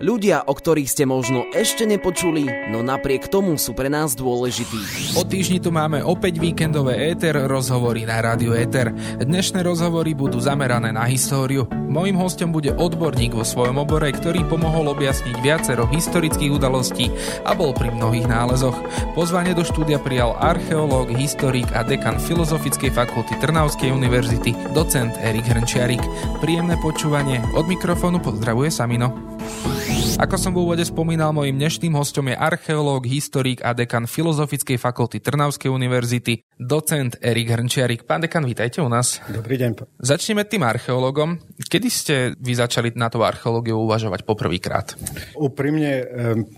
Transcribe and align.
Ľudia, 0.00 0.48
o 0.48 0.56
ktorých 0.56 0.88
ste 0.88 1.04
možno 1.04 1.44
ešte 1.52 1.84
nepočuli, 1.84 2.48
no 2.72 2.80
napriek 2.80 3.28
tomu 3.28 3.60
sú 3.60 3.76
pre 3.76 3.92
nás 3.92 4.16
dôležití. 4.16 5.12
O 5.12 5.28
týždni 5.28 5.60
tu 5.60 5.68
máme 5.68 6.00
opäť 6.00 6.40
víkendové 6.40 7.12
éter, 7.12 7.36
rozhovory 7.36 8.08
na 8.08 8.16
Rádio 8.24 8.56
Éter. 8.56 8.96
Dnešné 9.20 9.60
rozhovory 9.60 10.16
budú 10.16 10.40
zamerané 10.40 10.88
na 10.88 11.04
históriu. 11.04 11.68
Mojím 11.68 12.16
hostom 12.16 12.48
bude 12.48 12.72
odborník 12.72 13.36
vo 13.36 13.44
svojom 13.44 13.76
obore, 13.76 14.08
ktorý 14.08 14.40
pomohol 14.48 14.88
objasniť 14.88 15.36
viacero 15.44 15.84
historických 15.92 16.56
udalostí 16.56 17.12
a 17.44 17.52
bol 17.52 17.76
pri 17.76 17.92
mnohých 17.92 18.24
nálezoch. 18.24 18.80
Pozvanie 19.12 19.52
do 19.52 19.68
štúdia 19.68 20.00
prijal 20.00 20.32
archeológ, 20.40 21.12
historik 21.12 21.68
a 21.76 21.84
dekan 21.84 22.16
Filozofickej 22.16 22.88
fakulty 22.88 23.36
Trnavskej 23.36 23.92
univerzity, 23.92 24.56
docent 24.72 25.12
Erik 25.20 25.44
Hrnčiarik. 25.44 26.00
Príjemné 26.40 26.80
počúvanie. 26.80 27.44
Od 27.52 27.68
mikrofónu 27.68 28.16
pozdravuje 28.16 28.72
Samino. 28.72 29.12
Ako 30.18 30.34
som 30.34 30.50
v 30.50 30.66
úvode 30.66 30.82
spomínal, 30.82 31.30
mojim 31.30 31.54
dnešným 31.54 31.94
hostom 31.94 32.26
je 32.26 32.34
archeológ, 32.34 33.06
historik 33.06 33.62
a 33.62 33.70
dekan 33.70 34.10
Filozofickej 34.10 34.74
fakulty 34.74 35.22
Trnavskej 35.22 35.70
univerzity, 35.70 36.42
docent 36.58 37.14
Erik 37.22 37.54
Hrnčiarik. 37.54 38.02
Pán 38.02 38.26
dekan, 38.26 38.42
vítajte 38.42 38.82
u 38.82 38.90
nás. 38.90 39.22
Dobrý 39.30 39.54
deň. 39.62 40.02
Začneme 40.02 40.42
tým 40.50 40.66
archeológom. 40.66 41.38
Kedy 41.62 41.88
ste 41.88 42.14
vy 42.34 42.58
začali 42.58 42.90
na 42.98 43.06
tú 43.06 43.22
archeológiu 43.22 43.78
uvažovať 43.78 44.26
poprvýkrát? 44.26 44.98
Úprimne, 45.38 46.02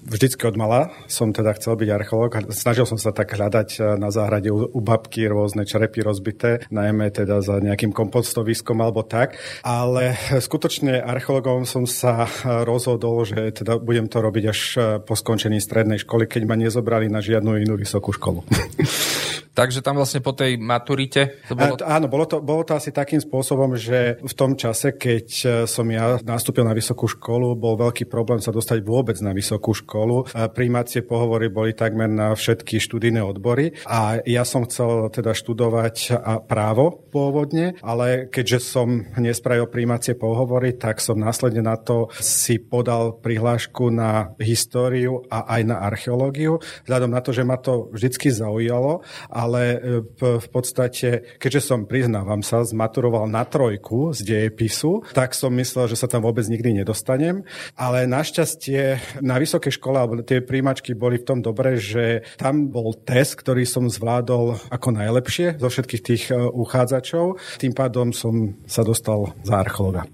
vždycky 0.09 0.49
od 0.49 0.57
mala 0.57 0.89
som 1.05 1.37
teda 1.37 1.53
chcel 1.61 1.77
byť 1.77 1.89
archeológ. 1.93 2.31
Snažil 2.51 2.89
som 2.89 2.97
sa 2.97 3.13
tak 3.13 3.37
hľadať 3.37 3.69
eh, 3.77 3.83
na 4.01 4.09
záhrade 4.09 4.49
u 4.51 4.81
babky 4.81 5.29
rôzne 5.29 5.69
čerepy 5.69 6.01
rozbité, 6.01 6.65
najmä 6.73 7.13
teda 7.13 7.45
za 7.45 7.61
nejakým 7.61 7.93
kompostoviskom 7.93 8.81
alebo 8.81 9.05
tak. 9.05 9.37
Ale 9.61 10.17
skutočne 10.41 11.05
archeológom 11.05 11.69
som 11.69 11.85
sa 11.85 12.25
rozhodol, 12.65 13.23
že 13.29 13.52
teda 13.53 13.79
budem 13.79 14.09
to 14.09 14.19
robiť 14.19 14.45
až 14.49 14.61
eh, 14.75 14.83
po 14.99 15.15
skončení 15.15 15.61
strednej 15.61 16.01
školy, 16.03 16.27
keď 16.27 16.43
ma 16.49 16.57
nezobrali 16.57 17.07
na 17.13 17.21
žiadnu 17.21 17.61
inú 17.61 17.77
vysokú 17.77 18.11
školu. 18.11 18.43
Takže 19.53 19.85
tam 19.85 20.01
vlastne 20.01 20.25
po 20.25 20.33
tej 20.33 20.57
maturite? 20.57 21.45
To 21.53 21.55
bolo... 21.55 21.77
A, 21.85 22.01
áno, 22.01 22.09
bolo 22.09 22.25
to, 22.25 22.41
bolo 22.41 22.65
to 22.65 22.73
asi 22.73 22.89
takým 22.89 23.21
spôsobom, 23.21 23.77
že 23.77 24.17
v 24.25 24.35
tom 24.35 24.57
čase, 24.57 24.97
keď 24.97 25.27
eh, 25.45 25.51
som 25.69 25.85
ja 25.93 26.17
nastúpil 26.25 26.65
na 26.65 26.73
vysokú 26.73 27.05
školu, 27.05 27.53
bol 27.53 27.77
veľký 27.77 28.09
problém 28.09 28.41
sa 28.41 28.49
dostať 28.49 28.81
vôbec 28.81 29.21
na 29.21 29.37
vysokú 29.37 29.77
školu. 29.77 30.33
Príjmacie 30.33 31.05
pohovory 31.05 31.53
boli 31.53 31.77
takmer 31.77 32.09
na 32.09 32.33
všetky 32.33 32.81
študijné 32.81 33.21
odbory 33.21 33.77
a 33.85 34.25
ja 34.25 34.49
som 34.49 34.65
chcel 34.65 35.13
teda 35.13 35.37
študovať 35.37 36.17
právo 36.49 37.05
pôvodne, 37.13 37.77
ale 37.85 38.33
keďže 38.33 38.59
som 38.65 39.05
nespravil 39.21 39.69
príjmacie 39.69 40.17
pohovory, 40.17 40.75
tak 40.81 41.05
som 41.05 41.21
následne 41.21 41.61
na 41.61 41.77
to 41.77 42.09
si 42.19 42.57
podal 42.57 43.21
prihlášku 43.21 43.93
na 43.93 44.33
históriu 44.41 45.23
a 45.29 45.45
aj 45.61 45.63
na 45.69 45.77
archeológiu, 45.85 46.59
vzhľadom 46.89 47.11
na 47.13 47.21
to, 47.21 47.31
že 47.37 47.45
ma 47.45 47.61
to 47.61 47.93
vždycky 47.93 48.33
zaujalo 48.33 49.05
ale 49.43 49.63
e, 49.75 49.79
v 50.39 50.49
podstate, 50.49 51.27
keďže 51.43 51.75
som, 51.75 51.91
priznávam 51.91 52.47
sa, 52.47 52.63
zmaturoval 52.63 53.27
na 53.27 53.43
trojku 53.43 54.15
z 54.15 54.23
dejepisu, 54.23 55.03
tak 55.11 55.35
som 55.35 55.51
myslel, 55.59 55.91
že 55.91 55.99
sa 55.99 56.07
tam 56.07 56.23
vôbec 56.23 56.47
nikdy 56.47 56.83
nedostanem. 56.83 57.43
Ale 57.75 58.07
našťastie 58.07 59.03
na 59.19 59.43
vysokej 59.43 59.75
škole, 59.75 59.99
alebo 59.99 60.23
tie 60.23 60.39
príjmačky 60.39 60.95
boli 60.95 61.19
v 61.19 61.27
tom 61.27 61.39
dobre, 61.43 61.77
že 61.77 62.23
tam 62.39 62.71
bol 62.71 62.95
test, 62.95 63.35
ktorý 63.43 63.67
som 63.67 63.91
zvládol 63.91 64.71
ako 64.71 64.89
najlepšie 64.95 65.59
zo 65.59 65.69
všetkých 65.69 66.03
tých 66.03 66.25
e, 66.31 66.39
uchádzačov. 66.39 67.43
Tým 67.59 67.75
pádom 67.75 68.15
som 68.15 68.55
sa 68.71 68.87
dostal 68.87 69.35
za 69.43 69.59
archeologa. 69.59 70.07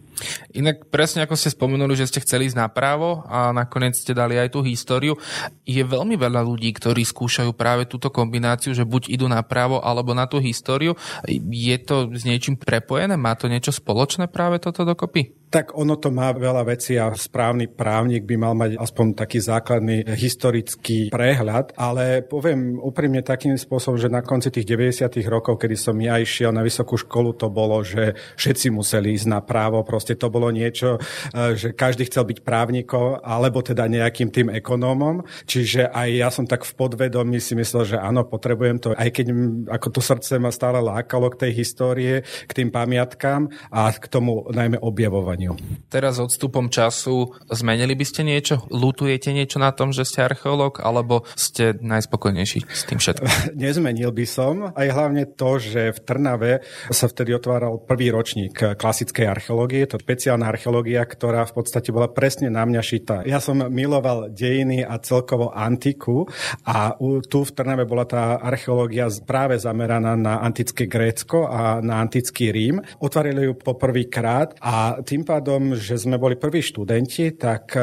Inak 0.53 0.91
presne 0.91 1.25
ako 1.25 1.39
ste 1.39 1.55
spomenuli, 1.55 1.95
že 1.95 2.11
ste 2.11 2.23
chceli 2.25 2.51
ísť 2.51 2.59
napravo 2.59 3.23
a 3.31 3.55
nakoniec 3.55 3.95
ste 3.95 4.17
dali 4.17 4.35
aj 4.35 4.53
tú 4.53 4.61
históriu. 4.67 5.15
Je 5.63 5.81
veľmi 5.81 6.19
veľa 6.19 6.43
ľudí, 6.43 6.75
ktorí 6.75 7.07
skúšajú 7.07 7.55
práve 7.55 7.87
túto 7.87 8.11
kombináciu, 8.11 8.75
že 8.75 8.83
buď 8.83 9.15
idú 9.15 9.31
napravo 9.31 9.79
alebo 9.79 10.13
na 10.13 10.27
tú 10.27 10.43
históriu. 10.43 10.99
Je 11.29 11.77
to 11.79 12.11
s 12.11 12.27
niečím 12.27 12.59
prepojené? 12.59 13.15
Má 13.15 13.39
to 13.39 13.47
niečo 13.47 13.71
spoločné 13.71 14.27
práve 14.27 14.59
toto 14.59 14.83
dokopy? 14.83 15.38
Tak 15.49 15.73
ono 15.73 15.97
to 15.97 16.13
má 16.13 16.29
veľa 16.37 16.61
vecí 16.69 17.01
a 17.01 17.09
správny 17.09 17.73
právnik 17.73 18.29
by 18.29 18.37
mal 18.37 18.53
mať 18.53 18.77
aspoň 18.77 19.17
taký 19.17 19.41
základný 19.41 20.05
historický 20.13 21.09
prehľad, 21.09 21.73
ale 21.81 22.21
poviem 22.21 22.77
úprimne 22.77 23.25
takým 23.25 23.57
spôsobom, 23.57 23.97
že 23.97 24.13
na 24.13 24.21
konci 24.21 24.53
tých 24.53 24.69
90. 24.69 25.09
rokov, 25.25 25.57
kedy 25.57 25.73
som 25.73 25.97
ja 25.97 26.21
išiel 26.21 26.53
na 26.53 26.61
vysokú 26.61 27.01
školu, 27.01 27.33
to 27.33 27.49
bolo, 27.49 27.81
že 27.81 28.13
všetci 28.37 28.69
museli 28.69 29.17
ísť 29.17 29.25
na 29.33 29.41
právo, 29.41 29.81
proste 29.89 30.21
to 30.21 30.29
bolo 30.29 30.53
niečo, 30.53 31.01
e, 31.33 31.57
že 31.57 31.73
každý 31.73 32.13
chcel 32.13 32.29
byť 32.29 32.45
právnikom, 32.45 33.25
alebo 33.25 33.65
teda 33.65 33.89
nejakým 33.89 34.29
tým 34.29 34.53
ekonómom, 34.53 35.25
čiže 35.49 35.89
aj 35.89 36.09
ja 36.13 36.29
som 36.29 36.45
tak 36.45 36.69
v 36.69 36.77
podvedomí 36.77 37.41
si 37.41 37.57
myslel, 37.57 37.89
že 37.89 37.97
áno, 37.97 38.29
potrebujem 38.29 38.77
to, 38.85 38.93
aj 38.93 39.09
keď 39.17 39.27
ako 39.73 39.97
to 39.97 40.01
srdce 40.05 40.37
ma 40.37 40.53
stále 40.53 40.85
lákalo 40.85 41.33
k 41.33 41.49
tej 41.49 41.53
histórie, 41.57 42.21
k 42.21 42.53
tým 42.53 42.69
pamiatkám 42.69 43.49
a 43.73 43.89
k 43.97 44.05
tomu 44.13 44.45
najmä 44.53 44.77
objavovaniu 44.85 45.38
vzdelávaniu. 45.39 45.55
Teraz 45.89 46.21
odstupom 46.21 46.69
času 46.69 47.33
zmenili 47.49 47.95
by 47.97 48.05
ste 48.05 48.27
niečo? 48.27 48.67
Lutujete 48.69 49.33
niečo 49.33 49.57
na 49.63 49.73
tom, 49.73 49.95
že 49.95 50.05
ste 50.05 50.27
archeológ, 50.27 50.83
alebo 50.85 51.25
ste 51.39 51.79
najspokojnejší 51.81 52.61
s 52.67 52.83
tým 52.85 52.99
všetkým? 53.01 53.25
Nezmenil 53.63 54.13
by 54.13 54.27
som. 54.29 54.55
Aj 54.75 54.89
hlavne 54.91 55.25
to, 55.33 55.57
že 55.57 55.97
v 55.97 55.99
Trnave 56.03 56.53
sa 56.93 57.09
vtedy 57.09 57.33
otváral 57.33 57.81
prvý 57.81 58.13
ročník 58.13 58.77
klasickej 58.77 59.27
archeológie. 59.31 59.89
To 59.89 59.97
špeciálna 59.97 60.45
archeológia, 60.45 61.07
ktorá 61.09 61.49
v 61.49 61.63
podstate 61.63 61.89
bola 61.95 62.11
presne 62.11 62.53
na 62.53 62.69
mňa 62.69 62.83
šitá. 62.85 63.17
Ja 63.25 63.41
som 63.41 63.65
miloval 63.73 64.29
dejiny 64.29 64.85
a 64.85 65.01
celkovo 65.01 65.55
antiku 65.55 66.29
a 66.69 66.99
tu 67.31 67.49
v 67.49 67.55
Trnave 67.55 67.89
bola 67.89 68.05
tá 68.05 68.37
archeológia 68.37 69.09
práve 69.25 69.57
zameraná 69.57 70.19
na 70.19 70.45
antické 70.45 70.85
Grécko 70.85 71.49
a 71.49 71.81
na 71.81 72.05
antický 72.05 72.53
Rím. 72.53 72.85
Otvorili 73.01 73.49
ju 73.49 73.55
poprvýkrát 73.57 74.57
a 74.61 75.01
tým 75.01 75.28
pádom, 75.29 75.77
že 75.77 76.01
sme 76.01 76.17
boli 76.17 76.41
prví 76.41 76.65
študenti, 76.65 77.37
tak 77.37 77.77
e, 77.77 77.81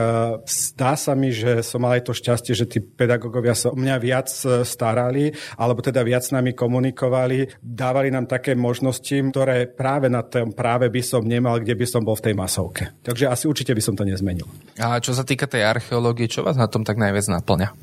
zdá 0.50 0.98
sa 0.98 1.14
mi, 1.14 1.30
že 1.30 1.62
som 1.62 1.86
mal 1.86 2.02
aj 2.02 2.10
to 2.10 2.18
šťastie, 2.18 2.58
že 2.58 2.66
tí 2.66 2.82
pedagógovia 2.82 3.54
sa 3.54 3.70
o 3.70 3.78
mňa 3.78 3.96
viac 4.02 4.26
e, 4.42 4.66
starali, 4.66 5.30
alebo 5.62 5.86
teda 5.86 6.02
viac 6.02 6.26
s 6.26 6.34
nami 6.34 6.58
komunikovali, 6.58 7.62
dávali 7.62 8.10
nám 8.10 8.26
také 8.26 8.58
možnosti, 8.58 9.14
ktoré 9.30 9.70
práve 9.70 10.10
na 10.10 10.26
tom 10.26 10.58
práve 10.58 10.90
by 10.90 11.02
som 11.06 11.22
nemal, 11.22 11.62
kde 11.62 11.78
by 11.78 11.86
som 11.86 12.02
bol 12.02 12.18
v 12.18 12.32
tej 12.32 12.34
masovke. 12.34 12.98
Takže 13.06 13.30
asi 13.30 13.46
určite 13.46 13.78
by 13.78 13.82
som 13.86 13.94
to 13.94 14.02
nezmenil. 14.02 14.50
A 14.82 14.98
čo 14.98 15.14
sa 15.14 15.22
týka 15.22 15.46
tej 15.46 15.62
archeológie, 15.70 16.26
čo 16.26 16.42
vás 16.42 16.58
na 16.58 16.66
tom 16.66 16.82
tak 16.82 16.98
najviac 16.98 17.30
naplňa? 17.30 17.78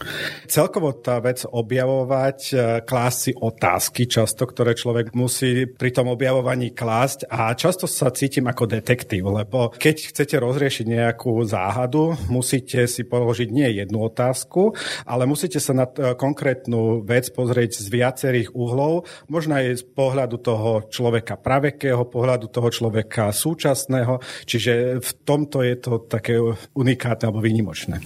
Celkovo 0.51 0.91
tá 0.99 1.23
vec 1.23 1.47
objavovať, 1.47 2.39
e, 2.51 2.55
klásť 2.83 3.19
si 3.23 3.33
otázky 3.37 4.11
často, 4.11 4.43
ktoré 4.49 4.75
človek 4.75 5.15
musí 5.15 5.71
pri 5.71 5.95
tom 5.95 6.11
objavovaní 6.11 6.75
klásť 6.75 7.31
a 7.31 7.55
často 7.55 7.85
sa 7.85 8.11
cítim 8.11 8.49
ako 8.49 8.65
detektív, 8.65 9.29
lebo 9.29 9.52
lebo 9.53 9.69
keď 9.69 10.17
chcete 10.17 10.41
rozriešiť 10.41 10.87
nejakú 10.89 11.37
záhadu, 11.45 12.17
musíte 12.33 12.89
si 12.89 13.05
položiť 13.05 13.53
nie 13.53 13.69
jednu 13.85 14.09
otázku, 14.09 14.73
ale 15.05 15.29
musíte 15.29 15.61
sa 15.61 15.77
na 15.77 15.85
konkrétnu 16.17 17.05
vec 17.05 17.29
pozrieť 17.37 17.85
z 17.85 17.87
viacerých 17.93 18.57
uhlov, 18.57 19.05
možno 19.29 19.61
aj 19.61 19.85
z 19.85 19.85
pohľadu 19.93 20.41
toho 20.41 20.89
človeka 20.89 21.37
pravekého, 21.37 22.01
pohľadu 22.09 22.49
toho 22.49 22.73
človeka 22.73 23.29
súčasného, 23.29 24.25
čiže 24.49 25.05
v 25.05 25.11
tomto 25.21 25.61
je 25.61 25.77
to 25.77 26.01
také 26.01 26.41
unikátne 26.73 27.29
alebo 27.29 27.45
výnimočné. 27.45 28.01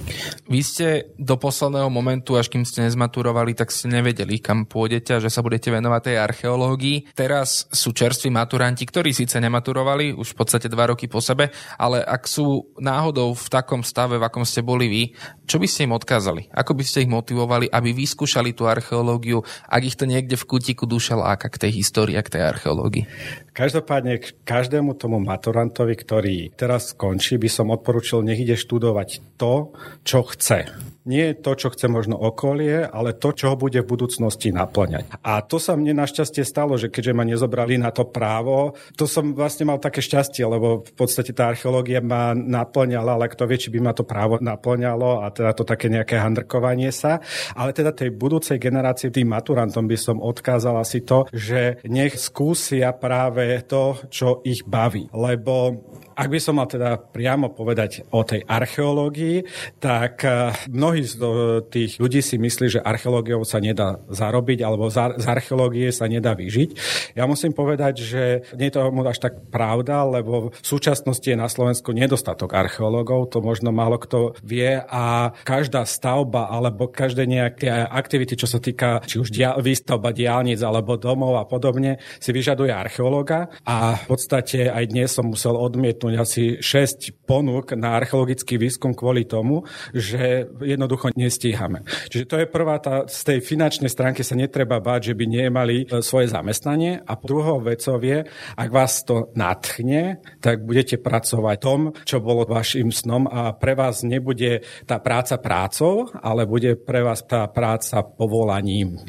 Vy 0.51 0.61
ste 0.67 1.15
do 1.15 1.39
posledného 1.39 1.87
momentu, 1.95 2.35
až 2.35 2.51
kým 2.51 2.67
ste 2.67 2.91
nezmaturovali, 2.91 3.55
tak 3.55 3.71
ste 3.71 3.87
nevedeli, 3.87 4.43
kam 4.43 4.67
pôjdete 4.67 5.15
a 5.15 5.23
že 5.23 5.31
sa 5.31 5.47
budete 5.47 5.71
venovať 5.71 6.11
tej 6.11 6.17
archeológii. 6.19 7.15
Teraz 7.15 7.71
sú 7.71 7.95
čerství 7.95 8.35
maturanti, 8.35 8.83
ktorí 8.83 9.15
síce 9.15 9.39
nematurovali, 9.39 10.11
už 10.11 10.35
v 10.35 10.39
podstate 10.43 10.67
dva 10.67 10.91
roky 10.91 11.07
po 11.07 11.23
sebe, 11.23 11.36
sebe, 11.37 11.53
ale 11.77 12.01
ak 12.01 12.25
sú 12.25 12.73
náhodou 12.81 13.37
v 13.37 13.47
takom 13.53 13.85
stave, 13.85 14.17
v 14.17 14.25
akom 14.25 14.49
ste 14.49 14.65
boli 14.65 14.89
vy, 14.89 15.03
čo 15.45 15.61
by 15.61 15.69
ste 15.69 15.85
im 15.85 15.93
odkázali? 15.93 16.49
Ako 16.57 16.73
by 16.73 16.81
ste 16.81 17.05
ich 17.05 17.13
motivovali, 17.13 17.69
aby 17.69 17.93
vyskúšali 17.93 18.57
tú 18.57 18.65
archeológiu, 18.65 19.45
ak 19.69 19.83
ich 19.85 20.01
to 20.01 20.09
niekde 20.09 20.41
v 20.41 20.49
kútiku 20.49 20.89
duša 20.89 21.21
láka 21.21 21.53
k 21.53 21.69
tej 21.69 21.85
histórii 21.85 22.17
a 22.17 22.25
k 22.25 22.41
tej 22.41 22.43
archeológii? 22.57 23.05
Každopádne 23.53 24.25
každému 24.49 24.97
tomu 24.97 25.21
maturantovi, 25.21 25.93
ktorý 25.93 26.37
teraz 26.57 26.97
skončí, 26.97 27.37
by 27.37 27.53
som 27.53 27.69
odporučil, 27.69 28.25
nech 28.25 28.41
ide 28.41 28.57
študovať 28.57 29.37
to, 29.37 29.77
čo 30.09 30.25
chce 30.25 30.73
nie 31.07 31.39
to, 31.39 31.55
čo 31.55 31.71
chce 31.71 31.87
možno 31.87 32.19
okolie, 32.19 32.83
ale 32.83 33.15
to, 33.15 33.31
čo 33.31 33.55
ho 33.55 33.57
bude 33.57 33.79
v 33.79 33.87
budúcnosti 33.87 34.51
naplňať. 34.51 35.23
A 35.23 35.39
to 35.47 35.63
sa 35.63 35.79
mne 35.79 36.03
našťastie 36.03 36.43
stalo, 36.43 36.75
že 36.75 36.91
keďže 36.91 37.15
ma 37.15 37.23
nezobrali 37.23 37.79
na 37.79 37.95
to 37.95 38.11
právo, 38.11 38.75
to 38.99 39.07
som 39.07 39.33
vlastne 39.33 39.71
mal 39.71 39.79
také 39.79 40.03
šťastie, 40.03 40.43
lebo 40.43 40.83
v 40.83 40.93
podstate 40.99 41.26
tá 41.33 41.51
archeológia 41.51 42.03
ma 42.05 42.35
naplňala, 42.35 43.17
ale 43.17 43.27
kto 43.33 43.49
vie, 43.49 43.59
či 43.59 43.73
by 43.73 43.81
ma 43.81 43.93
to 43.97 44.05
právo 44.05 44.39
naplňalo 44.39 45.25
a 45.25 45.31
teda 45.31 45.57
to 45.57 45.65
také 45.65 45.91
nejaké 45.91 46.21
handrkovanie 46.21 46.93
sa. 46.93 47.23
Ale 47.55 47.73
teda 47.73 47.95
tej 47.95 48.13
budúcej 48.13 48.61
generácii, 48.61 49.11
tým 49.11 49.33
maturantom 49.33 49.87
by 49.89 49.99
som 49.99 50.21
odkázal 50.21 50.77
asi 50.77 51.03
to, 51.03 51.25
že 51.33 51.81
nech 51.89 52.15
skúsia 52.21 52.93
práve 52.93 53.65
to, 53.65 53.99
čo 54.13 54.45
ich 54.45 54.63
baví. 54.67 55.09
Lebo 55.15 55.81
ak 56.17 56.29
by 56.33 56.39
som 56.41 56.57
mal 56.57 56.65
teda 56.65 56.97
priamo 56.97 57.53
povedať 57.53 58.09
o 58.09 58.25
tej 58.25 58.41
archeológii, 58.49 59.45
tak 59.77 60.25
mnohí 60.73 61.05
z 61.05 61.21
tých 61.69 62.01
ľudí 62.01 62.25
si 62.25 62.41
myslí, 62.41 62.81
že 62.81 62.81
archeológiou 62.81 63.45
sa 63.45 63.61
nedá 63.61 64.01
zarobiť 64.09 64.65
alebo 64.65 64.89
z 64.89 65.27
archeológie 65.29 65.93
sa 65.93 66.09
nedá 66.09 66.33
vyžiť. 66.33 66.71
Ja 67.13 67.29
musím 67.29 67.53
povedať, 67.53 68.01
že 68.01 68.23
nie 68.57 68.73
je 68.73 68.81
to 68.81 68.89
až 69.05 69.21
tak 69.21 69.53
pravda, 69.53 70.09
lebo 70.09 70.51
v 70.57 70.67
súčasnosti 70.67 71.29
je 71.29 71.37
na 71.37 71.53
Slovensku 71.53 71.93
nedostatok 71.93 72.57
archeológov, 72.57 73.29
to 73.29 73.45
možno 73.45 73.71
málo 73.71 74.01
kto 74.01 74.33
vie 74.41 74.81
a 74.81 75.37
každá 75.45 75.85
stavba 75.85 76.49
alebo 76.49 76.89
každé 76.89 77.29
nejaké 77.29 77.69
aktivity, 77.69 78.41
čo 78.41 78.49
sa 78.49 78.57
týka 78.57 79.05
či 79.05 79.21
už 79.21 79.29
dia- 79.29 79.57
výstavba 79.61 80.17
diálnic 80.17 80.59
alebo 80.65 80.97
domov 80.97 81.37
a 81.37 81.45
podobne, 81.45 82.01
si 82.19 82.33
vyžaduje 82.33 82.73
archeológa 82.73 83.53
a 83.69 84.01
v 84.01 84.05
podstate 84.09 84.73
aj 84.73 84.85
dnes 84.89 85.13
som 85.13 85.29
musel 85.29 85.55
odmietnúť 85.59 86.06
asi 86.15 86.63
6 86.63 87.27
ponúk 87.27 87.75
na 87.75 87.99
archeologický 87.99 88.55
výskum 88.55 88.95
kvôli 88.95 89.27
tomu, 89.27 89.67
že 89.91 90.47
jednoducho 90.63 91.11
nestíhame. 91.19 91.83
Čiže 92.07 92.25
to 92.31 92.37
je 92.39 92.47
prvá 92.47 92.79
tá, 92.79 93.11
z 93.11 93.35
tej 93.35 93.39
finančnej 93.43 93.91
stránky 93.91 94.23
sa 94.23 94.39
netreba 94.39 94.79
báť, 94.79 95.11
že 95.11 95.19
by 95.19 95.25
nemali 95.27 95.77
e, 95.83 95.99
svoje 96.07 96.31
zamestnanie 96.31 97.03
a 97.03 97.13
druhou 97.19 97.59
vecou 97.59 97.99
je, 97.99 98.23
ak 98.55 98.71
vás 98.71 99.03
to 99.03 99.35
nadchne, 99.35 100.23
tak 100.39 100.63
budete 100.63 101.03
pracovať 101.03 101.57
tom, 101.59 101.91
čo 102.07 102.23
bolo 102.23 102.47
vašim 102.47 102.95
snom 102.95 103.27
a 103.27 103.51
pre 103.57 103.75
vás 103.75 104.07
nebude 104.07 104.63
tá 104.87 105.03
práca 105.03 105.35
prácou, 105.43 106.07
ale 106.23 106.47
bude 106.47 106.79
pre 106.79 107.03
vás 107.03 107.27
tá 107.27 107.49
práca 107.51 108.07
povolaním. 108.07 109.03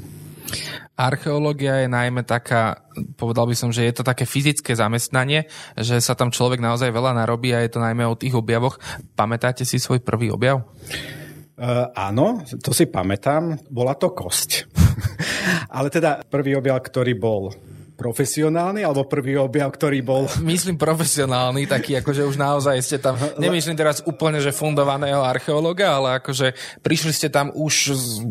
Archeológia 0.97 1.85
je 1.85 1.89
najmä 1.91 2.25
taká, 2.25 2.81
povedal 3.15 3.45
by 3.45 3.55
som, 3.55 3.69
že 3.69 3.85
je 3.85 3.93
to 3.93 4.01
také 4.01 4.25
fyzické 4.25 4.73
zamestnanie, 4.73 5.45
že 5.77 6.01
sa 6.01 6.17
tam 6.17 6.33
človek 6.33 6.57
naozaj 6.57 6.89
veľa 6.89 7.13
narobí 7.13 7.53
a 7.53 7.61
je 7.61 7.71
to 7.71 7.83
najmä 7.83 8.01
o 8.09 8.17
tých 8.17 8.33
objavoch. 8.33 8.81
Pamätáte 9.13 9.61
si 9.61 9.77
svoj 9.77 10.01
prvý 10.01 10.33
objav? 10.33 10.65
Uh, 11.57 11.89
áno, 11.93 12.45
to 12.61 12.69
si 12.73 12.85
pamätám. 12.89 13.57
Bola 13.69 13.97
to 13.97 14.13
kosť. 14.13 14.69
Ale 15.77 15.89
teda 15.93 16.21
prvý 16.25 16.57
objav, 16.57 16.81
ktorý 16.81 17.13
bol 17.17 17.53
profesionálny 17.97 18.85
alebo 18.85 19.09
prvý 19.09 19.41
objav, 19.41 19.73
ktorý 19.73 20.05
bol... 20.05 20.29
Myslím 20.45 20.77
profesionálny, 20.77 21.65
taký 21.65 21.97
akože 21.97 22.29
už 22.29 22.37
naozaj 22.37 22.77
ste 22.85 23.01
tam, 23.01 23.17
nemyslím 23.41 23.73
teraz 23.73 24.05
úplne, 24.05 24.37
že 24.37 24.53
fundovaného 24.53 25.25
archeológa, 25.25 25.97
ale 25.97 26.21
akože 26.21 26.53
prišli 26.85 27.11
ste 27.11 27.33
tam 27.33 27.49
už 27.57 27.73
z, 27.97 28.21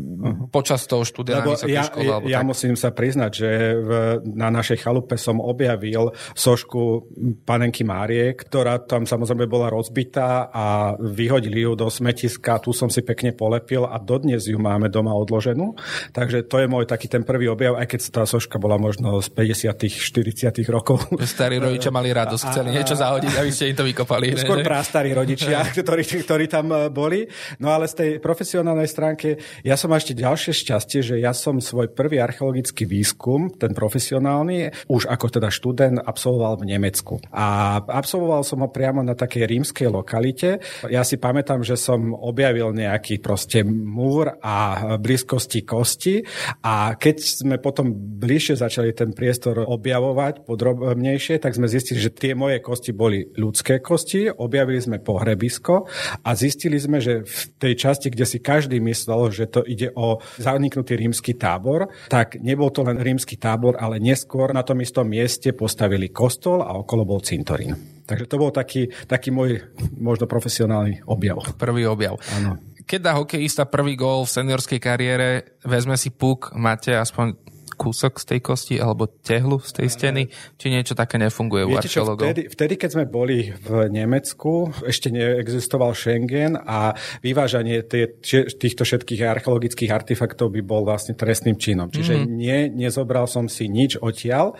počas 0.54 0.86
toho 0.86 1.02
štúdia 1.02 1.42
Lebo 1.42 1.58
na 1.58 1.66
ja, 1.66 1.82
škole, 1.82 2.06
alebo 2.06 2.30
ja 2.30 2.46
tak. 2.46 2.48
musím 2.54 2.78
sa 2.78 2.94
priznať, 2.94 3.30
že 3.34 3.50
v, 3.74 3.90
na 4.38 4.54
našej 4.54 4.78
chalupe 4.78 5.18
som 5.18 5.42
objavil 5.42 6.14
sošku 6.38 7.10
panenky 7.42 7.82
Márie, 7.82 8.38
ktorá 8.38 8.78
tam 8.86 9.02
samozrejme 9.02 9.50
bola 9.50 9.66
rozbitá 9.74 10.46
a 10.54 10.94
vyhodili 10.94 11.66
ju 11.66 11.74
do 11.74 11.90
smetiska, 11.90 12.62
tu 12.62 12.70
som 12.70 12.86
si 12.86 13.02
pekne 13.02 13.34
polepil 13.34 13.82
a 13.82 13.98
dodnes 13.98 14.46
ju 14.46 14.62
máme 14.62 14.86
doma 14.86 15.10
odloženú. 15.10 15.74
Takže 16.14 16.46
to 16.46 16.62
je 16.62 16.70
môj 16.70 16.86
taký 16.86 17.10
ten 17.10 17.26
prvý 17.26 17.50
objav, 17.50 17.74
aj 17.74 17.90
keď 17.90 18.00
tá 18.14 18.22
soška 18.22 18.62
bola 18.62 18.78
možno 18.78 19.18
z 19.18 19.28
50 19.34 19.55
40 19.64 20.52
rokov. 20.68 21.08
Starí 21.24 21.56
rodičia 21.56 21.88
mali 21.88 22.12
radosť, 22.12 22.42
chceli 22.52 22.68
niečo 22.76 22.92
zahodiť, 22.92 23.32
aby 23.40 23.50
ste 23.52 23.72
im 23.72 23.76
to 23.80 23.84
vykopali. 23.86 24.36
Skôr 24.36 24.60
prastarí 24.60 25.16
rodičia, 25.16 25.64
ktorí, 25.80 26.02
ktorí 26.04 26.44
tam 26.50 26.68
e, 26.74 26.92
boli. 26.92 27.24
No 27.62 27.72
ale 27.72 27.86
z 27.86 27.94
tej 27.96 28.10
profesionálnej 28.18 28.90
stránke, 28.90 29.38
ja 29.62 29.78
som 29.78 29.94
ešte 29.94 30.18
ďalšie 30.18 30.52
šťastie, 30.52 31.00
že 31.00 31.14
ja 31.22 31.30
som 31.30 31.62
svoj 31.62 31.94
prvý 31.94 32.18
archeologický 32.18 32.84
výskum, 32.84 33.54
ten 33.54 33.70
profesionálny, 33.70 34.90
už 34.90 35.06
ako 35.06 35.26
teda 35.38 35.48
študent 35.48 36.02
absolvoval 36.02 36.58
v 36.60 36.74
Nemecku. 36.74 37.22
A 37.30 37.78
absolvoval 37.78 38.42
som 38.42 38.66
ho 38.66 38.68
priamo 38.68 39.06
na 39.06 39.14
takej 39.14 39.46
rímskej 39.46 39.86
lokalite. 39.86 40.58
Ja 40.90 41.06
si 41.06 41.14
pamätám, 41.22 41.62
že 41.62 41.78
som 41.78 42.10
objavil 42.10 42.74
nejaký 42.74 43.22
proste 43.22 43.62
múr 43.62 44.34
a 44.42 44.96
blízkosti 44.98 45.62
kosti 45.62 46.26
a 46.66 46.98
keď 46.98 47.16
sme 47.22 47.56
potom 47.62 47.94
bližšie 47.94 48.58
začali 48.58 48.90
ten 48.90 49.14
priestor 49.14 49.45
priestor 49.46 49.70
objavovať 49.70 50.42
podrobnejšie, 50.42 51.38
tak 51.38 51.54
sme 51.54 51.70
zistili, 51.70 52.02
že 52.02 52.10
tie 52.10 52.34
moje 52.34 52.58
kosti 52.58 52.90
boli 52.90 53.30
ľudské 53.38 53.78
kosti, 53.78 54.26
objavili 54.26 54.82
sme 54.82 54.98
pohrebisko 54.98 55.86
a 56.26 56.30
zistili 56.34 56.82
sme, 56.82 56.98
že 56.98 57.22
v 57.22 57.42
tej 57.62 57.74
časti, 57.78 58.10
kde 58.10 58.26
si 58.26 58.42
každý 58.42 58.82
myslel, 58.82 59.30
že 59.30 59.46
to 59.46 59.62
ide 59.62 59.94
o 59.94 60.18
zaniknutý 60.42 60.98
rímsky 60.98 61.38
tábor, 61.38 61.86
tak 62.10 62.42
nebol 62.42 62.74
to 62.74 62.82
len 62.82 62.98
rímsky 62.98 63.38
tábor, 63.38 63.78
ale 63.78 64.02
neskôr 64.02 64.50
na 64.50 64.66
tom 64.66 64.82
istom 64.82 65.06
mieste 65.06 65.54
postavili 65.54 66.10
kostol 66.10 66.66
a 66.66 66.74
okolo 66.74 67.06
bol 67.06 67.22
cintorín. 67.22 68.02
Takže 68.06 68.26
to 68.26 68.38
bol 68.38 68.50
taký, 68.50 68.90
taký 69.06 69.30
môj 69.30 69.62
možno 69.98 70.30
profesionálny 70.30 71.06
objav. 71.06 71.42
Prvý 71.58 71.86
objav. 71.86 72.18
Áno. 72.38 72.58
Keď 72.86 73.00
dá 73.02 73.18
hokejista 73.18 73.66
prvý 73.66 73.98
gól 73.98 74.22
v 74.22 74.30
seniorskej 74.30 74.78
kariére, 74.78 75.58
vezme 75.66 75.98
si 75.98 76.14
puk, 76.14 76.54
máte 76.54 76.94
aspoň 76.94 77.34
kúsok 77.76 78.18
z 78.18 78.24
tej 78.34 78.40
kosti 78.40 78.74
alebo 78.80 79.06
tehlu 79.06 79.60
z 79.60 79.72
tej 79.82 79.88
steny, 79.92 80.22
či 80.56 80.66
niečo 80.72 80.96
také 80.96 81.20
nefunguje 81.20 81.68
Viete 81.68 81.76
u 81.76 81.80
archeológov? 81.84 82.24
Vtedy, 82.26 82.42
vtedy, 82.48 82.74
keď 82.80 82.90
sme 82.96 83.04
boli 83.04 83.52
v 83.52 83.92
Nemecku, 83.92 84.72
ešte 84.82 85.12
neexistoval 85.12 85.92
Schengen 85.92 86.56
a 86.56 86.96
vyvážanie 87.20 87.84
tie, 87.84 88.16
týchto 88.56 88.88
všetkých 88.88 89.20
archeologických 89.22 89.90
artefaktov 89.92 90.50
by 90.56 90.60
bol 90.64 90.82
vlastne 90.88 91.12
trestným 91.12 91.60
činom. 91.60 91.92
Čiže 91.92 92.14
mm-hmm. 92.16 92.32
nie, 92.32 92.58
nezobral 92.72 93.28
som 93.28 93.46
si 93.46 93.68
nič 93.68 94.00
odtiaľ, 94.00 94.56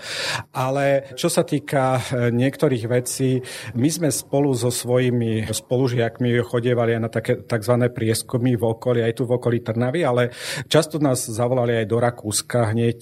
ale 0.52 1.16
čo 1.16 1.32
sa 1.32 1.42
týka 1.42 1.98
e, 1.98 2.30
niektorých 2.34 2.84
vecí, 2.86 3.40
my 3.72 3.88
sme 3.88 4.08
spolu 4.12 4.52
so 4.52 4.68
svojimi 4.68 5.48
spolužiakmi 5.48 6.36
chodievali 6.44 6.98
aj 6.98 7.00
na 7.00 7.10
také 7.10 7.32
tzv. 7.40 7.74
prieskumy 7.90 8.58
v 8.58 8.64
okolí, 8.66 9.00
aj 9.00 9.14
tu 9.16 9.22
v 9.24 9.34
okolí 9.38 9.64
Trnavy, 9.64 10.04
ale 10.04 10.34
často 10.68 11.00
nás 11.00 11.24
zavolali 11.24 11.78
aj 11.78 11.86
do 11.86 11.96
Rakúska 12.02 12.74
hneď 12.74 12.98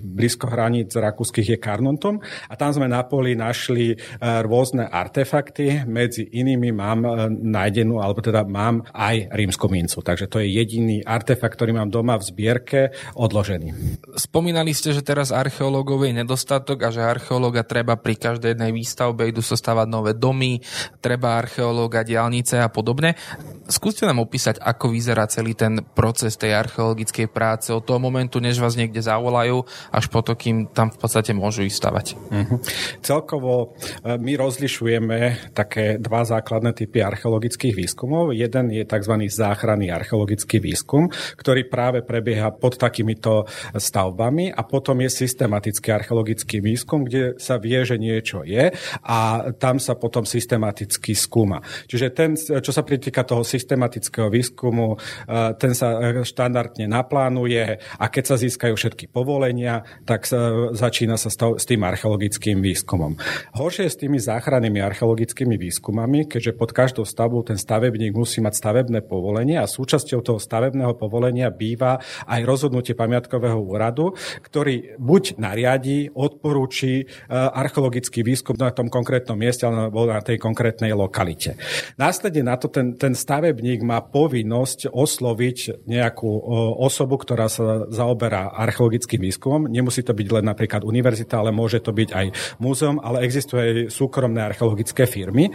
blízko 0.00 0.48
hraníc 0.48 0.94
rakúskych 0.96 1.54
je 1.54 1.58
Karnontom 1.60 2.22
a 2.48 2.54
tam 2.54 2.72
sme 2.72 2.88
na 2.88 3.04
poli 3.04 3.36
našli 3.36 3.94
e, 3.94 3.96
rôzne 4.20 4.88
artefakty, 4.88 5.84
medzi 5.84 6.24
inými 6.24 6.70
mám 6.72 7.00
e, 7.04 7.10
nájdenú, 7.30 8.00
alebo 8.00 8.24
teda 8.24 8.46
mám 8.48 8.86
aj 8.90 9.30
rímsku 9.34 9.66
mincu. 9.68 10.00
Takže 10.00 10.26
to 10.26 10.40
je 10.40 10.48
jediný 10.48 11.04
artefakt, 11.04 11.54
ktorý 11.58 11.76
mám 11.76 11.92
doma 11.92 12.16
v 12.16 12.26
zbierke 12.26 12.80
odložený. 13.14 14.00
Spomínali 14.16 14.72
ste, 14.72 14.96
že 14.96 15.04
teraz 15.04 15.30
archeológov 15.30 16.02
je 16.06 16.16
nedostatok 16.16 16.78
a 16.86 16.88
že 16.88 17.04
archeológa 17.04 17.66
treba 17.66 17.98
pri 18.00 18.16
každej 18.16 18.56
jednej 18.56 18.72
výstavbe, 18.72 19.28
idú 19.28 19.44
sa 19.44 19.58
stavať 19.58 19.86
nové 19.90 20.12
domy, 20.16 20.62
treba 21.04 21.36
archeológa, 21.36 22.06
diálnice 22.06 22.62
a 22.62 22.72
podobne. 22.72 23.18
Skúste 23.64 24.04
nám 24.04 24.20
opísať, 24.20 24.60
ako 24.60 24.92
vyzerá 24.92 25.24
celý 25.28 25.56
ten 25.56 25.80
proces 25.80 26.36
tej 26.36 26.52
archeologickej 26.52 27.28
práce 27.32 27.72
od 27.72 27.84
toho 27.84 28.00
momentu, 28.00 28.40
než 28.40 28.60
vás 28.60 28.76
niekde 28.76 29.03
zavolajú, 29.04 29.68
až 29.92 30.04
po 30.08 30.24
to, 30.24 30.32
kým 30.32 30.72
tam 30.72 30.88
v 30.88 30.98
podstate 30.98 31.36
môžu 31.36 31.68
ísť 31.68 31.76
stavať. 31.76 32.06
Uh-huh. 32.16 32.58
Celkovo 33.04 33.76
e, 34.00 34.16
my 34.16 34.32
rozlišujeme 34.38 35.52
také 35.52 36.00
dva 36.00 36.24
základné 36.24 36.72
typy 36.72 37.02
archeologických 37.02 37.74
výskumov. 37.74 38.32
Jeden 38.32 38.70
je 38.70 38.86
tzv. 38.86 39.14
záchranný 39.28 39.90
archeologický 39.90 40.62
výskum, 40.62 41.10
ktorý 41.36 41.66
práve 41.66 42.00
prebieha 42.06 42.54
pod 42.54 42.78
takýmito 42.78 43.44
stavbami 43.74 44.54
a 44.54 44.62
potom 44.62 45.02
je 45.02 45.10
systematický 45.10 45.90
archeologický 45.90 46.62
výskum, 46.62 47.04
kde 47.04 47.36
sa 47.36 47.58
vie, 47.58 47.82
že 47.82 47.98
niečo 47.98 48.46
je 48.46 48.70
a 49.02 49.18
tam 49.58 49.82
sa 49.82 49.98
potom 49.98 50.22
systematicky 50.22 51.12
skúma. 51.12 51.60
Čiže 51.90 52.06
ten, 52.14 52.38
čo 52.38 52.70
sa 52.70 52.86
pritýka 52.86 53.26
toho 53.26 53.42
systematického 53.42 54.30
výskumu, 54.30 54.94
e, 54.94 55.36
ten 55.58 55.74
sa 55.74 56.14
štandardne 56.22 56.86
naplánuje 56.86 57.82
a 57.98 58.04
keď 58.06 58.24
sa 58.24 58.36
získajú 58.38 58.74
všetky 58.78 58.93
všetky 58.94 59.10
povolenia, 59.10 59.82
tak 60.06 60.22
sa, 60.22 60.70
začína 60.70 61.18
sa 61.18 61.26
s 61.34 61.66
tým 61.66 61.82
archeologickým 61.82 62.62
výskumom. 62.62 63.18
Horšie 63.58 63.90
je 63.90 63.92
s 63.92 63.98
tými 63.98 64.22
záchrannými 64.22 64.78
archeologickými 64.78 65.58
výskumami, 65.58 66.30
keďže 66.30 66.54
pod 66.54 66.70
každou 66.70 67.02
stavbou 67.02 67.42
ten 67.42 67.58
stavebník 67.58 68.14
musí 68.14 68.38
mať 68.38 68.54
stavebné 68.54 69.02
povolenie 69.02 69.58
a 69.58 69.66
súčasťou 69.66 70.22
toho 70.22 70.38
stavebného 70.38 70.94
povolenia 70.94 71.50
býva 71.50 71.98
aj 72.30 72.46
rozhodnutie 72.46 72.94
pamiatkového 72.94 73.58
úradu, 73.58 74.14
ktorý 74.46 74.94
buď 75.02 75.42
nariadí, 75.42 76.14
odporúči 76.14 77.02
e, 77.02 77.04
archeologický 77.34 78.22
výskum 78.22 78.54
na 78.54 78.70
tom 78.70 78.86
konkrétnom 78.86 79.34
mieste 79.34 79.66
alebo 79.66 80.06
na 80.06 80.22
tej 80.22 80.38
konkrétnej 80.38 80.94
lokalite. 80.94 81.58
Následne 81.98 82.46
na 82.46 82.54
to 82.54 82.70
ten, 82.70 82.94
ten 82.94 83.18
stavebník 83.18 83.82
má 83.82 83.98
povinnosť 84.06 84.94
osloviť 84.94 85.82
nejakú 85.90 86.30
osobu, 86.78 87.18
ktorá 87.18 87.50
sa 87.50 87.90
zaoberá 87.90 88.52
archeologickým 88.52 88.83
archeologickým 88.84 89.20
výskumom. 89.24 89.62
Nemusí 89.72 90.04
to 90.04 90.12
byť 90.12 90.28
len 90.28 90.44
napríklad 90.44 90.84
univerzita, 90.84 91.40
ale 91.40 91.56
môže 91.56 91.80
to 91.80 91.96
byť 91.96 92.08
aj 92.12 92.26
múzeum, 92.60 93.00
ale 93.00 93.24
existuje 93.24 93.62
aj 93.64 93.72
súkromné 93.88 94.44
archeologické 94.44 95.08
firmy. 95.08 95.48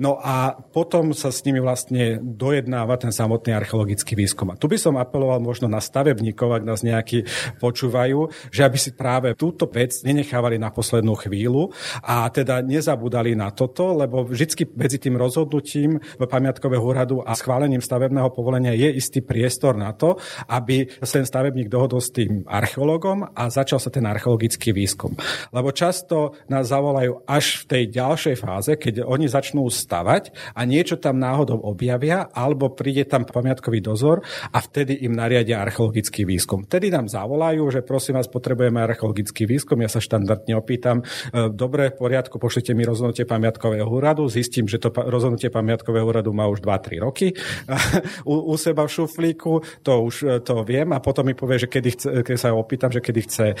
No 0.00 0.16
a 0.16 0.56
potom 0.56 1.12
sa 1.12 1.28
s 1.28 1.44
nimi 1.44 1.60
vlastne 1.60 2.16
dojednáva 2.24 2.96
ten 2.96 3.12
samotný 3.12 3.52
archeologický 3.52 4.16
výskum. 4.16 4.48
A 4.48 4.56
tu 4.56 4.64
by 4.64 4.80
som 4.80 4.96
apeloval 4.96 5.44
možno 5.44 5.68
na 5.68 5.76
stavebníkov, 5.76 6.56
ak 6.56 6.64
nás 6.64 6.80
nejakí 6.80 7.28
počúvajú, 7.60 8.48
že 8.48 8.64
aby 8.64 8.78
si 8.80 8.96
práve 8.96 9.36
túto 9.36 9.68
vec 9.68 10.00
nenechávali 10.00 10.56
na 10.56 10.72
poslednú 10.72 11.12
chvíľu 11.20 11.76
a 12.00 12.32
teda 12.32 12.64
nezabudali 12.64 13.36
na 13.36 13.52
toto, 13.52 13.92
lebo 13.92 14.24
vždy 14.24 14.72
medzi 14.72 14.96
tým 14.96 15.20
rozhodnutím 15.20 16.00
pamiatkového 16.16 16.80
úradu 16.80 17.20
a 17.20 17.36
schválením 17.36 17.84
stavebného 17.84 18.32
povolenia 18.32 18.72
je 18.72 18.88
istý 18.96 19.20
priestor 19.20 19.76
na 19.76 19.92
to, 19.92 20.16
aby 20.48 20.88
ten 21.04 21.26
stavebník 21.28 21.68
dohodol 21.68 22.00
s 22.00 22.14
tým 22.14 22.46
archeológom 22.70 23.26
a 23.34 23.50
začal 23.50 23.82
sa 23.82 23.90
ten 23.90 24.06
archeologický 24.06 24.70
výskum. 24.70 25.18
Lebo 25.50 25.74
často 25.74 26.38
nás 26.46 26.70
zavolajú 26.70 27.26
až 27.26 27.66
v 27.66 27.74
tej 27.74 27.84
ďalšej 27.90 28.36
fáze, 28.38 28.78
keď 28.78 29.02
oni 29.02 29.26
začnú 29.26 29.66
stavať 29.66 30.54
a 30.54 30.62
niečo 30.62 31.02
tam 31.02 31.18
náhodou 31.18 31.58
objavia, 31.66 32.30
alebo 32.30 32.70
príde 32.70 33.02
tam 33.10 33.26
pamiatkový 33.26 33.82
dozor 33.82 34.22
a 34.54 34.62
vtedy 34.62 35.02
im 35.02 35.18
nariadia 35.18 35.58
archeologický 35.58 36.22
výskum. 36.22 36.62
Vtedy 36.70 36.94
nám 36.94 37.10
zavolajú, 37.10 37.74
že 37.74 37.82
prosím 37.82 38.22
vás, 38.22 38.30
potrebujeme 38.30 38.78
archeologický 38.78 39.50
výskum. 39.50 39.82
Ja 39.82 39.90
sa 39.90 39.98
štandardne 39.98 40.54
opýtam, 40.54 41.02
e, 41.34 41.50
dobre, 41.50 41.90
v 41.90 41.98
poriadku, 41.98 42.38
pošlite 42.38 42.70
mi 42.78 42.86
rozhodnutie 42.86 43.26
pamiatkového 43.26 43.90
úradu, 43.90 44.30
zistím, 44.30 44.70
že 44.70 44.78
to 44.78 44.94
rozhodnutie 44.94 45.50
pamiatkového 45.50 46.06
úradu 46.06 46.30
má 46.30 46.46
už 46.46 46.62
2-3 46.62 47.02
roky 47.02 47.34
u, 48.30 48.54
u 48.54 48.54
seba 48.54 48.86
v 48.86 48.94
šuflíku, 48.94 49.82
to 49.82 49.92
už 50.06 50.14
e, 50.22 50.38
to 50.44 50.62
viem 50.62 50.94
a 50.94 51.02
potom 51.02 51.26
mi 51.26 51.34
povie, 51.34 51.66
že 51.66 51.66
kedy 51.66 51.88
chce, 51.96 52.08
keď 52.22 52.36
sa 52.36 52.52
opýtam, 52.60 52.92
že 52.92 53.00
kedy 53.00 53.20
chce 53.24 53.46
e, 53.52 53.56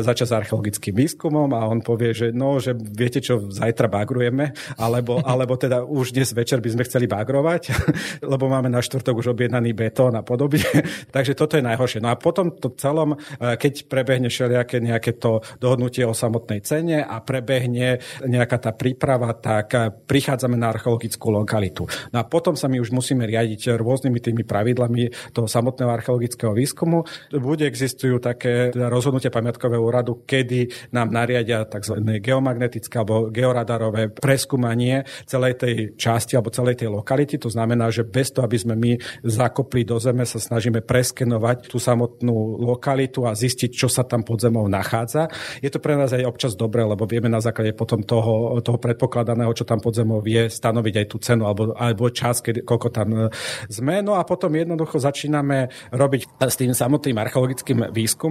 začať 0.00 0.26
s 0.30 0.36
archeologickým 0.38 0.94
výskumom 0.94 1.50
a 1.52 1.66
on 1.66 1.82
povie, 1.82 2.14
že 2.14 2.26
no, 2.30 2.62
že 2.62 2.72
viete 2.74 3.18
čo, 3.18 3.50
zajtra 3.50 3.90
bagrujeme, 3.90 4.54
alebo, 4.78 5.18
alebo 5.32 5.58
teda 5.58 5.82
už 5.82 6.14
dnes 6.14 6.30
večer 6.30 6.62
by 6.62 6.70
sme 6.70 6.86
chceli 6.86 7.06
bagrovať, 7.10 7.62
lebo 8.32 8.46
máme 8.46 8.70
na 8.70 8.80
štvrtok 8.80 9.20
už 9.20 9.34
objednaný 9.34 9.74
betón 9.74 10.14
a 10.14 10.22
podobne. 10.22 10.64
Takže 11.14 11.34
toto 11.34 11.58
je 11.58 11.66
najhoršie. 11.66 12.00
No 12.00 12.14
a 12.14 12.16
potom 12.16 12.54
to 12.54 12.72
celom, 12.78 13.18
keď 13.38 13.90
prebehne 13.90 14.30
všelijaké 14.30 14.78
nejaké 14.78 15.18
to 15.18 15.42
dohodnutie 15.58 16.06
o 16.06 16.14
samotnej 16.14 16.62
cene 16.62 17.02
a 17.02 17.20
prebehne 17.20 17.98
nejaká 18.22 18.56
tá 18.60 18.70
príprava, 18.72 19.34
tak 19.34 19.74
prichádzame 20.06 20.54
na 20.54 20.70
archeologickú 20.70 21.32
lokalitu. 21.32 21.88
No 22.12 22.22
a 22.22 22.24
potom 22.24 22.54
sa 22.54 22.70
my 22.70 22.78
už 22.78 22.94
musíme 22.94 23.24
riadiť 23.26 23.74
rôznymi 23.80 24.18
tými 24.20 24.42
pravidlami 24.44 25.32
toho 25.32 25.48
samotného 25.48 25.90
archeologického 25.90 26.52
výskumu. 26.52 27.08
Bude 27.32 27.64
existujú 27.64 28.20
také 28.20 28.43
teda 28.72 28.86
rozhodnutia 28.92 29.32
pamiatkového 29.32 29.82
úradu, 29.82 30.22
kedy 30.24 30.92
nám 30.92 31.10
nariadia 31.10 31.64
tzv. 31.66 32.00
geomagnetické 32.20 33.00
alebo 33.00 33.28
georadarové 33.32 34.12
preskúmanie 34.12 35.06
celej 35.24 35.60
tej 35.60 35.74
časti 35.96 36.36
alebo 36.36 36.54
celej 36.54 36.84
tej 36.84 36.88
lokality. 36.92 37.40
To 37.40 37.50
znamená, 37.50 37.88
že 37.88 38.04
bez 38.04 38.30
toho, 38.34 38.44
aby 38.44 38.58
sme 38.58 38.74
my 38.74 38.92
zakopli 39.24 39.86
do 39.86 39.96
zeme, 40.00 40.26
sa 40.26 40.40
snažíme 40.40 40.82
preskenovať 40.82 41.70
tú 41.70 41.78
samotnú 41.78 42.60
lokalitu 42.60 43.28
a 43.28 43.36
zistiť, 43.36 43.70
čo 43.70 43.88
sa 43.88 44.02
tam 44.02 44.26
pod 44.26 44.40
zemou 44.40 44.66
nachádza. 44.66 45.28
Je 45.60 45.70
to 45.70 45.78
pre 45.78 45.94
nás 45.94 46.10
aj 46.10 46.24
občas 46.26 46.52
dobré, 46.56 46.82
lebo 46.82 47.04
vieme 47.04 47.28
na 47.28 47.38
základe 47.38 47.76
potom 47.76 48.02
toho, 48.02 48.58
toho 48.64 48.78
predpokladaného, 48.80 49.52
čo 49.52 49.68
tam 49.68 49.78
pod 49.78 49.94
zemou 49.94 50.24
vie, 50.24 50.48
stanoviť 50.48 50.94
aj 51.04 51.06
tú 51.06 51.16
cenu 51.20 51.44
alebo, 51.44 51.76
alebo 51.76 52.08
čas, 52.10 52.40
kedy, 52.40 52.64
koľko 52.64 52.88
tam 52.90 53.08
e, 53.12 53.20
sme. 53.68 54.00
No 54.00 54.16
a 54.16 54.24
potom 54.24 54.50
jednoducho 54.54 54.98
začíname 54.98 55.68
robiť 55.92 56.40
s 56.40 56.56
tým 56.56 56.72
samotným 56.72 57.16
archeologickým 57.20 57.92
výskumom. 57.92 58.23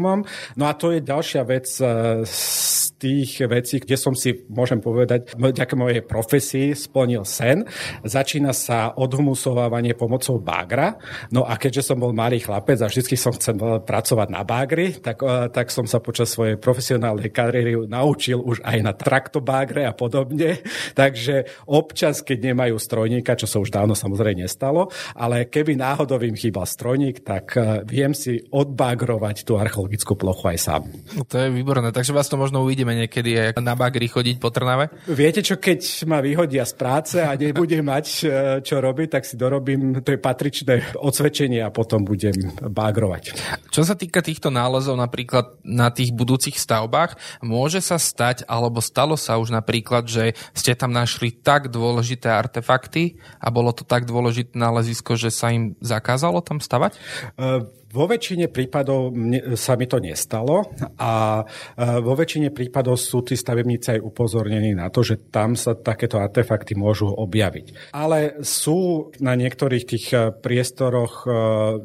No 0.57 0.63
a 0.69 0.73
to 0.73 0.93
je 0.93 1.01
ďalšia 1.03 1.43
vec 1.45 1.65
z 1.67 1.81
e, 1.81 2.93
tých 3.03 3.43
vecí, 3.51 3.83
kde 3.83 4.00
som 4.00 4.15
si, 4.15 4.47
môžem 4.47 4.79
povedať, 4.79 5.35
vďaka 5.35 5.75
mojej 5.75 6.00
profesii 6.07 6.71
splnil 6.71 7.27
sen. 7.27 7.67
Začína 8.07 8.55
sa 8.55 8.95
odhumusovávanie 8.95 9.91
pomocou 9.91 10.39
bágra. 10.39 10.95
No 11.27 11.43
a 11.43 11.59
keďže 11.59 11.91
som 11.91 12.00
bol 12.00 12.15
malý 12.15 12.39
chlapec 12.39 12.79
a 12.79 12.88
vždy 12.88 13.19
som 13.19 13.35
chcel 13.35 13.59
pracovať 13.83 14.27
na 14.31 14.47
bágri, 14.47 14.95
tak, 15.03 15.19
e, 15.19 15.51
tak 15.51 15.67
som 15.67 15.83
sa 15.83 16.00
počas 16.00 16.31
svojej 16.31 16.55
profesionálnej 16.55 17.27
kariéry 17.27 17.75
naučil 17.91 18.39
už 18.39 18.63
aj 18.63 18.77
na 18.79 18.95
traktobágre 18.95 19.83
a 19.83 19.91
podobne. 19.91 20.63
Takže 21.00 21.67
občas, 21.67 22.23
keď 22.23 22.55
nemajú 22.55 22.79
strojníka, 22.79 23.35
čo 23.35 23.51
sa 23.51 23.59
už 23.59 23.67
dávno 23.67 24.00
samozrejme 24.00 24.47
nestalo, 24.47 24.88
ale 25.19 25.51
keby 25.51 25.75
náhodou 25.75 26.23
im 26.23 26.39
chýbal 26.39 26.63
strojník, 26.63 27.19
tak 27.27 27.59
e, 27.59 27.83
viem 27.83 28.15
si 28.15 28.39
odbagrovať 28.47 29.43
tú 29.43 29.59
archeologickú 29.84 30.16
plochu 30.16 30.46
aj 30.56 30.58
sám. 30.58 30.82
To 31.28 31.36
je 31.36 31.52
výborné, 31.52 31.92
takže 31.92 32.16
vás 32.16 32.32
to 32.32 32.40
možno 32.40 32.63
uvidíme 32.63 32.96
niekedy 32.96 33.52
aj 33.52 33.60
na 33.60 33.75
bagri 33.75 34.08
chodiť 34.08 34.40
po 34.40 34.48
Trnave? 34.48 34.88
Viete 35.12 35.44
čo, 35.44 35.60
keď 35.60 36.08
ma 36.08 36.24
vyhodia 36.24 36.63
z 36.63 36.74
práce 36.80 37.18
a 37.20 37.36
nebudem 37.36 37.84
mať 37.84 38.06
e, 38.08 38.25
čo 38.63 38.80
robiť, 38.80 39.08
tak 39.20 39.24
si 39.28 39.36
dorobím 39.36 40.00
to 40.00 40.16
je 40.16 40.20
patričné 40.20 40.96
odsvedčenie 40.96 41.60
a 41.60 41.70
potom 41.70 42.08
budem 42.08 42.34
bagrovať. 42.63 43.36
Čo 43.70 43.84
sa 43.84 44.00
týka 44.00 44.24
týchto 44.24 44.48
nálezov 44.48 44.96
napríklad 44.96 45.60
na 45.68 45.92
tých 45.92 46.16
budúcich 46.16 46.56
stavbách, 46.56 47.20
môže 47.44 47.84
sa 47.84 48.00
stať, 48.00 48.48
alebo 48.48 48.80
stalo 48.80 49.20
sa 49.20 49.36
už 49.36 49.52
napríklad, 49.52 50.08
že 50.08 50.38
ste 50.56 50.72
tam 50.80 50.96
našli 50.96 51.36
tak 51.36 51.68
dôležité 51.68 52.32
artefakty 52.32 53.20
a 53.44 53.52
bolo 53.52 53.75
to 53.75 53.84
tak 53.84 54.08
dôležité 54.08 54.56
nálezisko, 54.56 55.20
že 55.20 55.34
sa 55.34 55.52
im 55.52 55.75
zakázalo 55.84 56.40
tam 56.40 56.63
stavať? 56.63 56.96
Uh, 57.36 57.68
vo 57.93 58.09
väčšine 58.09 58.50
prípadov 58.50 59.13
sa 59.53 59.77
mi 59.77 59.85
to 59.85 60.01
nestalo 60.01 60.65
a 60.97 61.45
vo 61.77 62.13
väčšine 62.17 62.50
prípadov 62.50 62.97
sú 62.97 63.21
tí 63.21 63.38
stavebníci 63.38 63.97
aj 63.97 64.01
upozornení 64.01 64.73
na 64.73 64.89
to, 64.89 65.05
že 65.05 65.29
tam 65.29 65.53
sa 65.53 65.77
takéto 65.77 66.17
artefakty 66.17 66.73
môžu 66.73 67.13
objaviť. 67.13 67.93
Ale 67.93 68.41
sú 68.41 69.12
na 69.21 69.38
niektorých 69.38 69.85
tých 69.85 70.05
e, 70.09 70.33
priestoroch 70.33 71.23
e, 71.23 71.29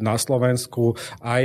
na 0.01 0.17
Slovensku 0.17 0.97
aj, 1.21 1.45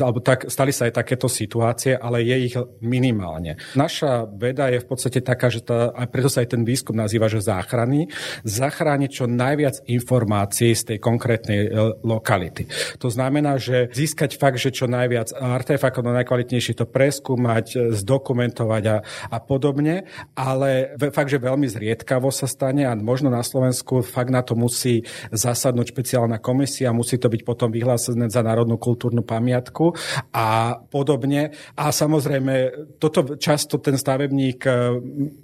alebo 0.00 0.24
tak, 0.24 0.48
stali 0.48 0.72
sa 0.72 0.88
aj 0.88 1.04
takéto 1.04 1.28
situácie, 1.28 1.92
ale 1.98 2.24
je 2.24 2.36
ich 2.48 2.56
minimálne. 2.80 3.60
Naša 3.76 4.24
veda 4.24 4.72
je 4.72 4.80
v 4.80 4.88
podstate 4.88 5.20
taká, 5.20 5.52
že 5.52 5.60
tá, 5.60 5.92
a 5.92 6.08
preto 6.08 6.32
sa 6.32 6.40
aj 6.40 6.56
ten 6.56 6.62
výskum 6.64 6.96
nazýva, 6.96 7.28
že 7.28 7.44
záchrany, 7.44 8.08
zachrániť 8.46 9.10
čo 9.12 9.24
najviac 9.28 9.84
informácií 9.84 10.72
z 10.72 10.94
tej 10.94 10.98
konkrétnej 11.02 11.60
e, 11.66 11.70
lokality. 12.06 12.70
To 13.02 13.12
znamená, 13.12 13.60
že 13.60 13.90
získať 13.98 14.38
fakt, 14.38 14.62
že 14.62 14.70
čo 14.70 14.86
najviac 14.86 15.34
artefaktov, 15.34 16.06
no 16.06 16.14
najkvalitnejšie 16.14 16.78
to 16.78 16.86
preskúmať, 16.86 17.98
zdokumentovať 17.98 18.84
a, 18.86 18.96
a 19.34 19.38
podobne, 19.42 20.06
ale 20.38 20.94
fakt, 21.10 21.34
že 21.34 21.42
veľmi 21.42 21.66
zriedkavo 21.66 22.30
sa 22.30 22.46
stane 22.46 22.86
a 22.86 22.94
možno 22.94 23.32
na 23.32 23.42
Slovensku 23.42 24.06
fakt 24.06 24.30
na 24.30 24.46
to 24.46 24.54
musí 24.54 25.02
zasadnúť 25.34 25.90
špeciálna 25.90 26.38
komisia, 26.38 26.94
musí 26.94 27.18
to 27.18 27.26
byť 27.26 27.42
potom 27.42 27.74
vyhlásené 27.74 28.30
za 28.30 28.46
národnú 28.46 28.78
kultúrnu 28.78 29.26
pamiatku 29.26 29.96
a 30.30 30.78
podobne. 30.78 31.56
A 31.74 31.90
samozrejme, 31.90 32.54
toto 33.02 33.34
často 33.40 33.80
ten 33.82 33.98
stavebník 33.98 34.60
e, 34.62 34.70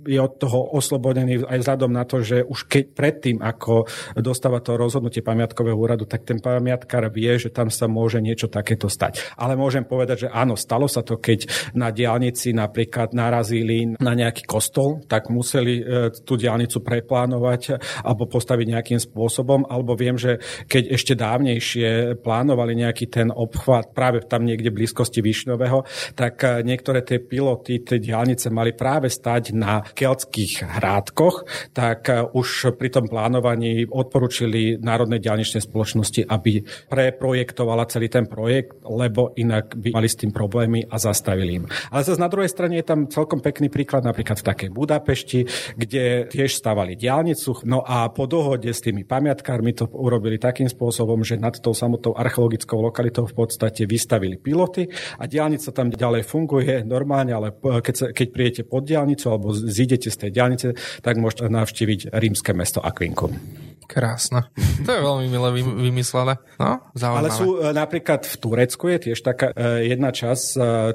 je 0.06 0.18
od 0.20 0.32
toho 0.38 0.76
oslobodený 0.76 1.42
aj 1.44 1.58
vzhľadom 1.64 1.90
na 1.90 2.04
to, 2.06 2.20
že 2.20 2.44
už 2.44 2.68
keď 2.68 2.84
predtým, 2.92 3.36
ako 3.40 3.88
dostáva 4.20 4.60
to 4.60 4.76
rozhodnutie 4.76 5.24
pamiatkového 5.24 5.76
úradu, 5.76 6.04
tak 6.04 6.28
ten 6.28 6.38
pamiatkár 6.38 7.08
vie, 7.10 7.34
že 7.40 7.50
tam 7.50 7.72
sa 7.72 7.88
môže 7.88 8.20
niečo 8.20 8.43
niečo 8.44 8.52
takéto 8.52 8.92
stať. 8.92 9.24
Ale 9.40 9.56
môžem 9.56 9.88
povedať, 9.88 10.28
že 10.28 10.32
áno, 10.32 10.54
stalo 10.56 10.84
sa 10.84 11.00
to, 11.00 11.16
keď 11.16 11.72
na 11.72 11.88
diálnici 11.88 12.52
napríklad 12.52 13.16
narazili 13.16 13.96
na 13.96 14.12
nejaký 14.12 14.44
kostol, 14.44 15.00
tak 15.08 15.32
museli 15.32 15.80
e, 15.80 15.84
tú 16.12 16.36
diálnicu 16.36 16.84
preplánovať 16.84 17.80
alebo 18.04 18.28
postaviť 18.28 18.66
nejakým 18.68 19.00
spôsobom, 19.00 19.64
alebo 19.64 19.96
viem, 19.96 20.20
že 20.20 20.36
keď 20.68 20.92
ešte 20.92 21.14
dávnejšie 21.16 22.20
plánovali 22.20 22.76
nejaký 22.76 23.08
ten 23.08 23.28
obchvat 23.32 23.96
práve 23.96 24.20
tam 24.28 24.44
niekde 24.44 24.68
v 24.68 24.84
blízkosti 24.84 25.24
Višňového, 25.24 25.88
tak 26.12 26.44
e, 26.44 26.60
niektoré 26.60 27.00
tie 27.00 27.22
piloty, 27.22 27.80
tie 27.80 27.96
diálnice 27.96 28.52
mali 28.52 28.76
práve 28.76 29.08
stať 29.08 29.56
na 29.56 29.80
keltských 29.80 30.68
hrádkoch, 30.68 31.36
tak 31.72 32.12
e, 32.12 32.28
už 32.28 32.76
pri 32.76 32.92
tom 32.92 33.08
plánovaní 33.08 33.88
odporučili 33.88 34.76
Národnej 34.76 35.22
diálničnej 35.22 35.62
spoločnosti, 35.64 36.26
aby 36.26 36.60
preprojektovala 36.90 37.86
celý 37.94 38.10
ten 38.10 38.26
projekt, 38.34 38.82
lebo 38.82 39.30
inak 39.38 39.78
by 39.78 39.94
mali 39.94 40.10
s 40.10 40.18
tým 40.18 40.34
problémy 40.34 40.82
a 40.90 40.98
zastavili 40.98 41.62
im. 41.62 41.64
Ale 41.94 42.02
zase 42.02 42.18
na 42.18 42.26
druhej 42.26 42.50
strane 42.50 42.82
je 42.82 42.86
tam 42.90 43.06
celkom 43.06 43.38
pekný 43.38 43.70
príklad 43.70 44.02
napríklad 44.02 44.42
v 44.42 44.48
takej 44.50 44.70
Budapešti, 44.74 45.40
kde 45.78 46.26
tiež 46.26 46.50
stavali 46.58 46.98
diálnicu, 46.98 47.62
no 47.62 47.86
a 47.86 48.10
po 48.10 48.26
dohode 48.26 48.66
s 48.66 48.82
tými 48.82 49.06
pamiatkármi 49.06 49.70
to 49.70 49.86
urobili 49.94 50.42
takým 50.42 50.66
spôsobom, 50.66 51.22
že 51.22 51.38
nad 51.38 51.54
tou 51.62 51.70
samotnou 51.70 52.18
archeologickou 52.18 52.82
lokalitou 52.82 53.30
v 53.30 53.38
podstate 53.38 53.86
vystavili 53.86 54.34
piloty 54.34 54.90
a 55.22 55.30
diálnica 55.30 55.70
tam 55.70 55.94
ďalej 55.94 56.26
funguje 56.26 56.82
normálne, 56.82 57.30
ale 57.30 57.54
keď, 57.54 57.94
sa, 57.94 58.06
keď 58.10 58.26
prijete 58.34 58.62
pod 58.66 58.82
diálnicu 58.88 59.30
alebo 59.30 59.54
zídete 59.54 60.10
z 60.10 60.16
tej 60.26 60.30
diálnice, 60.34 60.66
tak 61.04 61.20
môžete 61.20 61.46
navštíviť 61.46 62.10
rímske 62.10 62.50
mesto 62.56 62.82
Aquincum. 62.82 63.36
Krásne. 63.84 64.48
To 64.86 64.90
je 64.90 65.00
veľmi 65.00 65.26
milé 65.28 65.48
vymyslené. 65.60 66.40
No, 66.56 66.80
Ale 66.96 67.28
sú 67.28 67.60
e, 67.60 67.70
napríklad 67.76 68.13
Napríklad 68.14 68.30
v 68.30 68.42
Turecku 68.46 68.84
je 68.94 68.98
tiež 69.10 69.18
taká 69.26 69.50
jedna 69.82 70.14
časť. 70.14 70.46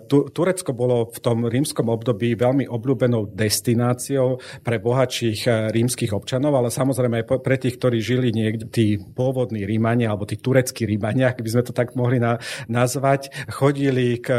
Turecko 0.08 0.72
bolo 0.72 1.12
v 1.12 1.20
tom 1.20 1.44
rímskom 1.52 1.92
období 1.92 2.32
veľmi 2.40 2.64
obľúbenou 2.64 3.36
destináciou 3.36 4.40
pre 4.64 4.80
bohatších 4.80 5.72
rímskych 5.76 6.16
občanov, 6.16 6.56
ale 6.56 6.72
samozrejme 6.72 7.20
aj 7.20 7.44
pre 7.44 7.60
tých, 7.60 7.76
ktorí 7.76 8.00
žili 8.00 8.32
niekde, 8.32 8.72
tí 8.72 8.96
pôvodní 8.96 9.68
Rímania 9.68 10.16
alebo 10.16 10.24
tí 10.24 10.40
tureckí 10.40 10.88
Rímania, 10.88 11.36
ak 11.36 11.44
by 11.44 11.50
sme 11.52 11.64
to 11.68 11.76
tak 11.76 11.92
mohli 12.00 12.24
na, 12.24 12.40
nazvať, 12.72 13.36
chodili 13.52 14.24
k, 14.24 14.32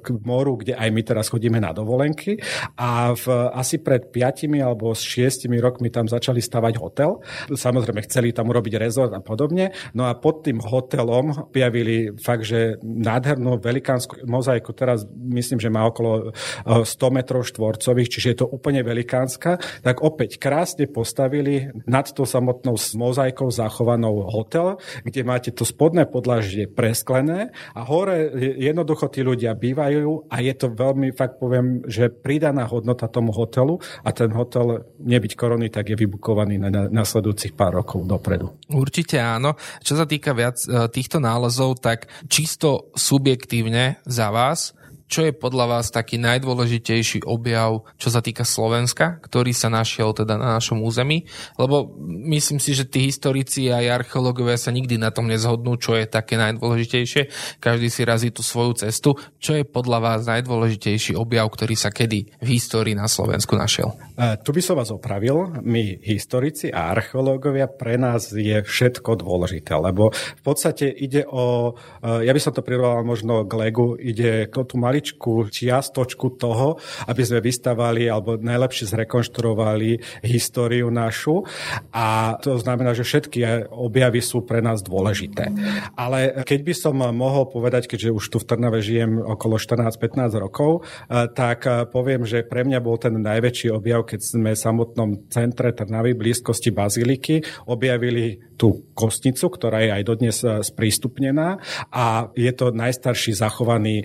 k 0.00 0.06
moru, 0.24 0.56
kde 0.56 0.72
aj 0.72 0.88
my 0.88 1.02
teraz 1.04 1.28
chodíme 1.28 1.60
na 1.60 1.76
dovolenky 1.76 2.40
a 2.80 3.12
v, 3.12 3.24
asi 3.52 3.76
pred 3.84 4.08
5 4.08 4.48
alebo 4.56 4.96
6 4.96 5.52
rokmi 5.60 5.92
tam 5.92 6.08
začali 6.08 6.40
stavať 6.40 6.80
hotel. 6.80 7.20
Samozrejme 7.52 8.00
chceli 8.08 8.32
tam 8.32 8.48
urobiť 8.48 8.80
rezort 8.80 9.12
a 9.12 9.20
podobne. 9.20 9.76
No 9.92 10.08
a 10.08 10.16
pod 10.16 10.48
tým 10.48 10.64
hotelom 10.64 11.52
objavili 11.52 12.21
fakt, 12.22 12.46
že 12.46 12.78
nádhernú 12.80 13.58
velikánsku 13.58 14.22
mozaiku. 14.24 14.70
Teraz 14.72 15.04
myslím, 15.10 15.58
že 15.58 15.68
má 15.68 15.82
okolo 15.84 16.30
100 16.64 16.86
e, 16.86 17.10
metrov 17.10 17.42
štvorcových, 17.42 18.08
čiže 18.08 18.28
je 18.32 18.38
to 18.42 18.46
úplne 18.46 18.86
velikánska. 18.86 19.58
Tak 19.82 20.00
opäť 20.00 20.38
krásne 20.38 20.86
postavili 20.86 21.68
nad 21.84 22.06
tou 22.08 22.24
samotnou 22.24 22.78
mozaikou 22.94 23.50
zachovanou 23.50 24.30
hotel, 24.30 24.78
kde 25.02 25.20
máte 25.26 25.50
to 25.50 25.66
spodné 25.66 26.06
podlažie 26.06 26.70
presklené 26.70 27.50
a 27.74 27.80
hore 27.82 28.30
jednoducho 28.38 29.10
tí 29.10 29.26
ľudia 29.26 29.56
bývajú 29.58 30.30
a 30.30 30.36
je 30.38 30.54
to 30.54 30.70
veľmi, 30.72 31.10
fakt 31.16 31.42
poviem, 31.42 31.82
že 31.88 32.12
pridaná 32.12 32.68
hodnota 32.68 33.08
tomu 33.08 33.34
hotelu 33.34 33.80
a 34.06 34.10
ten 34.14 34.30
hotel 34.30 34.86
nebyť 35.02 35.32
korony, 35.34 35.72
tak 35.72 35.90
je 35.90 35.96
vybukovaný 35.96 36.60
na 36.60 36.70
nasledujúcich 36.88 37.56
pár 37.56 37.80
rokov 37.80 38.04
dopredu. 38.04 38.52
Určite 38.68 39.18
áno. 39.18 39.56
Čo 39.80 39.98
sa 39.98 40.06
týka 40.06 40.36
viac 40.36 40.60
e, 40.64 40.86
týchto 40.92 41.18
nálezov, 41.18 41.80
tak 41.80 42.11
čisto 42.28 42.92
subjektívne 42.96 44.00
za 44.06 44.30
vás, 44.30 44.76
čo 45.10 45.26
je 45.26 45.32
podľa 45.34 45.78
vás 45.78 45.92
taký 45.92 46.16
najdôležitejší 46.22 47.28
objav, 47.28 47.84
čo 48.00 48.08
sa 48.08 48.24
týka 48.24 48.46
Slovenska, 48.46 49.20
ktorý 49.20 49.52
sa 49.52 49.68
našiel 49.68 50.16
teda 50.16 50.40
na 50.40 50.56
našom 50.56 50.80
území? 50.80 51.28
Lebo 51.60 51.92
myslím 52.30 52.62
si, 52.62 52.72
že 52.72 52.88
tí 52.88 53.04
historici 53.06 53.68
a 53.68 53.82
archeológovia 53.82 54.56
sa 54.56 54.72
nikdy 54.72 54.96
na 54.96 55.12
tom 55.12 55.28
nezhodnú, 55.28 55.76
čo 55.76 55.98
je 55.98 56.08
také 56.08 56.40
najdôležitejšie. 56.40 57.28
Každý 57.60 57.88
si 57.92 58.02
razí 58.08 58.28
tú 58.32 58.40
svoju 58.40 58.88
cestu. 58.88 59.18
Čo 59.36 59.60
je 59.60 59.68
podľa 59.68 59.98
vás 60.00 60.20
najdôležitejší 60.24 61.12
objav, 61.18 61.52
ktorý 61.52 61.76
sa 61.76 61.92
kedy 61.92 62.40
v 62.40 62.48
histórii 62.48 62.96
na 62.96 63.10
Slovensku 63.10 63.52
našiel? 63.58 63.92
Uh, 64.16 64.38
tu 64.40 64.56
by 64.56 64.62
som 64.64 64.80
vás 64.80 64.88
opravil. 64.88 65.60
My, 65.60 66.00
historici 66.00 66.72
a 66.72 66.88
archeológovia, 66.94 67.68
pre 67.68 68.00
nás 68.00 68.32
je 68.32 68.64
všetko 68.64 69.20
dôležité, 69.20 69.76
lebo 69.76 70.14
v 70.14 70.42
podstate 70.42 70.88
ide 70.88 71.28
o, 71.28 71.74
uh, 71.76 72.24
ja 72.24 72.32
by 72.32 72.40
som 72.40 72.56
to 72.56 72.64
prirovnal 72.64 73.04
možno 73.04 73.44
k 73.44 73.52
Legu, 73.58 73.98
ide 74.00 74.48
o 74.48 74.64
tú 74.64 74.80
mali 74.80 75.01
maličkú 75.02 75.50
čiastočku 75.50 76.38
toho, 76.38 76.78
aby 77.10 77.22
sme 77.26 77.42
vystavali 77.42 78.06
alebo 78.06 78.38
najlepšie 78.38 78.86
zrekonštruovali 78.86 80.22
históriu 80.22 80.86
našu 80.94 81.42
a 81.90 82.38
to 82.38 82.54
znamená, 82.62 82.94
že 82.94 83.02
všetky 83.02 83.66
objavy 83.74 84.22
sú 84.22 84.46
pre 84.46 84.62
nás 84.62 84.78
dôležité. 84.86 85.50
Ale 85.98 86.46
keď 86.46 86.60
by 86.62 86.74
som 86.78 86.94
mohol 87.02 87.50
povedať, 87.50 87.90
keďže 87.90 88.14
už 88.14 88.24
tu 88.30 88.36
v 88.38 88.46
Trnave 88.46 88.78
žijem 88.78 89.18
okolo 89.18 89.58
14-15 89.58 90.38
rokov, 90.38 90.86
eh, 90.86 91.26
tak 91.34 91.66
eh, 91.66 91.82
poviem, 91.90 92.22
že 92.22 92.46
pre 92.46 92.62
mňa 92.62 92.78
bol 92.78 92.94
ten 92.94 93.18
najväčší 93.18 93.74
objav, 93.74 94.06
keď 94.06 94.20
sme 94.22 94.54
v 94.54 94.62
samotnom 94.62 95.10
centre 95.34 95.74
Trnavy, 95.74 96.14
blízkosti 96.14 96.70
Baziliky, 96.70 97.42
objavili 97.66 98.38
tú 98.54 98.86
kostnicu, 98.94 99.50
ktorá 99.50 99.82
je 99.82 99.90
aj 99.90 100.02
dodnes 100.06 100.36
eh, 100.46 100.62
sprístupnená 100.62 101.58
a 101.90 102.30
je 102.38 102.52
to 102.54 102.70
najstarší 102.70 103.34
zachovaný 103.34 104.04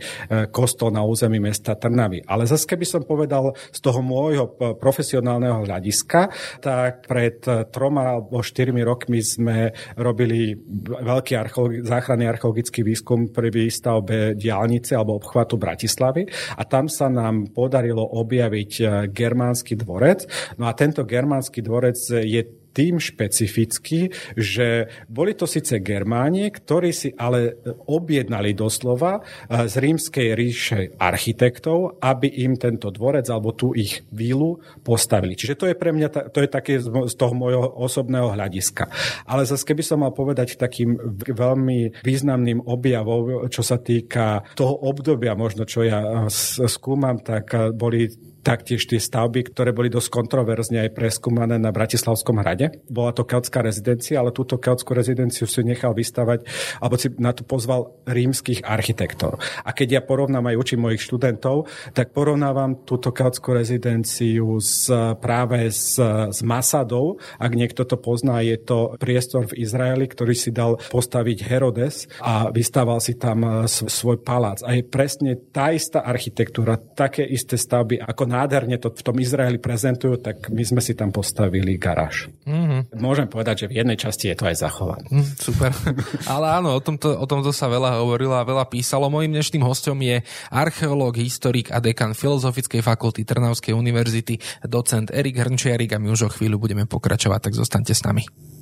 kostol 0.50 0.77
bol 0.78 0.94
na 0.94 1.04
území 1.04 1.42
mesta 1.42 1.76
Trnavy. 1.76 2.24
Ale 2.24 2.46
zase 2.46 2.70
keby 2.70 2.86
som 2.86 3.02
povedal 3.04 3.52
z 3.74 3.80
toho 3.84 4.00
môjho 4.00 4.56
profesionálneho 4.78 5.66
hľadiska, 5.68 6.32
tak 6.64 7.10
pred 7.10 7.42
e, 7.46 7.68
troma 7.68 8.18
alebo 8.18 8.40
štyrmi 8.40 8.82
rokmi 8.86 9.20
sme 9.20 9.74
robili 10.00 10.56
veľký 11.02 11.34
archeologi- 11.36 11.84
záchranný 11.84 12.26
archeologický 12.30 12.82
výskum 12.86 13.30
pri 13.34 13.52
výstavbe 13.52 14.38
diálnice 14.40 14.96
alebo 14.96 15.20
obchvatu 15.20 15.60
Bratislavy 15.60 16.30
a 16.56 16.64
tam 16.64 16.88
sa 16.88 17.12
nám 17.12 17.52
podarilo 17.52 18.02
objaviť 18.02 18.72
e, 18.80 18.84
germánsky 19.12 19.76
dvorec. 19.76 20.26
No 20.62 20.70
a 20.70 20.74
tento 20.74 21.04
germánsky 21.04 21.60
dvorec 21.60 21.98
je 22.24 22.42
tým 22.78 23.02
špecificky, 23.02 24.14
že 24.38 24.86
boli 25.10 25.34
to 25.34 25.50
síce 25.50 25.82
Germáni, 25.82 26.54
ktorí 26.54 26.94
si 26.94 27.10
ale 27.18 27.58
objednali 27.90 28.54
doslova 28.54 29.26
eh, 29.26 29.66
z 29.66 29.74
rímskej 29.82 30.28
ríše 30.38 30.80
architektov, 31.02 31.98
aby 31.98 32.30
im 32.46 32.54
tento 32.54 32.94
dvorec 32.94 33.26
alebo 33.34 33.58
tú 33.58 33.74
ich 33.74 34.06
vílu 34.14 34.62
postavili. 34.86 35.34
Čiže 35.34 35.58
to 35.58 35.66
je 35.66 35.76
pre 35.76 35.90
mňa 35.90 36.30
to 36.30 36.40
je 36.46 36.50
také 36.50 36.78
z 36.84 37.16
toho 37.18 37.34
môjho 37.34 37.66
osobného 37.66 38.38
hľadiska. 38.38 38.94
Ale 39.26 39.50
zase 39.50 39.66
keby 39.66 39.82
som 39.82 40.06
mal 40.06 40.14
povedať 40.14 40.60
takým 40.62 40.94
veľmi 41.26 42.06
významným 42.06 42.62
objavom, 42.62 43.50
čo 43.50 43.66
sa 43.66 43.82
týka 43.82 44.46
toho 44.54 44.78
obdobia, 44.86 45.34
možno 45.34 45.66
čo 45.66 45.82
ja 45.82 46.30
eh, 46.30 46.70
skúmam, 46.70 47.18
tak 47.18 47.46
eh, 47.58 47.74
boli 47.74 48.27
taktiež 48.48 48.88
tie 48.88 48.96
stavby, 48.96 49.52
ktoré 49.52 49.76
boli 49.76 49.92
dosť 49.92 50.08
kontroverzne 50.08 50.88
aj 50.88 50.96
preskúmané 50.96 51.60
na 51.60 51.76
Bratislavskom 51.76 52.40
hrade. 52.40 52.80
Bola 52.88 53.12
to 53.12 53.28
keltská 53.28 53.60
rezidencia, 53.60 54.24
ale 54.24 54.32
túto 54.32 54.56
keltskú 54.56 54.96
rezidenciu 54.96 55.44
si 55.44 55.68
nechal 55.68 55.92
vystavať, 55.92 56.48
alebo 56.80 56.96
si 56.96 57.12
na 57.20 57.36
to 57.36 57.44
pozval 57.44 58.00
rímskych 58.08 58.64
architektov. 58.64 59.44
A 59.68 59.76
keď 59.76 60.00
ja 60.00 60.02
porovnám 60.02 60.56
aj 60.56 60.60
učím 60.64 60.88
mojich 60.88 61.04
študentov, 61.04 61.68
tak 61.92 62.16
porovnávam 62.16 62.88
túto 62.88 63.12
keltskú 63.12 63.52
rezidenciu 63.52 64.64
s, 64.64 64.88
práve 65.20 65.68
s, 65.68 66.00
s 66.00 66.40
Masadou. 66.40 67.20
Ak 67.36 67.52
niekto 67.52 67.84
to 67.84 68.00
pozná, 68.00 68.40
je 68.48 68.56
to 68.56 68.96
priestor 68.96 69.52
v 69.52 69.60
Izraeli, 69.60 70.08
ktorý 70.08 70.32
si 70.32 70.56
dal 70.56 70.80
postaviť 70.88 71.44
Herodes 71.44 72.08
a 72.24 72.48
vystával 72.48 73.04
si 73.04 73.20
tam 73.20 73.44
e, 73.44 73.68
svoj 73.68 74.24
palác. 74.24 74.64
A 74.64 74.78
je 74.78 74.88
presne 74.88 75.36
tá 75.52 75.76
istá 75.76 76.06
architektúra, 76.06 76.80
také 76.80 77.28
isté 77.28 77.60
stavby 77.60 78.00
ako 78.00 78.24
na 78.30 78.37
nádherne 78.38 78.78
to 78.78 78.94
v 78.94 79.02
tom 79.02 79.18
Izraeli 79.18 79.58
prezentujú, 79.58 80.22
tak 80.22 80.54
my 80.54 80.62
sme 80.62 80.82
si 80.82 80.94
tam 80.94 81.10
postavili 81.10 81.82
garáž. 81.82 82.30
Mm-hmm. 82.46 82.94
Môžem 83.02 83.26
povedať, 83.26 83.66
že 83.66 83.70
v 83.74 83.82
jednej 83.82 83.98
časti 83.98 84.30
je 84.30 84.38
to 84.38 84.46
aj 84.46 84.56
zachované. 84.62 85.06
Mm, 85.10 85.28
super. 85.38 85.72
Ale 86.34 86.48
áno, 86.62 86.78
o 86.78 86.82
tomto, 86.82 87.18
o 87.18 87.26
tomto 87.26 87.50
sa 87.50 87.66
veľa 87.66 88.00
hovorilo 88.06 88.38
a 88.38 88.46
veľa 88.46 88.70
písalo. 88.70 89.10
Mojím 89.10 89.34
dnešným 89.34 89.66
hostom 89.66 89.98
je 90.06 90.22
archeológ, 90.54 91.18
historik 91.18 91.74
a 91.74 91.82
dekan 91.82 92.14
Filozofickej 92.14 92.86
fakulty 92.86 93.26
Trnavskej 93.26 93.74
univerzity, 93.74 94.38
docent 94.68 95.10
Erik 95.10 95.42
Hrnčiarik 95.42 95.90
a 95.96 96.02
my 96.02 96.14
už 96.14 96.30
o 96.30 96.30
chvíľu 96.30 96.62
budeme 96.62 96.86
pokračovať, 96.86 97.50
tak 97.50 97.54
zostaňte 97.58 97.94
s 97.98 98.06
nami. 98.06 98.57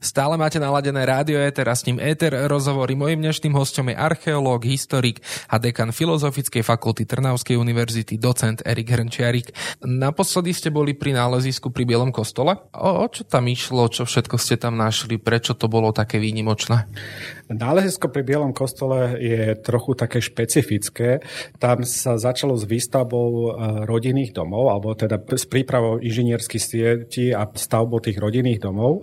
Stále 0.00 0.40
máte 0.40 0.56
naladené 0.56 1.04
rádio 1.04 1.36
Éter 1.44 1.68
a 1.68 1.76
s 1.76 1.84
ním 1.84 2.00
Éter 2.00 2.32
rozhovory. 2.48 2.96
Mojím 2.96 3.20
dnešným 3.20 3.52
hostom 3.52 3.92
je 3.92 4.00
archeológ, 4.00 4.64
historik 4.64 5.20
a 5.44 5.60
dekan 5.60 5.92
Filozofickej 5.92 6.64
fakulty 6.64 7.04
Trnavskej 7.04 7.60
univerzity, 7.60 8.16
docent 8.16 8.64
Erik 8.64 8.88
Hrnčiarik. 8.88 9.52
Naposledy 9.84 10.56
ste 10.56 10.72
boli 10.72 10.96
pri 10.96 11.12
nálezisku 11.12 11.68
pri 11.68 11.84
Bielom 11.84 12.16
kostole. 12.16 12.56
O, 12.72 13.04
o 13.04 13.06
čo 13.12 13.28
tam 13.28 13.44
išlo, 13.44 13.92
čo 13.92 14.08
všetko 14.08 14.40
ste 14.40 14.56
tam 14.56 14.80
našli, 14.80 15.20
prečo 15.20 15.52
to 15.52 15.68
bolo 15.68 15.92
také 15.92 16.16
výnimočné? 16.16 16.88
Nálezisko 17.52 18.08
pri 18.08 18.24
Bielom 18.24 18.56
kostole 18.56 19.20
je 19.20 19.52
trochu 19.60 19.92
také 20.00 20.24
špecifické. 20.24 21.20
Tam 21.60 21.84
sa 21.84 22.16
začalo 22.16 22.56
s 22.56 22.64
výstavbou 22.64 23.28
e, 23.28 23.48
rodinných 23.84 24.32
domov, 24.32 24.72
alebo 24.72 24.96
teda 24.96 25.20
s 25.20 25.44
prípravou 25.44 26.00
inžinierských 26.00 26.62
sietí 26.62 27.36
a 27.36 27.44
stavbou 27.44 28.00
tých 28.00 28.16
rodinných 28.16 28.62
domov. 28.62 29.02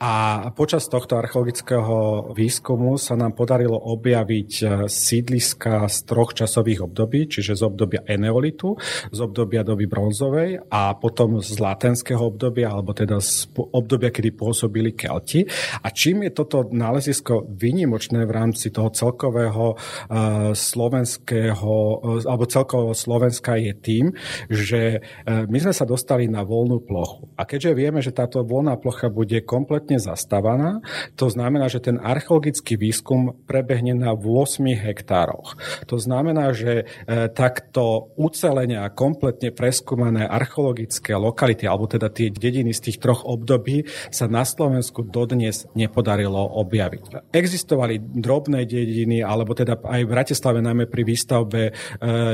A 0.00 0.31
počas 0.54 0.86
tohto 0.86 1.18
archeologického 1.18 2.30
výskumu 2.36 3.00
sa 3.00 3.18
nám 3.18 3.34
podarilo 3.34 3.74
objaviť 3.74 4.50
e, 4.60 4.64
sídliska 4.90 5.86
z 5.88 5.96
troch 6.06 6.34
časových 6.34 6.86
období, 6.86 7.26
čiže 7.30 7.58
z 7.58 7.62
obdobia 7.66 8.06
Eneolitu, 8.06 8.76
z 9.10 9.18
obdobia 9.18 9.66
doby 9.66 9.86
bronzovej 9.86 10.62
a 10.70 10.94
potom 10.98 11.38
z 11.42 11.54
latenského 11.58 12.22
obdobia, 12.22 12.70
alebo 12.70 12.94
teda 12.94 13.18
z 13.22 13.50
obdobia, 13.54 14.10
kedy 14.10 14.30
pôsobili 14.34 14.94
Kelti. 14.94 15.46
A 15.82 15.88
čím 15.90 16.26
je 16.26 16.32
toto 16.34 16.68
nálezisko 16.70 17.46
výnimočné 17.48 18.26
v 18.26 18.32
rámci 18.32 18.70
toho 18.70 18.90
celkového 18.92 19.74
uh, 19.74 20.52
slovenského, 20.52 21.74
uh, 21.98 22.28
alebo 22.28 22.44
celkového 22.46 22.94
Slovenska 22.94 23.58
je 23.58 23.72
tým, 23.74 24.06
že 24.48 25.02
my 25.26 25.58
sme 25.58 25.74
sa 25.74 25.84
dostali 25.88 26.28
na 26.28 26.44
voľnú 26.44 26.82
plochu. 26.84 27.30
A 27.38 27.46
keďže 27.48 27.72
vieme, 27.76 28.00
že 28.04 28.14
táto 28.14 28.44
voľná 28.44 28.78
plocha 28.78 29.08
bude 29.08 29.40
kompletne 29.44 29.98
zas 29.98 30.21
zastávaná. 30.22 30.78
To 31.18 31.26
znamená, 31.26 31.66
že 31.66 31.82
ten 31.82 31.98
archeologický 31.98 32.78
výskum 32.78 33.34
prebehne 33.50 33.98
na 33.98 34.14
8 34.14 34.62
hektároch. 34.78 35.58
To 35.90 35.98
znamená, 35.98 36.54
že 36.54 36.86
e, 36.86 37.26
takto 37.34 38.14
ucelené 38.14 38.78
a 38.78 38.94
kompletne 38.94 39.50
preskúmané 39.50 40.30
archeologické 40.30 41.18
lokality, 41.18 41.66
alebo 41.66 41.90
teda 41.90 42.06
tie 42.14 42.30
dediny 42.30 42.70
z 42.70 42.88
tých 42.88 43.02
troch 43.02 43.26
období 43.26 43.90
sa 44.14 44.30
na 44.30 44.46
Slovensku 44.46 45.02
dodnes 45.02 45.66
nepodarilo 45.74 46.38
objaviť. 46.62 47.34
Existovali 47.34 47.98
drobné 47.98 48.62
dediny, 48.62 49.26
alebo 49.26 49.58
teda 49.58 49.82
aj 49.82 50.06
v 50.06 50.12
Bratislave 50.12 50.62
najmä 50.62 50.86
pri 50.86 51.02
výstavbe 51.02 51.62
e, 51.66 51.72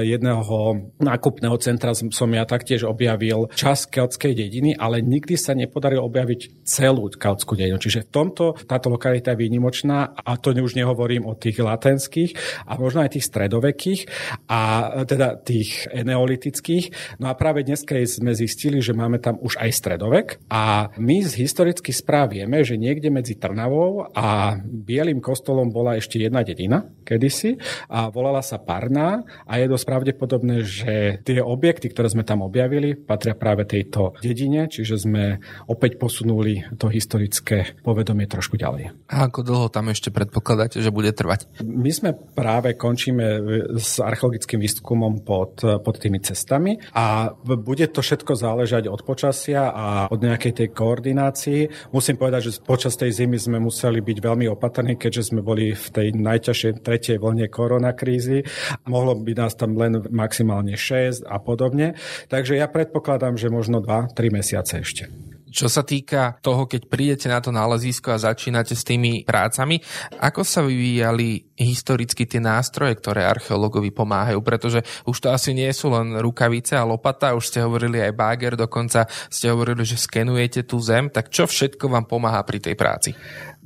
jedného 0.04 0.92
nákupného 1.00 1.56
centra 1.56 1.96
som 1.96 2.28
ja 2.34 2.44
taktiež 2.44 2.84
objavil 2.84 3.48
čas 3.54 3.88
keltskej 3.88 4.34
dediny, 4.34 4.74
ale 4.76 5.00
nikdy 5.00 5.38
sa 5.38 5.54
nepodarilo 5.54 6.04
objaviť 6.04 6.66
celú 6.66 7.08
keltskú 7.08 7.54
dedinu. 7.54 7.77
Čiže 7.78 8.04
v 8.06 8.12
tomto 8.12 8.58
táto 8.66 8.90
lokalita 8.90 9.32
je 9.32 9.40
výnimočná 9.40 10.12
a 10.18 10.36
to 10.36 10.50
už 10.52 10.74
nehovorím 10.74 11.24
o 11.24 11.38
tých 11.38 11.62
latenských 11.62 12.64
a 12.66 12.76
možno 12.76 13.06
aj 13.06 13.14
tých 13.14 13.28
stredovekých 13.30 14.00
a 14.50 14.60
teda 15.06 15.38
tých 15.38 15.86
neolitických. 15.94 17.16
No 17.22 17.30
a 17.30 17.38
práve 17.38 17.62
dnes 17.62 17.86
sme 17.86 18.34
zistili, 18.34 18.82
že 18.82 18.92
máme 18.92 19.22
tam 19.22 19.38
už 19.38 19.56
aj 19.62 19.70
stredovek 19.70 20.28
a 20.50 20.90
my 20.98 21.22
z 21.22 21.32
historických 21.46 21.96
správ 21.96 22.34
vieme, 22.34 22.60
že 22.66 22.76
niekde 22.76 23.08
medzi 23.08 23.38
Trnavou 23.38 24.10
a 24.12 24.58
Bielým 24.58 25.22
kostolom 25.22 25.70
bola 25.70 25.94
ešte 25.96 26.18
jedna 26.18 26.42
dedina 26.42 26.84
kedysi 27.06 27.56
a 27.88 28.10
volala 28.12 28.42
sa 28.44 28.60
Parná 28.60 29.24
a 29.46 29.56
je 29.56 29.70
dosť 29.70 29.86
pravdepodobné, 29.86 30.56
že 30.66 30.94
tie 31.24 31.40
objekty, 31.40 31.88
ktoré 31.88 32.12
sme 32.12 32.26
tam 32.26 32.44
objavili, 32.44 32.98
patria 32.98 33.32
práve 33.32 33.64
tejto 33.64 34.18
dedine, 34.20 34.68
čiže 34.68 35.08
sme 35.08 35.40
opäť 35.70 35.96
posunuli 35.96 36.64
to 36.76 36.92
historické 36.92 37.67
povedomie 37.82 38.28
trošku 38.28 38.56
ďalej. 38.56 38.92
A 39.08 39.28
ako 39.28 39.40
dlho 39.44 39.66
tam 39.68 39.88
ešte 39.92 40.12
predpokladáte, 40.12 40.80
že 40.80 40.92
bude 40.92 41.12
trvať? 41.12 41.48
My 41.64 41.90
sme 41.92 42.14
práve 42.14 42.74
končíme 42.74 43.26
s 43.76 44.00
archeologickým 44.00 44.60
výskumom 44.60 45.24
pod, 45.24 45.60
pod 45.60 45.96
tými 45.96 46.20
cestami 46.22 46.80
a 46.94 47.32
bude 47.44 47.86
to 47.90 48.00
všetko 48.04 48.34
záležať 48.38 48.86
od 48.88 49.02
počasia 49.02 49.70
a 49.72 49.86
od 50.08 50.20
nejakej 50.20 50.52
tej 50.64 50.68
koordinácii. 50.72 51.92
Musím 51.92 52.16
povedať, 52.20 52.50
že 52.50 52.60
počas 52.62 52.94
tej 52.96 53.14
zimy 53.14 53.38
sme 53.38 53.58
museli 53.58 54.00
byť 54.04 54.18
veľmi 54.20 54.46
opatrní, 54.52 54.96
keďže 55.00 55.32
sme 55.32 55.40
boli 55.40 55.72
v 55.72 55.86
tej 55.88 56.14
najťažšej 56.16 56.72
tretej 56.82 57.16
vlne 57.18 57.46
koronakrízy. 57.48 58.44
Mohlo 58.86 59.20
by 59.22 59.32
nás 59.34 59.54
tam 59.54 59.74
len 59.78 60.04
maximálne 60.08 60.74
6 60.76 61.24
a 61.26 61.36
podobne. 61.40 61.94
Takže 62.28 62.58
ja 62.58 62.66
predpokladám, 62.70 63.36
že 63.38 63.52
možno 63.52 63.80
2-3 63.80 64.14
mesiace 64.32 64.82
ešte. 64.82 65.08
Čo 65.48 65.66
sa 65.66 65.82
týka 65.82 66.36
toho, 66.40 66.68
keď 66.68 66.86
prídete 66.86 67.26
na 67.26 67.40
to 67.40 67.48
nálezisko 67.50 68.14
a 68.14 68.20
začínate 68.20 68.76
s 68.76 68.84
tými 68.84 69.24
prácami, 69.24 69.80
ako 70.20 70.44
sa 70.44 70.60
vyvíjali 70.62 71.56
historicky 71.58 72.28
tie 72.28 72.38
nástroje, 72.38 72.94
ktoré 73.00 73.24
archeológovi 73.26 73.90
pomáhajú? 73.90 74.38
Pretože 74.44 74.84
už 75.08 75.16
to 75.18 75.28
asi 75.32 75.56
nie 75.56 75.68
sú 75.74 75.90
len 75.90 76.20
rukavice 76.20 76.78
a 76.78 76.86
lopata, 76.86 77.34
už 77.34 77.50
ste 77.50 77.64
hovorili 77.64 77.98
aj 78.04 78.12
báger, 78.14 78.52
dokonca 78.54 79.08
ste 79.28 79.50
hovorili, 79.50 79.82
že 79.82 79.98
skenujete 79.98 80.68
tú 80.68 80.78
zem, 80.78 81.10
tak 81.10 81.32
čo 81.32 81.48
všetko 81.48 81.90
vám 81.90 82.06
pomáha 82.06 82.44
pri 82.44 82.62
tej 82.62 82.74
práci? 82.78 83.10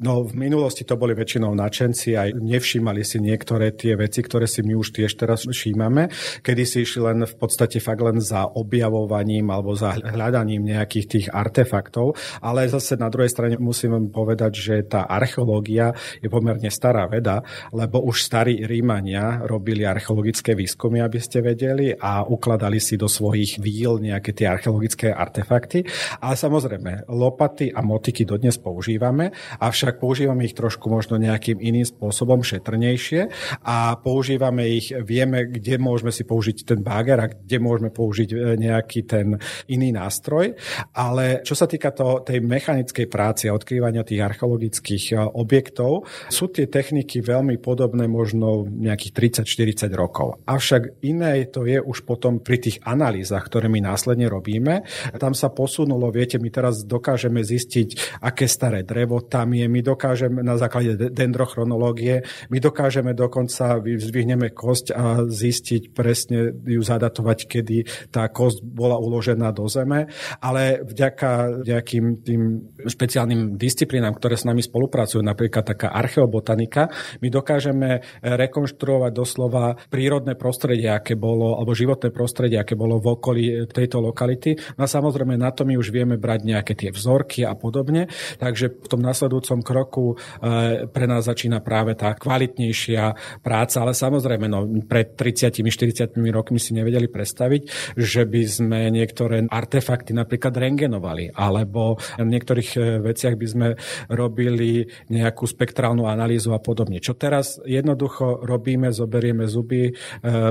No 0.01 0.25
v 0.25 0.33
minulosti 0.41 0.89
to 0.89 0.97
boli 0.97 1.13
väčšinou 1.13 1.53
načenci 1.53 2.17
aj 2.17 2.33
nevšímali 2.41 3.05
si 3.05 3.21
niektoré 3.21 3.77
tie 3.77 3.93
veci, 3.93 4.25
ktoré 4.25 4.49
si 4.49 4.65
my 4.65 4.73
už 4.73 4.89
tiež 4.89 5.13
teraz 5.21 5.45
všímame, 5.45 6.09
kedy 6.41 6.63
si 6.65 6.89
išli 6.89 7.05
len 7.05 7.29
v 7.29 7.35
podstate 7.37 7.77
fakt 7.77 8.01
len 8.01 8.17
za 8.17 8.49
objavovaním 8.49 9.53
alebo 9.53 9.77
za 9.77 9.93
hľadaním 10.01 10.65
nejakých 10.65 11.07
tých 11.07 11.27
artefaktov, 11.29 12.17
ale 12.41 12.73
zase 12.73 12.97
na 12.97 13.13
druhej 13.13 13.29
strane 13.29 13.61
musím 13.61 14.09
povedať, 14.09 14.53
že 14.57 14.75
tá 14.89 15.05
archeológia 15.05 15.93
je 16.25 16.33
pomerne 16.33 16.73
stará 16.73 17.05
veda, 17.05 17.45
lebo 17.77 18.01
už 18.01 18.25
starí 18.25 18.65
Rímania 18.65 19.45
robili 19.45 19.85
archeologické 19.85 20.57
výskumy, 20.57 21.05
aby 21.05 21.21
ste 21.21 21.45
vedeli, 21.45 21.93
a 21.93 22.25
ukladali 22.25 22.81
si 22.81 22.97
do 22.97 23.13
svojich 23.13 23.61
víl 23.61 24.01
nejaké 24.01 24.33
tie 24.33 24.49
archeologické 24.49 25.13
artefakty. 25.13 25.85
A 26.25 26.33
samozrejme, 26.33 27.13
lopaty 27.13 27.69
a 27.69 27.85
motiky 27.85 28.25
dodnes 28.25 28.57
používame, 28.57 29.37
avšak 29.61 29.82
avšak 29.83 29.99
používame 29.99 30.47
ich 30.47 30.55
trošku 30.55 30.87
možno 30.87 31.19
nejakým 31.19 31.59
iným 31.59 31.83
spôsobom, 31.83 32.47
šetrnejšie 32.47 33.35
a 33.67 33.99
používame 33.99 34.79
ich, 34.79 34.95
vieme, 34.95 35.51
kde 35.51 35.75
môžeme 35.83 36.15
si 36.15 36.23
použiť 36.23 36.63
ten 36.63 36.87
báger 36.87 37.19
a 37.19 37.27
kde 37.27 37.59
môžeme 37.59 37.91
použiť 37.91 38.31
e, 38.31 38.37
nejaký 38.63 39.01
ten 39.11 39.43
iný 39.67 39.91
nástroj. 39.91 40.55
Ale 40.95 41.43
čo 41.43 41.59
sa 41.59 41.67
týka 41.67 41.91
to, 41.91 42.23
tej 42.23 42.39
mechanickej 42.39 43.11
práce 43.11 43.51
a 43.51 43.57
odkrývania 43.59 44.07
tých 44.07 44.23
archeologických 44.23 45.05
e, 45.11 45.27
objektov, 45.35 46.07
sú 46.31 46.55
tie 46.55 46.71
techniky 46.71 47.19
veľmi 47.19 47.59
podobné 47.59 48.07
možno 48.07 48.63
nejakých 48.63 49.43
30-40 49.43 49.91
rokov. 49.99 50.47
Avšak 50.47 51.03
iné 51.03 51.43
to 51.51 51.67
je 51.67 51.83
už 51.83 52.07
potom 52.07 52.39
pri 52.39 52.63
tých 52.63 52.79
analýzach, 52.87 53.51
ktoré 53.51 53.67
my 53.67 53.83
následne 53.83 54.31
robíme. 54.31 54.87
Tam 55.19 55.35
sa 55.35 55.51
posunulo, 55.51 56.15
viete, 56.15 56.39
my 56.39 56.55
teraz 56.55 56.87
dokážeme 56.87 57.43
zistiť, 57.43 58.23
aké 58.23 58.47
staré 58.47 58.87
drevo 58.87 59.19
tam 59.27 59.51
je, 59.59 59.72
my 59.73 59.81
dokážeme 59.81 60.45
na 60.45 60.61
základe 60.61 61.09
dendrochronológie, 61.09 62.29
my 62.53 62.59
dokážeme 62.61 63.17
dokonca, 63.17 63.81
vyzvihneme 63.81 64.53
kosť 64.53 64.87
a 64.93 65.25
zistiť 65.25 65.97
presne 65.97 66.53
ju 66.53 66.85
zadatovať, 66.85 67.39
kedy 67.49 67.77
tá 68.13 68.29
kosť 68.29 68.61
bola 68.61 69.01
uložená 69.01 69.49
do 69.57 69.65
zeme, 69.65 70.13
ale 70.45 70.85
vďaka 70.85 71.65
nejakým 71.65 72.21
tým 72.21 72.43
špeciálnym 72.85 73.57
disciplínám, 73.57 74.13
ktoré 74.21 74.37
s 74.37 74.45
nami 74.45 74.61
spolupracujú, 74.61 75.25
napríklad 75.25 75.65
taká 75.65 75.89
archeobotanika, 75.97 76.93
my 77.25 77.29
dokážeme 77.33 78.05
rekonštruovať 78.21 79.13
doslova 79.15 79.79
prírodné 79.89 80.37
prostredie, 80.37 80.91
aké 80.91 81.17
bolo, 81.17 81.57
alebo 81.57 81.73
životné 81.73 82.13
prostredie, 82.13 82.61
aké 82.61 82.77
bolo 82.77 82.99
v 82.99 83.07
okolí 83.15 83.45
tejto 83.71 84.03
lokality. 84.03 84.59
No 84.77 84.85
a 84.85 84.89
samozrejme 84.91 85.39
na 85.39 85.55
to 85.55 85.63
my 85.63 85.79
už 85.79 85.95
vieme 85.95 86.19
brať 86.19 86.41
nejaké 86.43 86.75
tie 86.75 86.91
vzorky 86.91 87.47
a 87.47 87.55
podobne, 87.55 88.11
takže 88.43 88.83
v 88.83 88.87
tom 88.91 89.01
nasledujúcom 89.01 89.62
kroku 89.65 90.15
e, 90.15 90.87
pre 90.87 91.07
nás 91.09 91.27
začína 91.27 91.63
práve 91.65 91.95
tá 91.95 92.15
kvalitnejšia 92.15 93.15
práca, 93.41 93.77
ale 93.83 93.97
samozrejme, 93.97 94.47
no, 94.47 94.67
pred 94.87 95.15
30-40 95.15 96.15
rokmi 96.31 96.59
si 96.61 96.75
nevedeli 96.77 97.09
predstaviť, 97.09 97.95
že 97.97 98.23
by 98.29 98.43
sme 98.47 98.81
niektoré 98.93 99.47
artefakty 99.49 100.13
napríklad 100.13 100.55
rengenovali, 100.55 101.33
alebo 101.33 101.97
v 102.19 102.29
niektorých 102.29 102.71
e, 102.77 102.81
veciach 103.01 103.35
by 103.39 103.47
sme 103.47 103.69
robili 104.13 104.87
nejakú 105.09 105.49
spektrálnu 105.49 106.07
analýzu 106.07 106.53
a 106.53 106.61
podobne. 106.61 107.01
Čo 107.01 107.17
teraz 107.17 107.59
jednoducho 107.65 108.45
robíme, 108.45 108.93
zoberieme 108.93 109.49
zuby 109.49 109.91
e, 109.91 109.93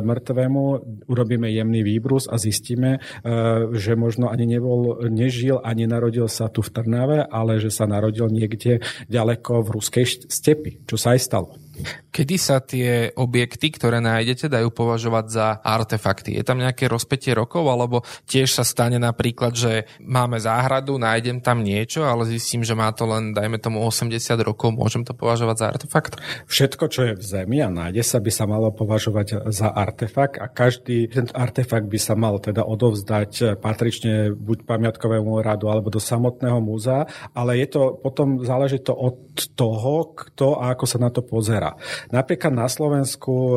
mŕtvemu, 0.02 0.64
urobíme 1.08 1.48
jemný 1.52 1.84
výbrus 1.86 2.26
a 2.32 2.40
zistíme, 2.40 3.04
že 3.76 3.94
možno 3.96 4.32
ani 4.32 4.46
nebol, 4.48 5.04
nežil 5.08 5.60
a 5.60 5.70
nenarodil 5.76 6.28
sa 6.32 6.48
tu 6.48 6.64
v 6.64 6.70
Trnave, 6.72 7.20
ale 7.28 7.60
že 7.60 7.70
sa 7.70 7.86
narodil 7.86 8.32
niekde 8.32 8.82
ďaleko 9.08 9.64
v 9.66 9.70
ruskej 9.80 10.06
stepi, 10.28 10.84
čo 10.86 11.00
sa 11.00 11.16
aj 11.16 11.20
stalo. 11.22 11.56
Kedy 12.12 12.36
sa 12.36 12.60
tie 12.60 13.16
objekty, 13.16 13.72
ktoré 13.72 14.04
nájdete, 14.04 14.52
dajú 14.52 14.68
považovať 14.76 15.26
za 15.32 15.48
artefakty? 15.64 16.36
Je 16.36 16.44
tam 16.44 16.60
nejaké 16.60 16.92
rozpetie 16.92 17.32
rokov, 17.32 17.64
alebo 17.72 18.04
tiež 18.28 18.52
sa 18.52 18.68
stane 18.68 19.00
napríklad, 19.00 19.56
že 19.56 19.88
máme 20.04 20.36
záhradu, 20.36 21.00
nájdem 21.00 21.40
tam 21.40 21.64
niečo, 21.64 22.04
ale 22.04 22.28
zistím, 22.28 22.68
že 22.68 22.76
má 22.76 22.92
to 22.92 23.08
len, 23.08 23.32
dajme 23.32 23.56
tomu, 23.64 23.80
80 23.88 24.12
rokov, 24.44 24.76
môžem 24.76 25.08
to 25.08 25.16
považovať 25.16 25.56
za 25.56 25.66
artefakt? 25.72 26.14
Všetko, 26.52 26.84
čo 26.92 27.02
je 27.08 27.14
v 27.16 27.24
zemi 27.24 27.64
a 27.64 27.72
nájde 27.72 28.04
sa, 28.04 28.20
by 28.20 28.32
sa 28.32 28.44
malo 28.44 28.76
považovať 28.76 29.48
za 29.48 29.72
artefakt 29.72 30.36
a 30.36 30.52
každý 30.52 31.08
ten 31.08 31.32
artefakt 31.32 31.88
by 31.88 32.00
sa 32.00 32.20
mal 32.20 32.44
teda 32.44 32.68
odovzdať 32.68 33.56
patrične 33.64 34.36
buď 34.36 34.68
pamiatkovému 34.68 35.40
radu 35.40 35.72
alebo 35.72 35.88
do 35.88 36.04
samotného 36.04 36.60
múzea, 36.60 37.08
ale 37.32 37.64
je 37.64 37.68
to 37.72 37.82
potom 38.04 38.44
záleží 38.44 38.84
to 38.84 38.92
od 38.92 39.32
toho, 39.56 40.12
kto 40.12 40.60
a 40.60 40.76
ako 40.76 40.86
sa 40.86 40.98
na 41.00 41.08
to 41.08 41.24
pozera. 41.24 41.71
Napríklad 42.10 42.54
na 42.56 42.68
Slovensku 42.68 43.34
e, 43.34 43.54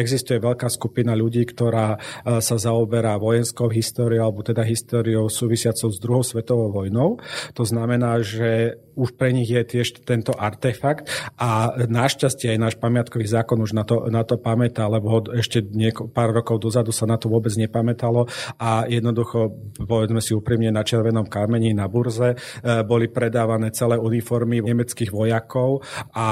existuje 0.00 0.40
veľká 0.40 0.68
skupina 0.72 1.12
ľudí, 1.12 1.44
ktorá 1.48 1.96
e, 1.96 1.98
sa 2.40 2.56
zaoberá 2.58 3.16
vojenskou 3.20 3.70
históriou 3.70 4.28
alebo 4.28 4.42
teda 4.42 4.64
históriou 4.64 5.28
súvisiacou 5.30 5.88
s 5.92 5.98
druhou 5.98 6.24
svetovou 6.24 6.72
vojnou. 6.72 7.20
To 7.54 7.64
znamená, 7.64 8.20
že 8.24 8.80
už 8.98 9.14
pre 9.14 9.30
nich 9.30 9.46
je 9.46 9.62
tiež 9.62 10.02
tento 10.02 10.34
artefakt 10.34 11.06
a 11.38 11.78
našťastie 11.86 12.54
aj 12.54 12.58
náš 12.58 12.74
pamiatkový 12.82 13.30
zákon 13.30 13.62
už 13.62 13.78
na 13.78 13.86
to, 13.86 14.10
na 14.10 14.26
to 14.26 14.34
pamätá, 14.34 14.90
lebo 14.90 15.22
ešte 15.30 15.62
nieko, 15.62 16.10
pár 16.10 16.34
rokov 16.34 16.58
dozadu 16.58 16.90
sa 16.90 17.06
na 17.06 17.14
to 17.14 17.30
vôbec 17.30 17.54
nepamätalo 17.54 18.26
a 18.58 18.90
jednoducho, 18.90 19.54
povedzme 19.78 20.18
si 20.18 20.34
úprimne, 20.34 20.74
na 20.74 20.82
Červenom 20.82 21.30
kameni 21.30 21.70
na 21.70 21.86
burze 21.86 22.34
e, 22.34 22.36
boli 22.82 23.06
predávané 23.06 23.70
celé 23.70 23.94
uniformy 23.94 24.58
nemeckých 24.58 25.14
vojakov 25.14 25.86
a 26.12 26.26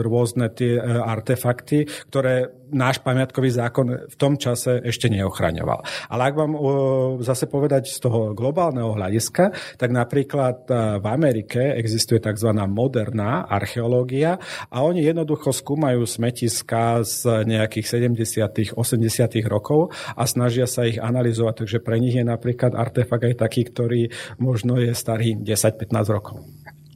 rôzne 0.00 0.48
tie 0.56 0.80
artefakty, 0.80 1.84
ktoré 2.08 2.63
náš 2.74 2.98
pamiatkový 3.00 3.54
zákon 3.54 3.86
v 4.10 4.16
tom 4.18 4.34
čase 4.34 4.82
ešte 4.82 5.06
neochraňoval. 5.08 6.10
Ale 6.10 6.22
ak 6.26 6.34
vám 6.34 6.52
zase 7.22 7.46
povedať 7.46 7.86
z 7.86 8.02
toho 8.02 8.34
globálneho 8.34 8.92
hľadiska, 8.92 9.78
tak 9.78 9.90
napríklad 9.94 10.66
v 10.98 11.06
Amerike 11.06 11.78
existuje 11.78 12.18
tzv. 12.18 12.50
moderná 12.66 13.46
archeológia 13.46 14.42
a 14.68 14.82
oni 14.82 15.06
jednoducho 15.06 15.54
skúmajú 15.54 16.02
smetiska 16.02 17.06
z 17.06 17.46
nejakých 17.46 17.86
70 18.02 18.74
80 18.74 19.46
rokov 19.46 19.94
a 20.18 20.26
snažia 20.26 20.66
sa 20.66 20.82
ich 20.88 20.98
analyzovať, 20.98 21.64
takže 21.64 21.78
pre 21.78 22.02
nich 22.02 22.18
je 22.18 22.26
napríklad 22.26 22.74
artefakt 22.74 23.24
aj 23.24 23.36
taký, 23.38 23.68
ktorý 23.70 24.10
možno 24.42 24.82
je 24.82 24.90
starý 24.90 25.38
10-15 25.38 26.10
rokov 26.10 26.42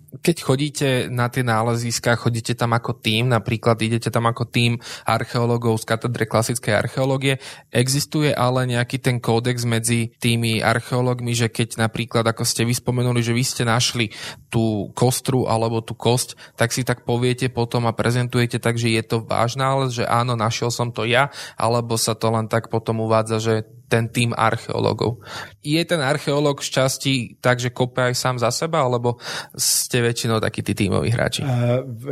keď 0.09 0.37
chodíte 0.41 0.89
na 1.13 1.29
tie 1.29 1.45
náleziska, 1.45 2.17
chodíte 2.17 2.57
tam 2.57 2.73
ako 2.73 2.97
tým, 2.97 3.29
napríklad 3.29 3.77
idete 3.85 4.09
tam 4.09 4.25
ako 4.25 4.49
tým 4.49 4.81
archeológov 5.05 5.85
z 5.85 5.85
katedre 5.85 6.25
klasickej 6.25 6.75
archeológie, 6.75 7.37
existuje 7.69 8.33
ale 8.33 8.65
nejaký 8.65 8.97
ten 9.05 9.21
kódex 9.21 9.69
medzi 9.69 10.17
tými 10.17 10.65
archeológmi, 10.65 11.37
že 11.37 11.53
keď 11.53 11.85
napríklad, 11.85 12.25
ako 12.25 12.49
ste 12.49 12.65
vyspomenuli, 12.65 13.21
že 13.21 13.37
vy 13.37 13.45
ste 13.45 13.63
našli 13.69 14.09
tú 14.49 14.89
kostru 14.97 15.45
alebo 15.45 15.85
tú 15.85 15.93
kosť, 15.93 16.57
tak 16.57 16.73
si 16.73 16.89
tak 16.89 17.05
poviete 17.05 17.53
potom 17.53 17.85
a 17.85 17.93
prezentujete 17.93 18.57
tak, 18.57 18.81
že 18.81 18.89
je 18.89 19.03
to 19.05 19.29
váš 19.29 19.61
nález, 19.61 19.93
že 19.93 20.09
áno, 20.09 20.41
našiel 20.41 20.73
som 20.73 20.89
to 20.89 21.05
ja, 21.05 21.29
alebo 21.61 22.01
sa 22.01 22.17
to 22.17 22.33
len 22.33 22.49
tak 22.49 22.73
potom 22.73 23.05
uvádza, 23.05 23.39
že 23.45 23.55
ten 23.89 24.13
tým 24.13 24.37
archeológov. 24.37 25.25
Je 25.65 25.81
ten 25.89 25.99
archeológ 26.05 26.61
z 26.61 26.69
časti 26.71 27.13
tak, 27.41 27.57
že 27.59 27.73
kope 27.73 28.05
aj 28.05 28.15
sám 28.15 28.37
za 28.37 28.53
seba, 28.53 28.85
alebo 28.85 29.17
ste 29.57 30.05
väčšinou 30.05 30.39
takí 30.39 30.61
tí 30.61 30.77
tímoví 30.77 31.09
hráči? 31.09 31.43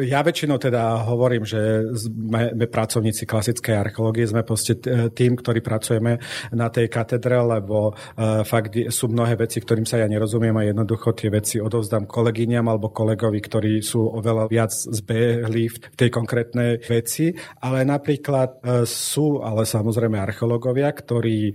Ja 0.03 0.25
väčšinou 0.25 0.57
teda 0.57 1.05
hovorím, 1.05 1.45
že 1.45 1.85
sme, 1.95 2.57
my 2.57 2.67
pracovníci 2.67 3.29
klasickej 3.29 3.77
archeológie 3.77 4.25
sme 4.25 4.43
proste 4.43 4.81
tým, 5.13 5.37
ktorí 5.37 5.61
pracujeme 5.61 6.19
na 6.57 6.73
tej 6.73 6.89
katedre, 6.89 7.39
lebo 7.39 7.93
uh, 7.93 8.43
fakt 8.43 8.73
sú 8.89 9.13
mnohé 9.13 9.37
veci, 9.37 9.61
ktorým 9.61 9.85
sa 9.85 10.01
ja 10.01 10.09
nerozumiem 10.09 10.57
a 10.57 10.67
jednoducho 10.67 11.13
tie 11.13 11.29
veci 11.29 11.61
odovzdám 11.61 12.09
kolegyňam 12.09 12.67
alebo 12.67 12.91
kolegovi, 12.91 13.39
ktorí 13.39 13.73
sú 13.85 14.17
oveľa 14.17 14.49
viac 14.49 14.73
zbehli 14.73 15.69
v 15.69 15.77
tej 15.93 16.09
konkrétnej 16.09 16.81
veci, 16.89 17.37
ale 17.61 17.85
napríklad 17.85 18.65
sú 18.89 19.45
ale 19.45 19.69
samozrejme 19.69 20.17
archeológovia, 20.17 20.89
ktorí 20.95 21.53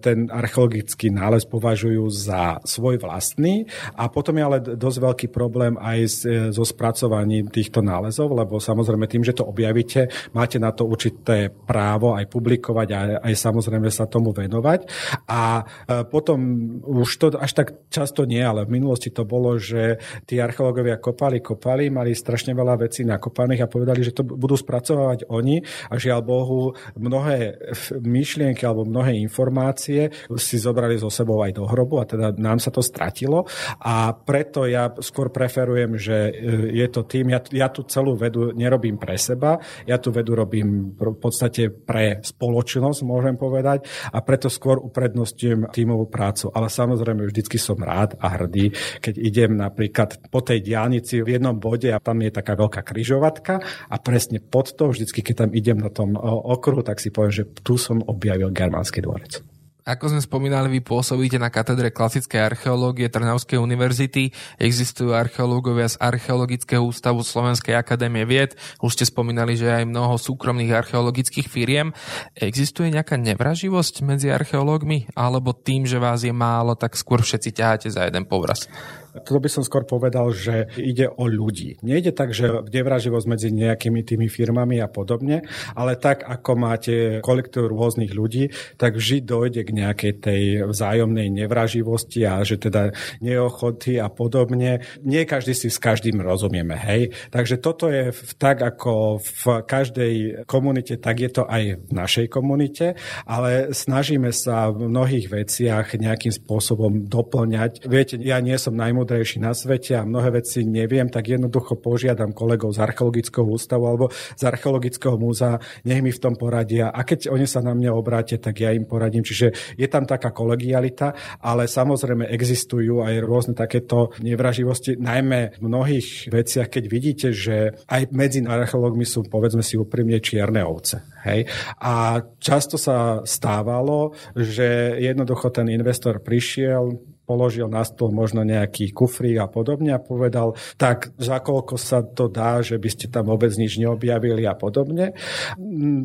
ten 0.00 0.28
archeologický 0.30 1.12
nález 1.12 1.44
považujú 1.46 2.08
za 2.08 2.58
svoj 2.64 2.98
vlastný 3.02 3.68
a 3.96 4.08
potom 4.08 4.38
je 4.38 4.44
ale 4.44 4.58
dosť 4.62 4.98
veľký 4.98 5.26
problém 5.28 5.76
aj 5.76 5.98
e, 6.00 6.08
so 6.50 6.64
spracovaním 6.64 7.48
týchto 7.52 7.84
nálezov, 7.84 8.32
lebo 8.32 8.58
samozrejme 8.58 9.06
tým, 9.06 9.24
že 9.26 9.36
to 9.36 9.44
objavíte, 9.46 10.08
máte 10.32 10.56
na 10.56 10.72
to 10.72 10.88
určité 10.88 11.52
právo 11.52 12.16
aj 12.16 12.26
publikovať 12.28 12.88
a 12.92 13.00
aj 13.22 13.34
samozrejme 13.36 13.88
sa 13.92 14.08
tomu 14.08 14.32
venovať. 14.32 14.88
A 15.28 15.62
e, 15.62 16.02
potom 16.08 16.38
už 16.82 17.08
to 17.20 17.26
až 17.36 17.52
tak 17.52 17.68
často 17.92 18.24
nie, 18.24 18.40
ale 18.40 18.64
v 18.64 18.80
minulosti 18.80 19.12
to 19.12 19.28
bolo, 19.28 19.60
že 19.60 20.00
tí 20.24 20.40
archeológovia 20.40 20.98
kopali, 20.98 21.44
kopali, 21.44 21.92
mali 21.92 22.16
strašne 22.16 22.56
veľa 22.56 22.88
vecí 22.88 23.04
nakopaných 23.04 23.66
a 23.66 23.70
povedali, 23.70 24.00
že 24.00 24.16
to 24.16 24.24
budú 24.24 24.56
spracovať 24.56 25.28
oni 25.28 25.60
a 25.90 25.94
žiaľ 26.00 26.20
Bohu 26.24 26.72
mnohé 26.96 27.58
myšlienky 28.00 28.64
alebo 28.64 28.88
mnohé 28.88 29.16
informácie 29.20 29.51
informácie 29.52 30.08
si 30.40 30.56
zobrali 30.56 30.96
so 30.96 31.12
sebou 31.12 31.44
aj 31.44 31.52
do 31.60 31.68
hrobu 31.68 32.00
a 32.00 32.08
teda 32.08 32.32
nám 32.40 32.56
sa 32.56 32.72
to 32.72 32.80
stratilo 32.80 33.44
a 33.84 34.16
preto 34.16 34.64
ja 34.64 34.88
skôr 35.04 35.28
preferujem, 35.28 36.00
že 36.00 36.32
e, 36.32 36.32
je 36.72 36.86
to 36.88 37.04
tým, 37.04 37.36
ja, 37.36 37.44
ja 37.52 37.68
tú 37.68 37.84
celú 37.84 38.16
vedu 38.16 38.56
nerobím 38.56 38.96
pre 38.96 39.20
seba, 39.20 39.60
ja 39.84 40.00
tú 40.00 40.08
vedu 40.08 40.32
robím 40.32 40.96
v 40.96 41.20
podstate 41.20 41.68
pre 41.68 42.24
spoločnosť, 42.24 43.04
môžem 43.04 43.36
povedať, 43.36 43.84
a 44.08 44.24
preto 44.24 44.48
skôr 44.48 44.80
uprednostňujem 44.80 45.68
tímovú 45.68 46.08
prácu. 46.08 46.48
Ale 46.56 46.72
samozrejme 46.72 47.28
vždycky 47.28 47.60
som 47.60 47.76
rád 47.76 48.16
a 48.24 48.32
hrdý, 48.40 48.72
keď 49.04 49.14
idem 49.20 49.60
napríklad 49.60 50.32
po 50.32 50.40
tej 50.40 50.64
diálnici 50.64 51.20
v 51.20 51.36
jednom 51.36 51.60
bode 51.60 51.92
a 51.92 52.00
tam 52.00 52.24
je 52.24 52.32
taká 52.32 52.56
veľká 52.56 52.80
kryžovatka 52.80 53.60
a 53.92 53.96
presne 54.00 54.40
pod 54.40 54.72
to, 54.72 54.88
vždycky 54.88 55.20
keď 55.20 55.44
tam 55.44 55.50
idem 55.52 55.76
na 55.76 55.92
tom 55.92 56.16
okruhu, 56.22 56.80
tak 56.80 57.02
si 57.02 57.12
poviem, 57.12 57.34
že 57.34 57.44
tu 57.60 57.76
som 57.76 58.00
objavil 58.06 58.54
germánsky 58.54 59.02
dvorec. 59.02 59.41
Ako 59.82 60.14
sme 60.14 60.22
spomínali, 60.22 60.78
vy 60.78 60.80
pôsobíte 60.86 61.42
na 61.42 61.50
katedre 61.50 61.90
klasickej 61.90 62.54
archeológie 62.54 63.10
Trnavskej 63.10 63.58
univerzity. 63.58 64.30
Existujú 64.54 65.10
archeológovia 65.10 65.90
z 65.90 65.98
Archeologického 65.98 66.86
ústavu 66.86 67.26
Slovenskej 67.26 67.74
akadémie 67.74 68.22
vied. 68.22 68.54
Už 68.78 68.94
ste 68.94 69.10
spomínali, 69.10 69.58
že 69.58 69.74
aj 69.74 69.90
mnoho 69.90 70.14
súkromných 70.22 70.70
archeologických 70.86 71.50
firiem. 71.50 71.90
Existuje 72.38 72.94
nejaká 72.94 73.18
nevraživosť 73.18 74.06
medzi 74.06 74.30
archeológmi? 74.30 75.10
Alebo 75.18 75.50
tým, 75.50 75.82
že 75.82 75.98
vás 75.98 76.22
je 76.22 76.30
málo, 76.30 76.78
tak 76.78 76.94
skôr 76.94 77.18
všetci 77.18 77.50
ťaháte 77.50 77.88
za 77.90 78.06
jeden 78.06 78.22
povraz? 78.22 78.70
To 79.12 79.36
by 79.36 79.48
som 79.52 79.60
skôr 79.60 79.84
povedal, 79.84 80.32
že 80.32 80.72
ide 80.80 81.04
o 81.04 81.28
ľudí. 81.28 81.76
Nejde 81.84 82.16
tak, 82.16 82.32
že 82.32 82.48
nevraživosť 82.48 83.26
medzi 83.28 83.52
nejakými 83.52 84.00
tými 84.00 84.32
firmami 84.32 84.80
a 84.80 84.88
podobne, 84.88 85.44
ale 85.76 86.00
tak, 86.00 86.24
ako 86.24 86.50
máte 86.56 86.94
kolektív 87.20 87.68
rôznych 87.68 88.16
ľudí, 88.16 88.48
tak 88.80 88.96
vždy 88.96 89.20
dojde 89.20 89.60
k 89.68 89.76
nejakej 89.76 90.12
tej 90.16 90.42
vzájomnej 90.64 91.28
nevraživosti 91.28 92.24
a 92.24 92.40
že 92.40 92.56
teda 92.56 92.96
neochoty 93.20 94.00
a 94.00 94.08
podobne. 94.08 94.80
Nie 95.04 95.28
každý 95.28 95.52
si 95.52 95.68
s 95.68 95.76
každým 95.76 96.24
rozumieme, 96.24 96.72
hej. 96.80 97.12
Takže 97.28 97.60
toto 97.60 97.92
je 97.92 98.16
tak, 98.40 98.64
ako 98.64 99.20
v 99.20 99.44
každej 99.68 100.48
komunite, 100.48 100.96
tak 100.96 101.20
je 101.20 101.28
to 101.28 101.44
aj 101.44 101.84
v 101.84 101.92
našej 101.92 102.32
komunite, 102.32 102.96
ale 103.28 103.76
snažíme 103.76 104.32
sa 104.32 104.72
v 104.72 104.88
mnohých 104.88 105.28
veciach 105.28 106.00
nejakým 106.00 106.32
spôsobom 106.32 107.04
doplňať. 107.04 107.84
Viete, 107.84 108.16
ja 108.16 108.40
nie 108.40 108.56
som 108.56 108.72
najmä 108.72 109.01
najmudrejší 109.02 109.42
na 109.42 109.50
svete 109.50 109.98
a 109.98 110.06
mnohé 110.06 110.38
veci 110.38 110.62
neviem, 110.62 111.10
tak 111.10 111.34
jednoducho 111.34 111.74
požiadam 111.82 112.30
kolegov 112.30 112.70
z 112.70 112.86
archeologického 112.86 113.42
ústavu 113.42 113.90
alebo 113.90 114.14
z 114.14 114.42
archeologického 114.46 115.18
múzea, 115.18 115.58
nech 115.82 115.98
mi 116.06 116.14
v 116.14 116.22
tom 116.22 116.38
poradia. 116.38 116.94
A 116.94 117.02
keď 117.02 117.34
oni 117.34 117.50
sa 117.50 117.58
na 117.66 117.74
mňa 117.74 117.90
obrátia, 117.90 118.38
tak 118.38 118.62
ja 118.62 118.70
im 118.70 118.86
poradím. 118.86 119.26
Čiže 119.26 119.74
je 119.74 119.88
tam 119.90 120.06
taká 120.06 120.30
kolegialita, 120.30 121.18
ale 121.42 121.66
samozrejme 121.66 122.30
existujú 122.30 123.02
aj 123.02 123.14
rôzne 123.26 123.54
takéto 123.58 124.14
nevraživosti, 124.22 124.94
najmä 125.02 125.58
v 125.58 125.60
mnohých 125.66 126.30
veciach, 126.30 126.70
keď 126.70 126.84
vidíte, 126.86 127.28
že 127.34 127.74
aj 127.90 128.14
medzi 128.14 128.38
archeológmi 128.46 129.02
sú, 129.02 129.26
povedzme 129.26 129.66
si 129.66 129.74
úprimne, 129.74 130.22
čierne 130.22 130.62
ovce. 130.62 131.02
Hej? 131.26 131.50
A 131.82 132.22
často 132.38 132.78
sa 132.78 133.26
stávalo, 133.26 134.14
že 134.38 134.94
jednoducho 135.02 135.50
ten 135.50 135.66
investor 135.74 136.22
prišiel, 136.22 137.11
položil 137.24 137.70
na 137.70 137.86
stôl 137.86 138.10
možno 138.10 138.42
nejaký 138.42 138.90
kufrík 138.90 139.38
a 139.38 139.46
podobne 139.46 139.94
a 139.94 140.02
povedal, 140.02 140.58
tak 140.76 141.14
za 141.16 141.38
koľko 141.38 141.78
sa 141.78 142.02
to 142.02 142.26
dá, 142.26 142.60
že 142.60 142.76
by 142.76 142.88
ste 142.90 143.06
tam 143.08 143.30
vôbec 143.30 143.54
nič 143.54 143.78
neobjavili 143.78 144.42
a 144.44 144.58
podobne. 144.58 145.14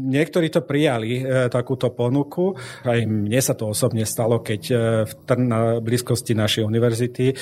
Niektorí 0.08 0.53
to 0.53 0.62
prijali, 0.63 1.21
e, 1.21 1.49
takúto 1.49 1.91
ponuku. 1.91 2.53
Aj 2.86 2.99
mne 3.03 3.41
sa 3.41 3.58
to 3.58 3.73
osobne 3.73 4.06
stalo, 4.06 4.39
keď 4.45 4.62
e, 4.69 4.75
v 5.06 5.13
na 5.38 5.84
blízkosti 5.84 6.34
našej 6.34 6.63
univerzity 6.65 7.25
e, 7.32 7.36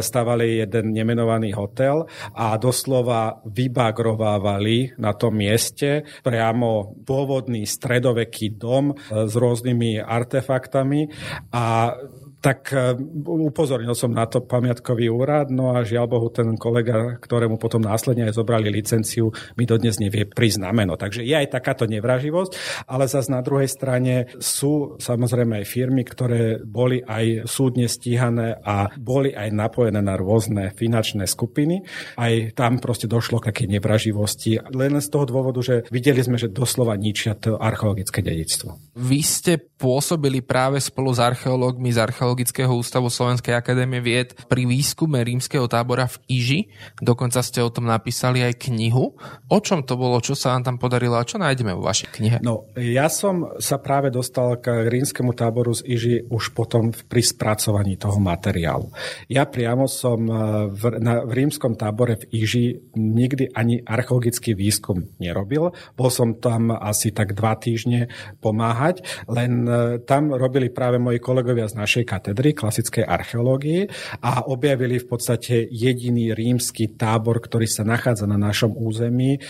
stavali 0.00 0.62
jeden 0.62 0.92
nemenovaný 0.92 1.52
hotel 1.56 2.06
a 2.36 2.56
doslova 2.56 3.42
vybagrovávali 3.44 4.96
na 5.00 5.12
tom 5.16 5.36
mieste 5.36 6.04
priamo 6.22 6.96
pôvodný 7.02 7.64
stredoveký 7.66 8.56
dom 8.56 8.94
s 9.10 9.32
rôznymi 9.34 10.00
artefaktami 10.00 11.08
a 11.52 11.96
tak 12.42 12.74
e, 12.74 12.98
upozornil 13.46 13.94
som 13.94 14.10
na 14.10 14.26
to 14.26 14.42
pamiatkový 14.42 15.06
úrad, 15.06 15.54
no 15.54 15.78
a 15.78 15.86
žiaľ 15.86 16.10
Bohu 16.10 16.28
ten 16.28 16.58
kolega, 16.58 17.16
ktorému 17.22 17.56
potom 17.56 17.78
následne 17.78 18.26
aj 18.26 18.34
zobrali 18.34 18.66
licenciu, 18.66 19.30
mi 19.54 19.62
dodnes 19.62 20.02
nevie 20.02 20.26
priznameno. 20.26 20.98
Takže 20.98 21.22
je 21.22 21.38
aj 21.38 21.54
takáto 21.54 21.86
nevraživosť, 21.86 22.84
ale 22.90 23.06
zase 23.06 23.30
na 23.30 23.40
druhej 23.46 23.70
strane 23.70 24.26
sú 24.42 24.98
samozrejme 24.98 25.62
aj 25.62 25.70
firmy, 25.70 26.02
ktoré 26.02 26.58
boli 26.58 26.98
aj 27.06 27.46
súdne 27.46 27.86
stíhané 27.86 28.58
a 28.58 28.90
boli 28.98 29.30
aj 29.30 29.54
napojené 29.54 30.02
na 30.02 30.18
rôzne 30.18 30.74
finančné 30.74 31.30
skupiny. 31.30 31.86
Aj 32.18 32.32
tam 32.58 32.82
proste 32.82 33.06
došlo 33.06 33.38
k 33.38 33.54
takej 33.54 33.78
nevraživosti. 33.78 34.58
Len 34.74 34.98
z 34.98 35.08
toho 35.08 35.30
dôvodu, 35.30 35.62
že 35.62 35.86
videli 35.94 36.18
sme, 36.18 36.42
že 36.42 36.50
doslova 36.50 36.98
ničia 36.98 37.38
to 37.38 37.54
archeologické 37.54 38.18
dedictvo. 38.18 38.82
Vy 38.98 39.20
ste 39.22 39.52
pôsobili 39.62 40.42
práve 40.42 40.82
spolu 40.82 41.14
s 41.14 41.22
archeológmi 41.22 41.92
z 41.92 41.98
archeológmi 42.00 42.31
Archeologického 42.32 42.72
ústavu 42.72 43.12
Slovenskej 43.12 43.52
akadémie 43.52 44.00
vied 44.00 44.32
pri 44.48 44.64
výskume 44.64 45.20
rímskeho 45.20 45.68
tábora 45.68 46.08
v 46.08 46.16
Iži. 46.32 46.60
Dokonca 46.96 47.44
ste 47.44 47.60
o 47.60 47.68
tom 47.68 47.84
napísali 47.84 48.40
aj 48.40 48.56
knihu. 48.72 49.12
O 49.52 49.58
čom 49.60 49.84
to 49.84 50.00
bolo, 50.00 50.16
čo 50.24 50.32
sa 50.32 50.56
vám 50.56 50.64
tam 50.64 50.76
podarilo 50.80 51.20
a 51.20 51.28
čo 51.28 51.36
nájdeme 51.36 51.76
vo 51.76 51.84
vašej 51.84 52.08
knihe? 52.08 52.36
No, 52.40 52.72
ja 52.80 53.12
som 53.12 53.52
sa 53.60 53.76
práve 53.76 54.08
dostal 54.08 54.56
k 54.64 54.88
rímskemu 54.88 55.36
táboru 55.36 55.76
z 55.76 55.84
Iži 55.84 56.16
už 56.32 56.56
potom 56.56 56.88
pri 56.88 57.20
spracovaní 57.20 58.00
toho 58.00 58.16
materiálu. 58.16 58.88
Ja 59.28 59.44
priamo 59.44 59.84
som 59.84 60.24
eh, 60.24 60.32
v, 60.72 60.82
na, 61.04 61.28
v 61.28 61.36
rímskom 61.36 61.76
tábore 61.76 62.16
v 62.16 62.32
Iži 62.32 62.96
nikdy 62.96 63.52
ani 63.52 63.84
archeologický 63.84 64.56
výskum 64.56 65.04
nerobil. 65.20 65.76
Bol 66.00 66.08
som 66.08 66.40
tam 66.40 66.72
asi 66.72 67.12
tak 67.12 67.36
dva 67.36 67.60
týždne 67.60 68.08
pomáhať, 68.40 69.04
len 69.28 69.68
eh, 69.68 70.00
tam 70.08 70.32
robili 70.32 70.72
práve 70.72 70.96
moji 70.96 71.20
kolegovia 71.20 71.68
z 71.68 71.76
našej 71.76 72.04
katedry 72.08 72.21
klasickej 72.30 73.02
archeológii 73.02 73.90
a 74.22 74.46
objavili 74.46 75.02
v 75.02 75.06
podstate 75.10 75.66
jediný 75.66 76.30
rímsky 76.30 76.94
tábor, 76.94 77.42
ktorý 77.42 77.66
sa 77.66 77.82
nachádza 77.82 78.30
na 78.30 78.38
našom 78.38 78.78
území. 78.78 79.42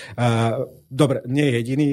Dobre, 0.92 1.24
nie 1.28 1.48
je 1.48 1.52
jediný 1.60 1.88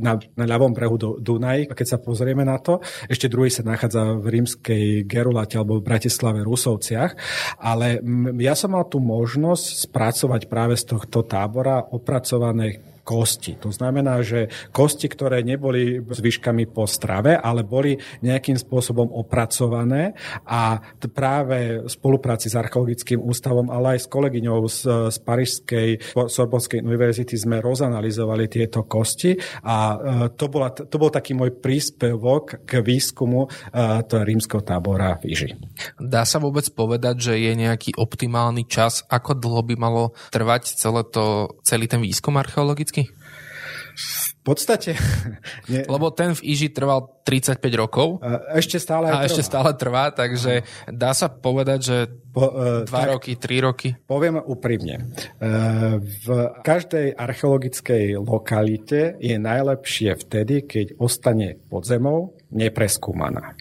na, 0.00 0.16
na 0.16 0.44
ľavom 0.48 0.72
brehu 0.72 0.96
Dunaj, 1.20 1.72
keď 1.72 1.86
sa 1.86 1.98
pozrieme 2.00 2.44
na 2.44 2.56
to. 2.56 2.80
Ešte 3.08 3.28
druhý 3.28 3.52
sa 3.52 3.64
nachádza 3.64 4.16
v 4.16 4.26
rímskej 4.40 5.04
Gerulate 5.04 5.60
alebo 5.60 5.80
v 5.80 5.86
Bratislave 5.86 6.40
Rusovciach. 6.44 7.12
Ale 7.60 8.00
ja 8.40 8.56
som 8.56 8.72
mal 8.72 8.88
tú 8.88 8.96
možnosť 9.00 9.88
spracovať 9.88 10.48
práve 10.48 10.74
z 10.80 10.88
tohto 10.88 11.24
tábora 11.24 11.84
opracované 11.92 12.89
kosti. 13.02 13.56
To 13.60 13.72
znamená, 13.72 14.20
že 14.20 14.52
kosti, 14.70 15.06
ktoré 15.10 15.42
neboli 15.42 15.98
zvyškami 16.00 16.68
po 16.70 16.84
strave, 16.84 17.34
ale 17.36 17.64
boli 17.66 17.96
nejakým 18.20 18.56
spôsobom 18.56 19.10
opracované 19.10 20.14
a 20.46 20.78
práve 21.10 21.82
v 21.82 21.88
spolupráci 21.88 22.52
s 22.52 22.58
archeologickým 22.58 23.20
ústavom, 23.20 23.72
ale 23.72 23.96
aj 23.96 24.06
s 24.06 24.10
kolegyňou 24.10 24.60
z, 24.68 24.78
z 25.10 25.18
Parížskej 25.24 25.88
Sorbonskej 26.14 26.84
univerzity 26.84 27.34
sme 27.36 27.64
rozanalizovali 27.64 28.46
tieto 28.46 28.84
kosti 28.84 29.36
a 29.64 29.76
e, 29.76 29.96
to, 30.36 30.46
bola, 30.52 30.70
to 30.72 30.96
bol 30.96 31.08
taký 31.08 31.32
môj 31.32 31.56
príspevok 31.58 32.66
k 32.68 32.84
výskumu 32.84 33.46
e, 33.46 33.48
toho 34.04 34.22
rímskeho 34.22 34.60
tábora 34.60 35.16
v 35.22 35.32
Iži. 35.32 35.48
Dá 35.96 36.28
sa 36.28 36.36
vôbec 36.42 36.68
povedať, 36.70 37.32
že 37.32 37.34
je 37.40 37.52
nejaký 37.56 37.96
optimálny 37.96 38.68
čas, 38.68 39.06
ako 39.08 39.38
dlho 39.38 39.62
by 39.64 39.74
malo 39.80 40.12
trvať 40.34 40.76
celé 40.76 41.02
to, 41.08 41.56
celý 41.64 41.88
ten 41.88 42.02
výskum 42.04 42.36
archeologický? 42.36 42.99
V 44.40 44.42
podstate... 44.42 44.96
Nie. 45.72 45.84
Lebo 45.84 46.08
ten 46.10 46.32
v 46.32 46.40
Iži 46.42 46.72
trval 46.72 47.20
35 47.22 47.60
rokov. 47.76 48.24
Ešte 48.56 48.80
stále 48.80 49.12
A 49.12 49.22
trvá. 49.22 49.28
ešte 49.28 49.42
stále 49.44 49.70
trvá, 49.76 50.04
takže 50.10 50.64
dá 50.88 51.12
sa 51.12 51.28
povedať, 51.28 51.78
že 51.84 51.96
po, 52.32 52.48
uh, 52.48 52.82
dva 52.88 53.00
tak, 53.04 53.10
roky, 53.14 53.32
tri 53.36 53.60
roky? 53.60 53.88
Poviem 54.08 54.40
úprimne. 54.40 55.12
Uh, 55.36 56.00
v 56.00 56.28
každej 56.64 57.14
archeologickej 57.14 58.16
lokalite 58.18 59.20
je 59.20 59.36
najlepšie 59.36 60.16
vtedy, 60.16 60.64
keď 60.64 60.86
ostane 60.98 61.60
pod 61.68 61.84
zemou 61.84 62.39
nepreskúmaná. 62.50 63.54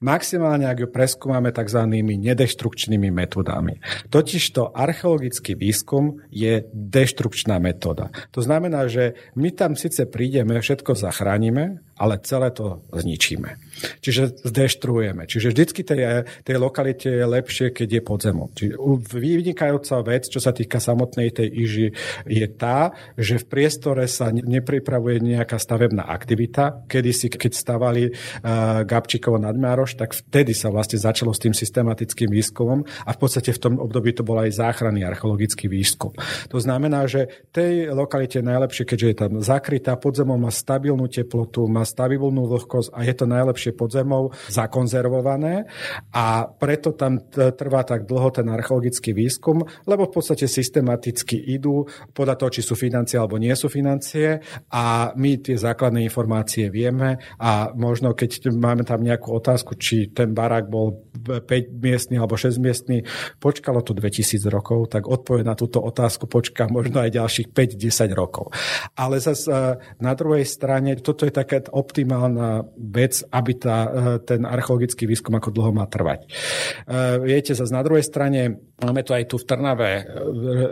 Maximálne, 0.00 0.68
ak 0.68 0.84
ju 0.84 0.88
preskúmame 0.88 1.50
tzv. 1.50 1.80
nedeštrukčnými 2.00 3.08
metodami. 3.08 3.80
Totižto 4.12 4.76
archeologický 4.76 5.56
výskum 5.56 6.20
je 6.28 6.64
deštrukčná 6.72 7.56
metóda. 7.58 8.12
To 8.36 8.44
znamená, 8.44 8.86
že 8.88 9.16
my 9.34 9.52
tam 9.52 9.74
síce 9.74 10.04
prídeme, 10.08 10.56
všetko 10.60 10.92
zachránime, 10.92 11.80
ale 11.94 12.18
celé 12.22 12.50
to 12.50 12.82
zničíme. 12.90 13.56
Čiže 14.02 14.46
zdeštruujeme. 14.46 15.26
Čiže 15.26 15.50
vždycky 15.50 15.80
tej, 15.82 16.26
tej 16.46 16.56
lokalite 16.58 17.10
je 17.10 17.26
lepšie, 17.26 17.66
keď 17.74 17.88
je 17.98 18.02
pod 18.02 18.18
zemou. 18.22 18.46
Čiže 18.54 18.74
vynikajúca 19.14 20.02
vec, 20.02 20.26
čo 20.30 20.38
sa 20.42 20.54
týka 20.54 20.78
samotnej 20.78 21.30
tej 21.34 21.48
iži, 21.50 21.88
je 22.26 22.46
tá, 22.50 22.94
že 23.18 23.38
v 23.42 23.46
priestore 23.46 24.06
sa 24.10 24.30
nepripravuje 24.30 25.22
nejaká 25.22 25.58
stavebná 25.58 26.06
aktivita. 26.06 26.86
Kedy 26.86 27.10
si, 27.14 27.26
keď 27.30 27.52
stavali 27.54 28.10
uh, 28.10 28.82
Gabčíkovo 28.82 29.38
nadmároš, 29.38 29.98
tak 29.98 30.14
vtedy 30.14 30.54
sa 30.54 30.70
vlastne 30.70 30.98
začalo 30.98 31.30
s 31.30 31.42
tým 31.42 31.54
systematickým 31.54 32.30
výskumom 32.30 32.82
a 33.06 33.10
v 33.14 33.18
podstate 33.18 33.54
v 33.54 33.62
tom 33.62 33.74
období 33.78 34.14
to 34.14 34.26
bol 34.26 34.38
aj 34.38 34.54
záchranný 34.54 35.06
archeologický 35.06 35.70
výskum. 35.70 36.14
To 36.50 36.58
znamená, 36.58 37.06
že 37.06 37.30
tej 37.54 37.90
lokalite 37.94 38.42
je 38.42 38.50
najlepšie, 38.50 38.84
keďže 38.86 39.06
je 39.06 39.16
tam 39.16 39.32
zakrytá, 39.42 39.94
pod 39.94 40.18
zemou 40.18 40.40
má 40.40 40.50
stabilnú 40.50 41.06
teplotu, 41.06 41.66
má 41.70 41.83
stabilnú 41.84 42.48
vlhkosť 42.48 42.90
a 42.92 43.04
je 43.04 43.14
to 43.14 43.26
najlepšie 43.28 43.72
pod 43.76 43.92
zemou 43.92 44.32
zakonzervované. 44.50 45.68
A 46.12 46.48
preto 46.48 46.96
tam 46.96 47.20
trvá 47.30 47.84
tak 47.84 48.08
dlho 48.08 48.32
ten 48.32 48.48
archeologický 48.48 49.12
výskum, 49.12 49.62
lebo 49.84 50.08
v 50.08 50.12
podstate 50.12 50.48
systematicky 50.48 51.36
idú 51.36 51.86
podľa 52.12 52.34
toho, 52.40 52.50
či 52.50 52.62
sú 52.64 52.74
financie 52.74 53.20
alebo 53.20 53.36
nie 53.36 53.52
sú 53.54 53.68
financie. 53.68 54.40
A 54.72 55.12
my 55.14 55.38
tie 55.38 55.56
základné 55.60 56.02
informácie 56.04 56.72
vieme. 56.72 57.20
A 57.38 57.70
možno 57.76 58.16
keď 58.16 58.50
máme 58.54 58.82
tam 58.82 59.04
nejakú 59.04 59.30
otázku, 59.36 59.76
či 59.76 60.10
ten 60.10 60.32
barák 60.32 60.66
bol 60.68 61.04
5 61.12 61.44
miestny 61.78 62.16
alebo 62.16 62.36
6 62.36 62.56
miestny, 62.60 63.04
počkalo 63.38 63.84
to 63.84 63.92
2000 63.92 64.40
rokov, 64.48 64.90
tak 64.92 65.06
odpoveď 65.08 65.44
na 65.44 65.56
túto 65.56 65.80
otázku 65.80 66.26
počká 66.26 66.66
možno 66.68 67.04
aj 67.04 67.14
ďalších 67.14 67.48
5-10 67.52 68.12
rokov. 68.16 68.50
Ale 68.96 69.20
zase 69.20 69.78
na 70.00 70.12
druhej 70.14 70.44
strane, 70.48 70.96
toto 70.98 71.26
je 71.28 71.32
taká 71.34 71.60
optimálna 71.74 72.62
vec, 72.78 73.26
aby 73.34 73.52
tá, 73.58 73.78
eh, 73.84 73.92
ten 74.22 74.46
archeologický 74.46 75.10
výskum 75.10 75.34
ako 75.34 75.50
dlho 75.50 75.74
má 75.74 75.90
trvať. 75.90 76.24
Eh, 76.24 77.18
viete, 77.18 77.58
zase 77.58 77.74
na 77.74 77.82
druhej 77.82 78.06
strane, 78.06 78.62
máme 78.78 79.02
to 79.02 79.12
aj 79.12 79.26
tu 79.26 79.36
v 79.42 79.44
Trnave, 79.44 79.92
eh, 79.98 80.04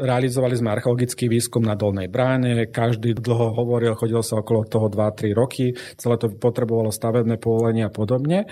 realizovali 0.07 0.55
sme 0.55 0.71
archeologický 0.71 1.27
výskum 1.27 1.67
na 1.67 1.75
Dolnej 1.75 2.07
bráne, 2.07 2.71
každý 2.71 3.19
dlho 3.19 3.59
hovoril, 3.59 3.99
chodil 3.99 4.23
sa 4.23 4.39
okolo 4.39 4.63
toho 4.71 4.87
2-3 4.87 5.35
roky, 5.35 5.75
celé 5.99 6.15
to 6.23 6.31
potrebovalo 6.31 6.95
stavebné 6.95 7.43
povolenie 7.43 7.83
a 7.83 7.91
podobne. 7.91 8.47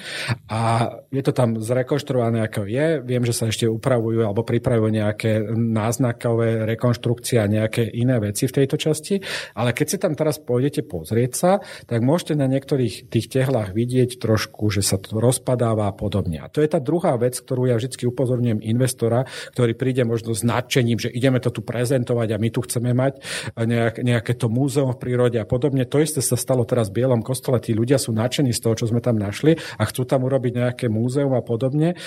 A 0.51 0.91
je 1.15 1.23
to 1.23 1.31
tam 1.31 1.63
zrekonštruované, 1.63 2.43
ako 2.43 2.67
je. 2.67 2.99
Viem, 3.07 3.23
že 3.23 3.37
sa 3.37 3.47
ešte 3.47 3.71
upravujú 3.71 4.27
alebo 4.27 4.43
pripravujú 4.43 4.91
nejaké 4.91 5.47
náznakové 5.55 6.67
rekonštrukcie 6.67 7.39
a 7.39 7.47
nejaké 7.47 7.87
iné 7.87 8.19
veci 8.19 8.51
v 8.51 8.57
tejto 8.63 8.77
časti, 8.81 9.23
ale 9.55 9.71
keď 9.71 9.87
si 9.87 9.97
tam 10.01 10.17
teraz 10.17 10.41
pôjdete 10.41 10.83
pozrieť 10.89 11.33
sa, 11.37 11.53
tak 11.87 12.01
môžete 12.01 12.40
na 12.41 12.49
niektorých 12.49 13.13
tých 13.13 13.27
tehlách 13.29 13.77
vidieť 13.77 14.17
trošku, 14.17 14.73
že 14.73 14.81
sa 14.81 14.97
to 14.97 15.21
rozpadáva 15.21 15.93
a 15.93 15.95
podobne. 15.95 16.41
A 16.41 16.49
to 16.49 16.65
je 16.65 16.69
tá 16.73 16.81
druhá 16.81 17.21
vec, 17.21 17.37
ktorú 17.37 17.69
ja 17.69 17.77
vždy 17.77 18.09
upozorňujem 18.09 18.65
investora, 18.65 19.29
ktorý 19.53 19.77
príde 19.77 20.09
možno 20.09 20.33
s 20.33 20.41
nadšením, 20.41 20.97
že 20.97 21.13
ideme 21.13 21.37
to 21.39 21.53
tu 21.53 21.61
prezentovať 21.61 22.29
a 22.33 22.41
my 22.41 22.49
tu 22.49 22.65
chceme 22.65 22.97
mať 22.97 23.21
nejak, 23.61 24.01
nejaké 24.01 24.33
to 24.35 24.49
múzeum 24.49 24.97
v 24.97 25.01
prírode 25.03 25.37
a 25.37 25.45
podobne. 25.45 25.85
To 25.85 26.01
isté 26.01 26.25
sa 26.25 26.41
stalo 26.41 26.65
teraz 26.65 26.89
v 26.89 27.05
Bielom 27.05 27.21
kostole. 27.21 27.61
Tí 27.61 27.77
ľudia 27.77 28.01
sú 28.01 28.17
nadšení 28.17 28.57
z 28.57 28.61
toho, 28.65 28.75
čo 28.81 28.89
sme 28.89 29.05
tam 29.05 29.21
našli 29.21 29.61
a 29.77 29.83
chcú 29.85 30.09
tam 30.09 30.25
urobiť 30.25 30.53
nejaké 30.57 30.87
múzeum 30.89 31.37
a 31.37 31.45
podobne. 31.45 32.01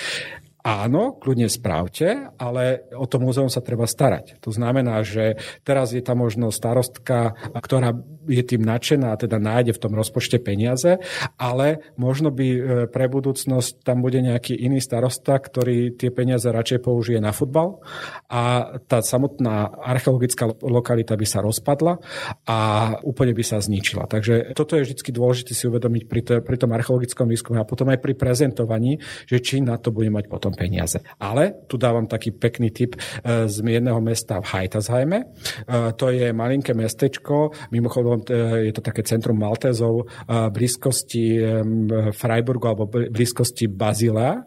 Áno, 0.64 1.20
kľudne 1.20 1.52
správte, 1.52 2.32
ale 2.40 2.88
o 2.96 3.04
to 3.04 3.20
múzeum 3.20 3.52
sa 3.52 3.60
treba 3.60 3.84
starať. 3.84 4.40
To 4.40 4.48
znamená, 4.48 5.04
že 5.04 5.36
teraz 5.60 5.92
je 5.92 6.00
tam 6.00 6.24
možno 6.24 6.48
starostka, 6.48 7.36
ktorá 7.52 7.92
je 8.24 8.40
tým 8.40 8.64
nadšená 8.64 9.12
a 9.12 9.20
teda 9.20 9.36
nájde 9.36 9.76
v 9.76 9.82
tom 9.84 9.92
rozpočte 9.92 10.40
peniaze, 10.40 10.96
ale 11.36 11.92
možno 12.00 12.32
by 12.32 12.46
e, 12.48 12.60
pre 12.88 13.12
budúcnosť 13.12 13.84
tam 13.84 14.00
bude 14.00 14.24
nejaký 14.24 14.56
iný 14.56 14.80
starosta, 14.80 15.36
ktorý 15.36 16.00
tie 16.00 16.08
peniaze 16.08 16.48
radšej 16.48 16.80
použije 16.80 17.20
na 17.20 17.36
futbal 17.36 17.84
a 18.32 18.72
tá 18.88 19.04
samotná 19.04 19.68
archeologická 19.68 20.48
lokalita 20.64 21.12
by 21.12 21.26
sa 21.28 21.44
rozpadla 21.44 22.00
a 22.48 22.58
úplne 23.04 23.36
by 23.36 23.44
sa 23.44 23.60
zničila. 23.60 24.08
Takže 24.08 24.56
toto 24.56 24.80
je 24.80 24.88
vždy 24.88 25.12
dôležité 25.12 25.52
si 25.52 25.68
uvedomiť 25.68 26.02
pri, 26.08 26.20
to, 26.24 26.32
pri 26.40 26.56
tom 26.56 26.72
archeologickom 26.72 27.28
výskume 27.28 27.60
a 27.60 27.68
potom 27.68 27.92
aj 27.92 28.00
pri 28.00 28.16
prezentovaní, 28.16 28.96
že 29.28 29.44
či 29.44 29.60
na 29.60 29.76
to 29.76 29.92
bude 29.92 30.08
mať 30.08 30.32
potom 30.32 30.53
peniaze. 30.54 31.02
Ale 31.18 31.66
tu 31.66 31.76
dávam 31.76 32.06
taký 32.06 32.30
pekný 32.32 32.70
tip 32.70 32.96
e, 32.96 33.48
z 33.50 33.60
jedného 33.60 34.00
mesta 34.00 34.40
v 34.40 34.46
Heitasheime. 34.46 35.18
E, 35.20 35.26
to 35.98 36.10
je 36.10 36.32
malinké 36.32 36.72
mestečko, 36.74 37.52
mimochodom 37.70 38.22
e, 38.26 38.70
je 38.70 38.72
to 38.72 38.82
také 38.82 39.02
centrum 39.02 39.36
Maltézov 39.36 40.06
v 40.24 40.50
blízkosti 40.54 41.36
Freiburgu 42.14 42.66
alebo 42.70 42.86
blízkosti 42.88 43.66
Bazilea 43.68 44.46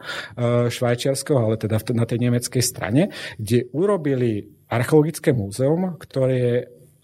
švajčiarského, 0.71 1.37
ale 1.37 1.55
teda 1.59 1.77
na 1.93 2.05
tej 2.07 2.19
nemeckej 2.23 2.63
strane, 2.63 3.11
kde 3.37 3.67
urobili 3.75 4.47
archeologické 4.71 5.31
múzeum, 5.35 5.95
ktoré 5.99 6.35
je 6.35 6.55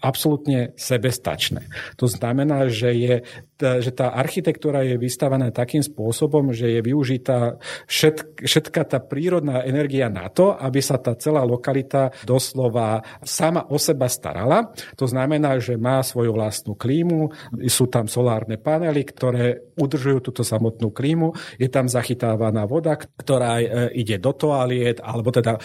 absolútne 0.04 0.76
sebestačné. 0.76 1.64
To 1.96 2.04
znamená, 2.04 2.68
že, 2.68 2.92
je, 2.92 3.14
že 3.58 3.94
tá 3.94 4.10
architektúra 4.10 4.82
je 4.82 4.98
vystavená 4.98 5.54
takým 5.54 5.80
spôsobom, 5.80 6.50
že 6.50 6.74
je 6.74 6.80
využitá 6.82 7.62
všet, 7.86 8.42
všetká 8.42 8.82
tá 8.82 8.98
prírodná 8.98 9.62
energia 9.62 10.10
na 10.10 10.26
to, 10.26 10.58
aby 10.58 10.82
sa 10.82 10.98
tá 10.98 11.14
celá 11.14 11.46
lokalita 11.46 12.10
doslova 12.26 13.06
sama 13.22 13.70
o 13.70 13.78
seba 13.78 14.10
starala. 14.10 14.74
To 14.98 15.06
znamená, 15.06 15.62
že 15.62 15.78
má 15.78 16.02
svoju 16.02 16.34
vlastnú 16.34 16.74
klímu, 16.74 17.30
sú 17.70 17.86
tam 17.86 18.10
solárne 18.10 18.58
panely, 18.58 19.06
ktoré 19.06 19.72
udržujú 19.78 20.18
túto 20.18 20.42
samotnú 20.42 20.90
klímu, 20.90 21.34
je 21.58 21.70
tam 21.70 21.86
zachytávaná 21.86 22.66
voda, 22.66 22.98
ktorá 22.98 23.62
e, 23.62 23.66
ide 23.94 24.18
do 24.18 24.34
toaliet, 24.34 24.98
alebo 24.98 25.30
teda 25.30 25.58
e, 25.58 25.60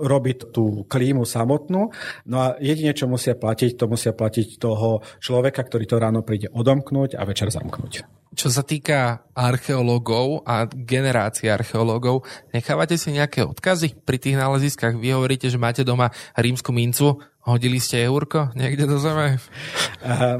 robiť 0.00 0.52
tú 0.52 0.84
klímu 0.88 1.28
samotnú. 1.28 1.92
No 2.28 2.36
a 2.40 2.56
jedine, 2.60 2.96
čo 2.96 3.08
musia 3.08 3.36
platiť, 3.36 3.76
to 3.76 3.86
musia 3.88 4.16
platiť 4.16 4.56
toho 4.56 5.04
človeka, 5.20 5.64
ktorý 5.64 5.84
to 5.84 5.96
ráno 6.00 6.20
príde 6.24 6.48
odomknúť 6.52 7.18
a 7.18 7.25
večer 7.26 7.50
zamknúť. 7.50 8.06
Čo 8.36 8.52
sa 8.52 8.60
týka 8.60 9.24
archeológov 9.32 10.44
a 10.44 10.68
generácie 10.68 11.48
archeológov, 11.48 12.20
nechávate 12.52 13.00
si 13.00 13.16
nejaké 13.16 13.40
odkazy 13.40 13.96
pri 14.04 14.20
tých 14.20 14.36
náleziskách? 14.36 15.00
Vy 15.00 15.16
hovoríte, 15.16 15.48
že 15.48 15.56
máte 15.56 15.88
doma 15.88 16.12
rímsku 16.36 16.68
mincu, 16.68 17.16
Hodili 17.46 17.78
ste 17.78 18.02
eurko 18.02 18.50
niekde 18.58 18.90
do 18.90 18.98
zeme? 18.98 19.38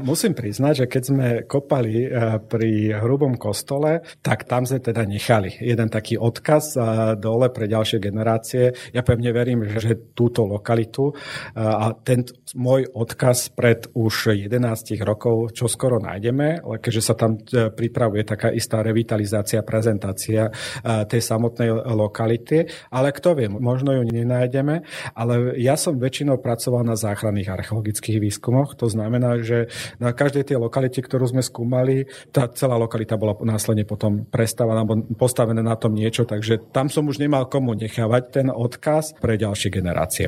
Musím 0.03 0.35
priznať, 0.35 0.83
že 0.83 0.85
keď 0.91 1.03
sme 1.07 1.27
kopali 1.47 2.03
pri 2.51 2.99
hrubom 2.99 3.39
kostole, 3.39 4.03
tak 4.19 4.43
tam 4.43 4.67
sme 4.67 4.83
teda 4.83 5.07
nechali 5.07 5.55
jeden 5.63 5.87
taký 5.87 6.19
odkaz 6.19 6.75
dole 7.15 7.47
pre 7.55 7.71
ďalšie 7.71 8.03
generácie. 8.03 8.75
Ja 8.91 9.07
pevne 9.07 9.31
verím, 9.31 9.63
že 9.71 10.11
túto 10.11 10.43
lokalitu 10.43 11.15
a 11.55 11.95
ten 11.95 12.27
môj 12.59 12.91
odkaz 12.91 13.55
pred 13.55 13.87
už 13.95 14.35
11 14.35 14.59
rokov 15.07 15.55
čo 15.55 15.71
skoro 15.71 16.03
nájdeme, 16.03 16.59
keďže 16.59 17.03
sa 17.07 17.15
tam 17.15 17.39
pripravuje 17.47 18.27
taká 18.27 18.51
istá 18.51 18.83
revitalizácia, 18.83 19.63
prezentácia 19.63 20.51
tej 20.83 21.21
samotnej 21.23 21.71
lokality. 21.87 22.67
Ale 22.91 23.15
kto 23.15 23.31
vie, 23.31 23.47
možno 23.47 23.95
ju 23.95 24.03
nenájdeme, 24.03 24.83
ale 25.15 25.55
ja 25.55 25.79
som 25.79 25.95
väčšinou 25.95 26.43
pracoval 26.43 26.83
na 26.83 26.96
záchranných 26.97 27.53
archeologických 27.53 28.17
výskumoch. 28.17 28.73
To 28.81 28.89
znamená, 28.89 29.39
že 29.45 29.69
na 30.01 30.11
každej 30.11 30.51
tej 30.51 30.57
lokalite, 30.57 30.99
ktorú 30.99 31.29
sme 31.29 31.45
skúmali, 31.45 32.09
tá 32.33 32.49
celá 32.51 32.75
lokalita 32.75 33.15
bola 33.15 33.37
následne 33.45 33.85
potom 33.85 34.25
prestávaná 34.27 34.83
alebo 34.83 35.05
postavená 35.15 35.61
na 35.61 35.77
tom 35.77 35.93
niečo, 35.93 36.25
takže 36.25 36.73
tam 36.73 36.89
som 36.89 37.05
už 37.05 37.21
nemal 37.21 37.45
komu 37.47 37.77
nechávať 37.77 38.23
ten 38.33 38.47
odkaz 38.49 39.15
pre 39.21 39.37
ďalšie 39.37 39.69
generácie. 39.69 40.27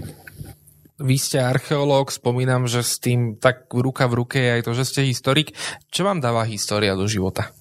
Vy 1.00 1.16
ste 1.16 1.40
archeológ, 1.40 2.12
spomínam, 2.12 2.68
že 2.68 2.84
s 2.84 3.00
tým 3.00 3.40
tak 3.40 3.72
ruka 3.72 4.04
v 4.12 4.18
ruke 4.20 4.36
je 4.36 4.52
aj 4.60 4.64
to, 4.68 4.72
že 4.76 4.84
ste 4.84 5.08
historik. 5.08 5.56
Čo 5.88 6.04
vám 6.04 6.20
dáva 6.20 6.44
história 6.44 6.92
do 6.92 7.08
života? 7.08 7.56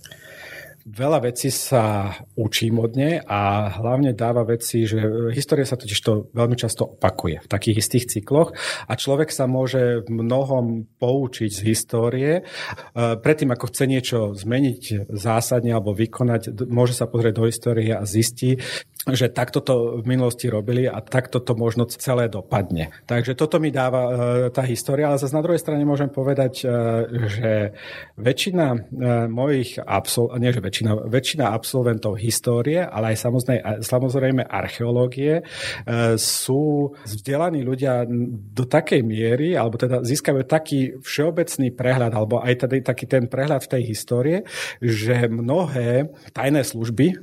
Veľa 0.89 1.28
vecí 1.28 1.53
sa 1.53 2.16
učím 2.32 2.80
od 2.80 2.97
nej 2.97 3.20
a 3.20 3.68
hlavne 3.76 4.16
dáva 4.16 4.41
veci, 4.49 4.89
že 4.89 5.28
história 5.36 5.68
sa 5.68 5.76
totiž 5.76 6.01
to 6.01 6.32
veľmi 6.32 6.57
často 6.57 6.97
opakuje 6.97 7.45
v 7.45 7.51
takých 7.51 7.84
istých 7.84 8.09
cykloch 8.09 8.57
a 8.89 8.97
človek 8.97 9.28
sa 9.28 9.45
môže 9.45 10.09
mnohom 10.09 10.89
poučiť 10.97 11.51
z 11.53 11.61
histórie. 11.68 12.32
E, 12.41 12.43
predtým, 13.20 13.53
ako 13.53 13.68
chce 13.68 13.84
niečo 13.84 14.18
zmeniť 14.32 15.12
zásadne 15.12 15.76
alebo 15.76 15.93
vykonať, 15.93 16.57
môže 16.72 16.97
sa 16.97 17.05
pozrieť 17.05 17.34
do 17.36 17.45
histórie 17.45 17.93
a 17.93 18.09
zistí, 18.09 18.57
že 19.15 19.33
takto 19.33 19.65
to 19.65 20.03
v 20.03 20.05
minulosti 20.05 20.51
robili 20.53 20.85
a 20.85 21.01
takto 21.01 21.41
to 21.41 21.57
možno 21.57 21.89
celé 21.89 22.29
dopadne. 22.29 22.93
Takže 23.09 23.33
toto 23.33 23.57
mi 23.57 23.73
dáva 23.73 24.03
e, 24.05 24.11
tá 24.53 24.61
história, 24.65 25.09
ale 25.09 25.21
zase 25.21 25.33
na 25.33 25.45
druhej 25.45 25.61
strane 25.61 25.85
môžem 25.89 26.13
povedať, 26.13 26.63
e, 26.63 26.67
že 27.29 27.53
väčšina 28.21 28.67
e, 28.75 28.79
mojich 29.33 29.81
absol- 29.81 30.33
nie 30.37 30.53
že 30.53 30.61
väčšina, 30.61 31.09
väčšina 31.09 31.45
absolventov 31.53 32.21
histórie, 32.21 32.85
ale 32.85 33.15
aj 33.15 33.17
samozrejme, 33.25 33.63
samozrejme 33.81 34.43
archeológie 34.45 35.41
e, 35.41 35.43
sú 36.19 36.93
vzdelaní 37.07 37.65
ľudia 37.65 38.05
do 38.53 38.65
takej 38.69 39.01
miery, 39.01 39.57
alebo 39.57 39.81
teda 39.81 40.05
získajú 40.05 40.45
taký 40.45 41.01
všeobecný 41.01 41.73
prehľad, 41.73 42.13
alebo 42.13 42.43
aj 42.43 42.69
tedy 42.69 42.85
taký 42.85 43.09
ten 43.09 43.31
prehľad 43.31 43.65
v 43.65 43.73
tej 43.79 43.83
histórie, 43.89 44.39
že 44.83 45.31
mnohé 45.31 46.11
tajné 46.35 46.63
služby 46.67 47.17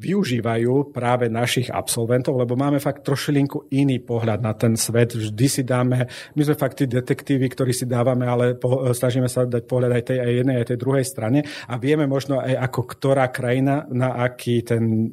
využívajú 0.00 0.90
práve 0.90 1.27
našich 1.28 1.68
absolventov, 1.72 2.36
lebo 2.36 2.58
máme 2.58 2.82
fakt 2.82 3.04
trošilinku 3.04 3.70
iný 3.72 4.00
pohľad 4.02 4.40
na 4.42 4.52
ten 4.56 4.74
svet. 4.74 5.14
Vždy 5.14 5.46
si 5.48 5.62
dáme, 5.62 6.08
my 6.08 6.42
sme 6.42 6.56
fakt 6.56 6.80
tí 6.80 6.90
detektívy, 6.90 7.46
ktorí 7.52 7.72
si 7.72 7.84
dávame, 7.88 8.26
ale 8.26 8.58
po, 8.58 8.90
snažíme 8.90 9.30
sa 9.30 9.44
dať 9.44 9.62
pohľad 9.64 9.92
aj 9.94 10.02
tej 10.08 10.18
aj 10.18 10.32
jednej, 10.42 10.56
aj 10.60 10.68
tej 10.74 10.78
druhej 10.78 11.06
strane 11.06 11.40
a 11.68 11.74
vieme 11.76 12.04
možno 12.08 12.40
aj 12.40 12.54
ako 12.68 12.80
ktorá 12.84 13.26
krajina 13.30 13.86
na 13.92 14.18
aký 14.24 14.64
ten 14.66 15.12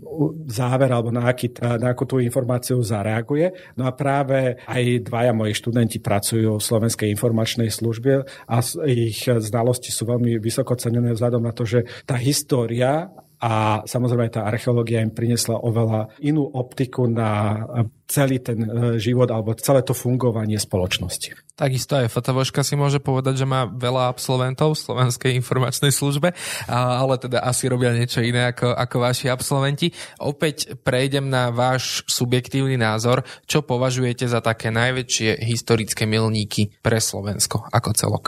záver 0.49 0.89
alebo 0.91 1.11
na, 1.11 1.30
aký, 1.30 1.53
na 1.61 1.93
akú 1.93 2.07
tú 2.07 2.18
informáciu 2.20 2.82
zareaguje. 2.82 3.76
No 3.78 3.86
a 3.86 3.91
práve 3.93 4.59
aj 4.66 5.05
dvaja 5.05 5.32
moji 5.36 5.53
študenti 5.53 5.97
pracujú 6.01 6.57
v 6.57 6.63
Slovenskej 6.63 7.09
informačnej 7.11 7.70
službe 7.70 8.26
a 8.26 8.55
ich 8.88 9.28
znalosti 9.28 9.91
sú 9.91 10.07
veľmi 10.07 10.38
vysoko 10.39 10.74
cenené 10.76 11.13
vzhľadom 11.13 11.43
na 11.43 11.53
to, 11.53 11.63
že 11.68 11.84
tá 12.05 12.16
história 12.16 13.09
a 13.41 13.83
samozrejme 13.83 14.31
tá 14.31 14.47
archeológia 14.47 15.03
im 15.03 15.11
priniesla 15.11 15.59
oveľa 15.59 16.15
inú 16.23 16.45
optiku 16.45 17.07
na 17.09 17.61
celý 18.05 18.37
ten 18.39 18.61
e, 18.61 18.69
život 19.01 19.29
alebo 19.33 19.57
celé 19.57 19.81
to 19.81 19.97
fungovanie 19.97 20.57
spoločnosti. 20.61 21.45
Takisto 21.55 21.95
aj 21.95 22.11
fotovoška 22.11 22.67
si 22.67 22.75
môže 22.75 22.99
povedať, 22.99 23.39
že 23.39 23.47
má 23.47 23.63
veľa 23.63 24.11
absolventov 24.11 24.75
v 24.75 24.83
Slovenskej 24.91 25.31
informačnej 25.39 25.87
službe, 25.87 26.35
ale 26.67 27.15
teda 27.15 27.47
asi 27.47 27.71
robia 27.71 27.95
niečo 27.95 28.19
iné 28.19 28.51
ako, 28.51 28.75
ako 28.75 28.95
vaši 28.99 29.31
absolventi. 29.31 29.87
Opäť 30.19 30.75
prejdem 30.83 31.31
na 31.31 31.55
váš 31.55 32.03
subjektívny 32.11 32.75
názor. 32.75 33.23
Čo 33.47 33.63
považujete 33.63 34.27
za 34.27 34.43
také 34.43 34.67
najväčšie 34.67 35.47
historické 35.47 36.03
milníky 36.03 36.75
pre 36.83 36.99
Slovensko 36.99 37.71
ako 37.71 37.89
celok? 37.95 38.25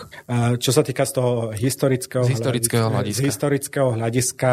Čo 0.64 0.72
sa 0.72 0.88
týka 0.88 1.04
z 1.04 1.20
toho 1.20 1.52
historického, 1.52 2.24
z 2.24 2.32
historického 2.32 2.88
hľadiska, 2.88 3.20
z 3.20 3.28
historického 3.28 3.90
hľadiska 3.92 4.50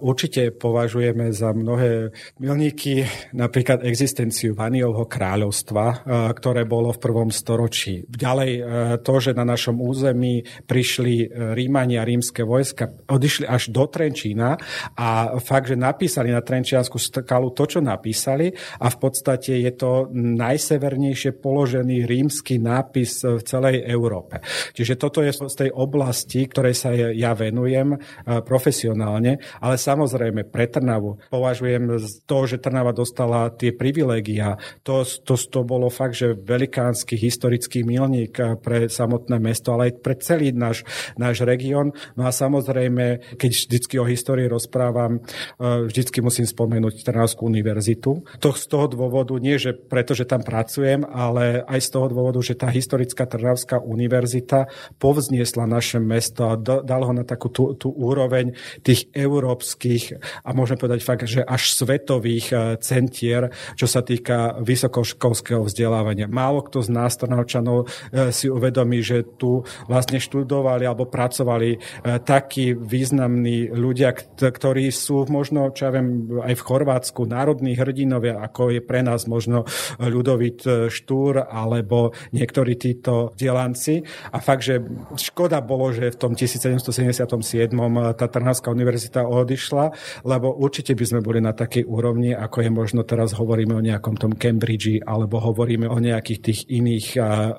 určite 0.00 0.56
považujeme 0.56 1.36
za 1.36 1.52
mnohé 1.52 2.16
milníky 2.40 3.04
napríklad 3.36 3.84
existenciu 4.24 4.56
Vaniovho 4.56 5.04
kráľovstva, 5.04 6.08
ktoré 6.32 6.64
bolo 6.64 6.96
v 6.96 7.02
prvom 7.02 7.28
storočí. 7.28 8.08
Ďalej 8.08 8.52
e, 8.56 8.62
to, 9.04 9.14
že 9.20 9.36
na 9.36 9.44
našom 9.44 9.76
území 9.76 10.40
prišli 10.64 11.14
e, 11.20 11.52
Rímania, 11.52 12.08
rímske 12.08 12.40
vojska, 12.40 13.04
odišli 13.04 13.44
až 13.44 13.68
do 13.68 13.84
Trenčína 13.84 14.56
a 14.96 15.36
fakt, 15.44 15.68
že 15.68 15.76
napísali 15.76 16.32
na 16.32 16.40
Trenčiansku 16.40 16.96
skalu 16.96 17.52
to, 17.52 17.68
čo 17.68 17.84
napísali 17.84 18.48
a 18.80 18.88
v 18.88 18.96
podstate 18.96 19.60
je 19.60 19.72
to 19.76 20.08
najsevernejšie 20.16 21.36
položený 21.36 22.08
rímsky 22.08 22.56
nápis 22.56 23.28
v 23.28 23.44
celej 23.44 23.84
Európe. 23.84 24.40
Čiže 24.72 24.96
toto 24.96 25.20
je 25.20 25.36
z 25.36 25.68
tej 25.68 25.70
oblasti, 25.76 26.48
ktorej 26.48 26.72
sa 26.72 26.96
ja 26.96 27.36
venujem 27.36 27.92
e, 27.92 27.98
profesionálne, 28.40 29.36
ale 29.60 29.76
samozrejme 29.76 30.48
pre 30.48 30.64
Trnavu 30.64 31.20
považujem 31.28 32.00
to, 32.24 32.38
že 32.48 32.62
Trnava 32.62 32.96
dostala 32.96 33.52
tie 33.52 33.74
privilégia, 34.14 34.56
to, 34.86 35.02
to, 35.02 35.34
to 35.34 35.60
bolo 35.66 35.90
fakt, 35.90 36.14
že 36.14 36.38
velikánsky 36.38 37.18
historický 37.18 37.82
milník 37.82 38.38
eh, 38.38 38.54
pre 38.54 38.86
samotné 38.86 39.42
mesto, 39.42 39.74
ale 39.74 39.90
aj 39.90 39.92
pre 40.04 40.14
celý 40.20 40.54
náš, 40.54 40.86
náš 41.18 41.42
región. 41.42 41.90
No 42.14 42.28
a 42.28 42.30
samozrejme, 42.30 43.34
keď 43.34 43.50
vždycky 43.50 43.94
o 43.98 44.06
histórii 44.06 44.46
rozprávam, 44.46 45.18
eh, 45.18 45.86
vždycky 45.90 46.22
musím 46.22 46.46
spomenúť 46.46 47.02
Trnavskú 47.02 47.46
univerzitu. 47.50 48.22
To 48.38 48.48
z 48.54 48.64
toho 48.70 48.86
dôvodu, 48.86 49.34
nie 49.40 49.58
že 49.58 49.74
preto, 49.74 50.14
že 50.14 50.28
tam 50.28 50.42
pracujem, 50.42 51.06
ale 51.08 51.62
aj 51.66 51.80
z 51.80 51.88
toho 51.90 52.06
dôvodu, 52.10 52.38
že 52.42 52.58
tá 52.58 52.70
historická 52.70 53.26
Trnavská 53.26 53.80
univerzita 53.80 54.70
povzniesla 54.98 55.66
naše 55.66 55.98
mesto 55.98 56.50
a 56.50 56.58
dal 56.58 57.02
ho 57.02 57.12
na 57.14 57.24
takú 57.26 57.48
tú, 57.50 57.74
tú 57.74 57.90
úroveň 57.90 58.54
tých 58.84 59.08
európskych 59.14 60.20
a 60.44 60.50
môžeme 60.52 60.78
povedať 60.78 61.00
fakt, 61.02 61.24
že 61.26 61.40
až 61.42 61.72
svetových 61.72 62.46
eh, 62.52 62.58
centier, 62.78 63.48
čo 63.74 63.86
sa 63.88 64.03
týka 64.04 64.60
vysokoškolského 64.60 65.64
vzdelávania. 65.64 66.28
Málo 66.28 66.60
kto 66.64 66.84
z 66.84 66.90
nás 66.92 67.16
Trnavčanov 67.16 67.88
e, 68.12 68.30
si 68.30 68.52
uvedomí, 68.52 69.00
že 69.00 69.24
tu 69.24 69.64
vlastne 69.88 70.20
študovali 70.20 70.84
alebo 70.84 71.08
pracovali 71.08 71.70
e, 71.74 71.78
takí 72.20 72.76
významní 72.76 73.72
ľudia, 73.72 74.12
ktorí 74.36 74.92
sú 74.92 75.24
možno, 75.32 75.72
čo 75.72 75.88
ja 75.88 75.92
viem, 75.96 76.28
aj 76.44 76.54
v 76.54 76.66
Chorvátsku 76.66 77.24
národní 77.24 77.72
hrdinovia, 77.78 78.44
ako 78.44 78.76
je 78.76 78.80
pre 78.84 79.00
nás 79.00 79.24
možno 79.24 79.64
Ľudovit 79.96 80.60
e, 80.66 80.70
Štúr 80.92 81.48
alebo 81.48 82.12
niektorí 82.34 82.76
títo 82.76 83.32
delanci. 83.38 84.04
A 84.34 84.42
fakt, 84.42 84.66
že 84.66 84.82
škoda 85.16 85.64
bolo, 85.64 85.94
že 85.94 86.12
v 86.12 86.18
tom 86.18 86.32
1777. 86.36 87.70
tá 88.18 88.26
Trnavská 88.26 88.68
univerzita 88.74 89.24
odišla, 89.24 89.94
lebo 90.26 90.50
určite 90.52 90.92
by 90.98 91.04
sme 91.06 91.20
boli 91.22 91.38
na 91.38 91.54
takej 91.54 91.86
úrovni, 91.86 92.34
ako 92.34 92.66
je 92.66 92.70
možno 92.74 93.00
teraz 93.06 93.30
hovoríme 93.38 93.78
o 93.78 93.82
nejakom 93.84 93.93
tom 94.00 94.32
Cambridge 94.34 95.02
alebo 95.04 95.42
hovoríme 95.42 95.90
o 95.90 95.98
nejakých 96.00 96.40
tých 96.40 96.60
iných 96.70 97.06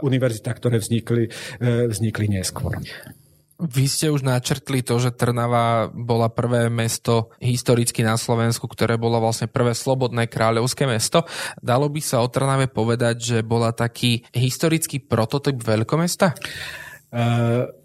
univerzitách, 0.01 0.57
ktoré 0.57 0.81
vznikli, 0.81 1.29
vznikli 1.61 2.25
neskôr. 2.31 2.79
Vy 3.55 3.87
ste 3.87 4.11
už 4.11 4.27
načrtli 4.27 4.83
to, 4.83 4.99
že 4.99 5.15
Trnava 5.15 5.87
bola 5.87 6.27
prvé 6.27 6.67
mesto 6.67 7.31
historicky 7.39 8.03
na 8.03 8.19
Slovensku, 8.19 8.67
ktoré 8.67 8.99
bolo 8.99 9.23
vlastne 9.23 9.47
prvé 9.47 9.71
slobodné 9.71 10.27
kráľovské 10.27 10.83
mesto. 10.83 11.23
Dalo 11.63 11.87
by 11.87 12.01
sa 12.03 12.19
o 12.19 12.27
Trnave 12.27 12.67
povedať, 12.67 13.15
že 13.23 13.37
bola 13.47 13.71
taký 13.71 14.27
historický 14.35 14.99
prototyp 14.99 15.55
veľkomesta? 15.63 16.35
Uh... 17.15 17.84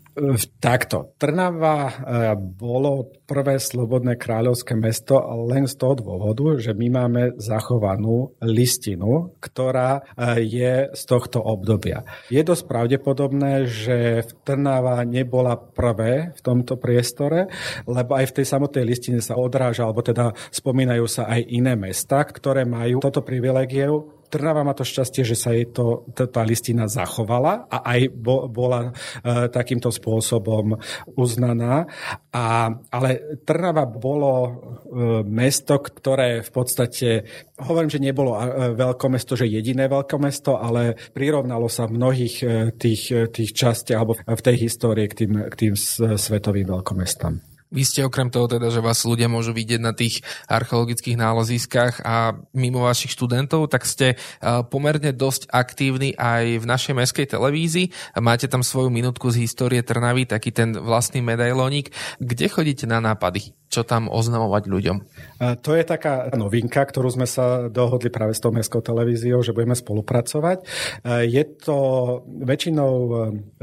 Takto. 0.58 1.14
Trnava 1.22 1.76
e, 1.86 1.92
bolo 2.36 3.14
prvé 3.30 3.62
slobodné 3.62 4.18
kráľovské 4.18 4.74
mesto 4.74 5.22
len 5.46 5.70
z 5.70 5.78
toho 5.78 5.94
dôvodu, 5.94 6.58
že 6.58 6.74
my 6.74 6.88
máme 6.90 7.22
zachovanú 7.38 8.34
listinu, 8.42 9.38
ktorá 9.38 10.02
e, 10.02 10.42
je 10.42 10.72
z 10.90 11.02
tohto 11.06 11.38
obdobia. 11.38 12.02
Je 12.26 12.42
dosť 12.42 12.66
pravdepodobné, 12.66 13.70
že 13.70 14.26
Trnava 14.42 14.98
nebola 15.06 15.54
prvé 15.54 16.34
v 16.34 16.40
tomto 16.42 16.74
priestore, 16.74 17.46
lebo 17.86 18.18
aj 18.18 18.34
v 18.34 18.36
tej 18.42 18.46
samotnej 18.50 18.84
listine 18.84 19.22
sa 19.22 19.38
odráža, 19.38 19.86
alebo 19.86 20.02
teda 20.02 20.34
spomínajú 20.50 21.06
sa 21.06 21.30
aj 21.30 21.46
iné 21.54 21.78
mesta, 21.78 22.26
ktoré 22.26 22.66
majú 22.66 22.98
toto 22.98 23.22
privilegiu 23.22 24.19
Trnava 24.30 24.62
má 24.62 24.72
to 24.78 24.86
šťastie, 24.86 25.26
že 25.26 25.34
sa 25.34 25.50
jej 25.50 25.66
to, 25.66 26.06
tá 26.14 26.46
listina 26.46 26.86
zachovala 26.86 27.66
a 27.66 27.82
aj 27.82 28.00
bo, 28.14 28.46
bola 28.46 28.94
e, 29.20 29.50
takýmto 29.50 29.90
spôsobom 29.90 30.78
uznaná. 31.18 31.90
A, 32.30 32.70
ale 32.94 33.42
Trnava 33.42 33.90
bolo 33.90 34.32
e, 34.38 34.50
mesto, 35.26 35.82
ktoré 35.82 36.46
v 36.46 36.50
podstate, 36.54 37.08
hovorím, 37.58 37.90
že 37.90 37.98
nebolo 37.98 38.38
e, 38.38 38.70
veľkomesto, 38.78 39.34
že 39.34 39.50
jediné 39.50 39.90
veľkomesto, 39.90 40.54
ale 40.54 40.94
prirovnalo 41.10 41.66
sa 41.66 41.90
v 41.90 41.98
mnohých 41.98 42.36
e, 42.40 42.46
tých, 42.78 43.02
e, 43.10 43.26
tých 43.26 43.50
častiach 43.50 43.98
alebo 43.98 44.14
v 44.14 44.44
tej 44.46 44.56
histórii 44.70 45.10
k 45.10 45.26
tým, 45.26 45.32
k 45.50 45.54
tým 45.58 45.74
svetovým 46.14 46.70
veľkomestám. 46.70 47.49
Vy 47.70 47.86
ste 47.86 48.02
okrem 48.02 48.34
toho 48.34 48.50
teda, 48.50 48.66
že 48.74 48.82
vás 48.82 49.06
ľudia 49.06 49.30
môžu 49.30 49.54
vidieť 49.54 49.78
na 49.78 49.94
tých 49.94 50.26
archeologických 50.50 51.14
náleziskách 51.14 52.02
a 52.02 52.34
mimo 52.50 52.82
vašich 52.82 53.14
študentov, 53.14 53.70
tak 53.70 53.86
ste 53.86 54.18
pomerne 54.74 55.14
dosť 55.14 55.46
aktívni 55.54 56.10
aj 56.18 56.62
v 56.62 56.66
našej 56.66 56.94
meskej 56.98 57.26
televízii. 57.30 58.18
Máte 58.18 58.50
tam 58.50 58.66
svoju 58.66 58.90
minútku 58.90 59.30
z 59.30 59.46
histórie 59.46 59.86
Trnavy, 59.86 60.26
taký 60.26 60.50
ten 60.50 60.74
vlastný 60.74 61.22
medailónik. 61.22 61.94
Kde 62.18 62.46
chodíte 62.50 62.90
na 62.90 62.98
nápady? 62.98 63.54
Čo 63.70 63.86
tam 63.86 64.10
oznamovať 64.10 64.62
ľuďom? 64.66 64.96
To 65.62 65.70
je 65.72 65.84
taká 65.86 66.28
novinka, 66.34 66.82
ktorú 66.82 67.08
sme 67.14 67.24
sa 67.24 67.70
dohodli 67.70 68.10
práve 68.10 68.34
s 68.34 68.42
tou 68.42 68.50
mestskou 68.50 68.82
televíziou, 68.82 69.40
že 69.46 69.54
budeme 69.54 69.78
spolupracovať. 69.78 70.66
Je 71.24 71.44
to, 71.56 71.78
väčšinou 72.26 72.92
e, 72.92 73.12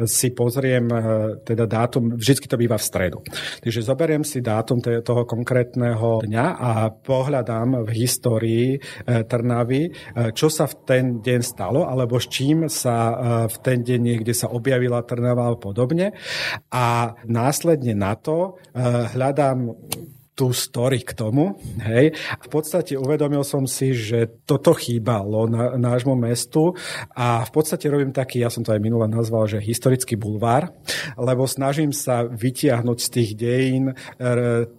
si 0.08 0.32
pozriem 0.32 0.88
e, 0.88 0.98
teda 1.44 1.68
dátum, 1.68 2.16
vždy 2.16 2.48
to 2.48 2.58
býva 2.58 2.80
v 2.80 2.88
stredu. 2.88 3.20
Takže 3.60 3.84
zoberiem 3.84 4.24
si 4.24 4.40
dátum 4.40 4.80
toho 4.80 5.28
konkrétneho 5.28 6.24
dňa 6.24 6.46
a 6.56 6.72
pohľadám 6.90 7.84
v 7.84 7.90
histórii 8.00 8.68
e, 8.74 8.80
Trnavy, 9.28 9.92
čo 10.32 10.48
sa 10.48 10.66
v 10.72 10.76
ten 10.88 11.06
deň 11.20 11.42
stalo, 11.44 11.84
alebo 11.84 12.16
s 12.18 12.32
čím 12.32 12.72
sa 12.72 13.20
v 13.50 13.56
ten 13.60 13.84
deň 13.84 14.00
niekde 14.00 14.32
sa 14.32 14.48
objavila 14.48 15.04
Trnava 15.04 15.52
a 15.52 15.60
podobne. 15.60 16.16
A 16.72 17.18
následne 17.28 17.98
na 17.98 18.16
to 18.16 18.56
hľadám 18.74 19.74
tú 20.38 20.54
story 20.54 21.02
k 21.02 21.18
tomu. 21.18 21.58
Hej. 21.82 22.14
V 22.46 22.48
podstate 22.54 22.94
uvedomil 22.94 23.42
som 23.42 23.66
si, 23.66 23.98
že 23.98 24.30
toto 24.46 24.78
chýbalo 24.78 25.50
na, 25.50 25.74
nášmu 25.82 26.14
mestu 26.14 26.78
a 27.18 27.42
v 27.42 27.52
podstate 27.52 27.90
robím 27.90 28.14
taký, 28.14 28.46
ja 28.46 28.54
som 28.54 28.62
to 28.62 28.70
aj 28.70 28.78
minule 28.78 29.10
nazval, 29.10 29.50
že 29.50 29.58
historický 29.58 30.14
bulvár, 30.14 30.70
lebo 31.18 31.50
snažím 31.50 31.90
sa 31.90 32.22
vytiahnuť 32.22 32.98
z 33.02 33.08
tých 33.10 33.30
dejín 33.34 33.86
e, 33.90 33.94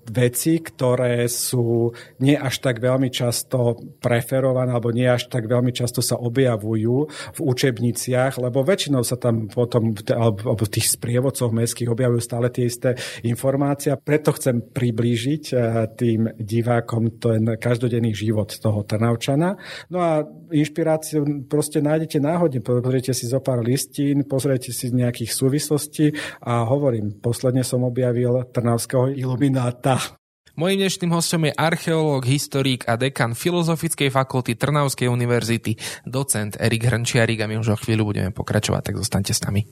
veci, 0.07 0.63
ktoré 0.63 1.27
sú 1.27 1.91
nie 2.23 2.39
až 2.39 2.63
tak 2.63 2.79
veľmi 2.79 3.11
často 3.11 3.83
preferované 3.99 4.71
alebo 4.71 4.95
nie 4.95 5.11
až 5.11 5.27
tak 5.27 5.51
veľmi 5.51 5.75
často 5.75 5.99
sa 5.99 6.23
objavujú 6.23 6.97
v 7.35 7.41
učebniciach, 7.43 8.39
lebo 8.39 8.63
väčšinou 8.63 9.03
sa 9.03 9.19
tam 9.19 9.51
potom 9.51 9.91
alebo 10.07 10.55
v 10.55 10.71
tých 10.71 10.95
sprievodcoch 10.95 11.51
mestských 11.51 11.91
objavujú 11.91 12.23
stále 12.23 12.47
tie 12.47 12.71
isté 12.71 12.95
informácie. 13.27 13.91
Preto 13.99 14.31
chcem 14.39 14.63
priblížiť 14.63 15.47
tým 15.96 16.32
divákom 16.36 17.20
ten 17.20 17.57
každodenný 17.57 18.12
život 18.12 18.51
toho 18.59 18.84
Trnavčana. 18.84 19.57
No 19.92 19.99
a 20.01 20.24
inšpiráciu 20.53 21.49
proste 21.49 21.80
nájdete 21.84 22.18
náhodne. 22.20 22.61
Pozriete 22.61 23.12
si 23.12 23.28
zo 23.28 23.38
pár 23.38 23.64
listín, 23.64 24.24
pozriete 24.24 24.72
si 24.72 24.90
nejakých 24.90 25.30
súvislostí 25.32 26.12
a 26.44 26.64
hovorím, 26.66 27.20
posledne 27.20 27.62
som 27.62 27.84
objavil 27.84 28.49
trnavského 28.51 29.12
ilumináta. 29.12 30.18
Mojím 30.59 30.82
dnešným 30.82 31.14
hostom 31.14 31.46
je 31.46 31.55
archeológ, 31.55 32.26
historik 32.26 32.82
a 32.90 32.99
dekan 32.99 33.38
Filozofickej 33.38 34.11
fakulty 34.11 34.59
Trnavskej 34.59 35.07
univerzity, 35.07 35.78
docent 36.03 36.59
Erik 36.59 36.82
Hrnčiarik 36.82 37.38
a 37.38 37.46
my 37.46 37.62
už 37.62 37.68
o 37.72 37.76
chvíľu 37.78 38.11
budeme 38.11 38.34
pokračovať, 38.34 38.90
tak 38.90 38.99
zostaňte 38.99 39.30
s 39.30 39.46
nami. 39.46 39.62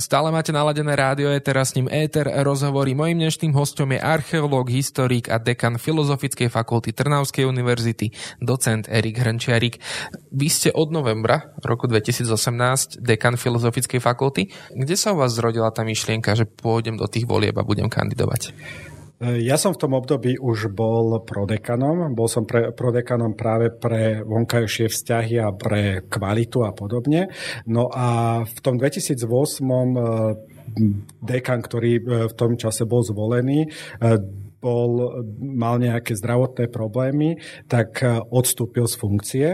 Stále 0.00 0.32
máte 0.32 0.48
naladené 0.48 0.96
rádio, 0.96 1.28
je 1.28 1.44
teraz 1.44 1.70
s 1.70 1.76
ním 1.76 1.84
Éter 1.92 2.24
rozhovory. 2.24 2.96
Mojím 2.96 3.20
dnešným 3.20 3.52
hostom 3.52 3.92
je 3.92 4.00
archeológ, 4.00 4.72
historik 4.72 5.28
a 5.28 5.36
dekan 5.36 5.76
Filozofickej 5.76 6.48
fakulty 6.48 6.96
Trnavskej 6.96 7.44
univerzity, 7.44 8.08
docent 8.40 8.88
Erik 8.88 9.20
Hrnčiarik. 9.20 9.76
Vy 10.32 10.48
ste 10.48 10.72
od 10.72 10.88
novembra 10.88 11.52
roku 11.60 11.84
2018 11.84 12.96
dekan 12.96 13.36
Filozofickej 13.36 14.00
fakulty. 14.00 14.48
Kde 14.72 14.96
sa 14.96 15.12
u 15.12 15.20
vás 15.20 15.36
zrodila 15.36 15.68
tá 15.68 15.84
myšlienka, 15.84 16.32
že 16.32 16.48
pôjdem 16.48 16.96
do 16.96 17.04
tých 17.04 17.28
volieb 17.28 17.60
a 17.60 17.68
budem 17.68 17.92
kandidovať? 17.92 18.56
Ja 19.20 19.60
som 19.60 19.76
v 19.76 19.80
tom 19.84 19.92
období 19.92 20.40
už 20.40 20.72
bol 20.72 21.20
prodekanom. 21.20 22.16
Bol 22.16 22.24
som 22.24 22.48
pre, 22.48 22.72
prodekanom 22.72 23.36
práve 23.36 23.68
pre 23.68 24.24
vonkajšie 24.24 24.88
vzťahy 24.88 25.36
a 25.36 25.52
pre 25.52 26.08
kvalitu 26.08 26.64
a 26.64 26.72
podobne. 26.72 27.28
No 27.68 27.92
a 27.92 28.40
v 28.48 28.58
tom 28.64 28.80
2008 28.80 29.20
eh, 29.20 30.00
dekan, 31.20 31.60
ktorý 31.60 31.92
eh, 32.00 32.02
v 32.32 32.34
tom 32.34 32.56
čase 32.56 32.88
bol 32.88 33.04
zvolený, 33.04 33.68
bol, 34.60 35.24
mal 35.40 35.80
nejaké 35.80 36.12
zdravotné 36.14 36.68
problémy, 36.68 37.40
tak 37.66 38.04
e, 38.04 38.20
odstúpil 38.28 38.84
z 38.84 38.94
funkcie. 39.00 39.46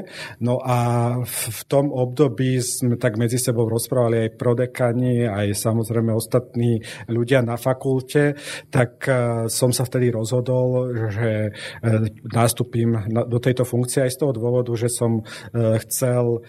No 0.43 0.59
a 0.61 1.19
v 1.23 1.61
tom 1.71 1.95
období 1.95 2.59
sme 2.59 2.99
tak 2.99 3.15
medzi 3.17 3.39
sebou 3.39 3.71
rozprávali 3.71 4.27
aj 4.27 4.37
prodekani, 4.37 5.25
aj 5.25 5.55
samozrejme 5.55 6.11
ostatní 6.11 6.83
ľudia 7.07 7.41
na 7.47 7.55
fakulte, 7.55 8.35
tak 8.69 9.07
e, 9.07 9.47
som 9.47 9.71
sa 9.71 9.87
vtedy 9.87 10.11
rozhodol, 10.11 10.91
že 11.15 11.31
e, 11.49 11.91
nastúpim 12.35 13.07
do 13.07 13.39
tejto 13.39 13.63
funkcie 13.63 14.03
aj 14.03 14.13
z 14.13 14.19
toho 14.27 14.33
dôvodu, 14.35 14.75
že 14.75 14.91
som 14.91 15.23
chcel 15.55 16.43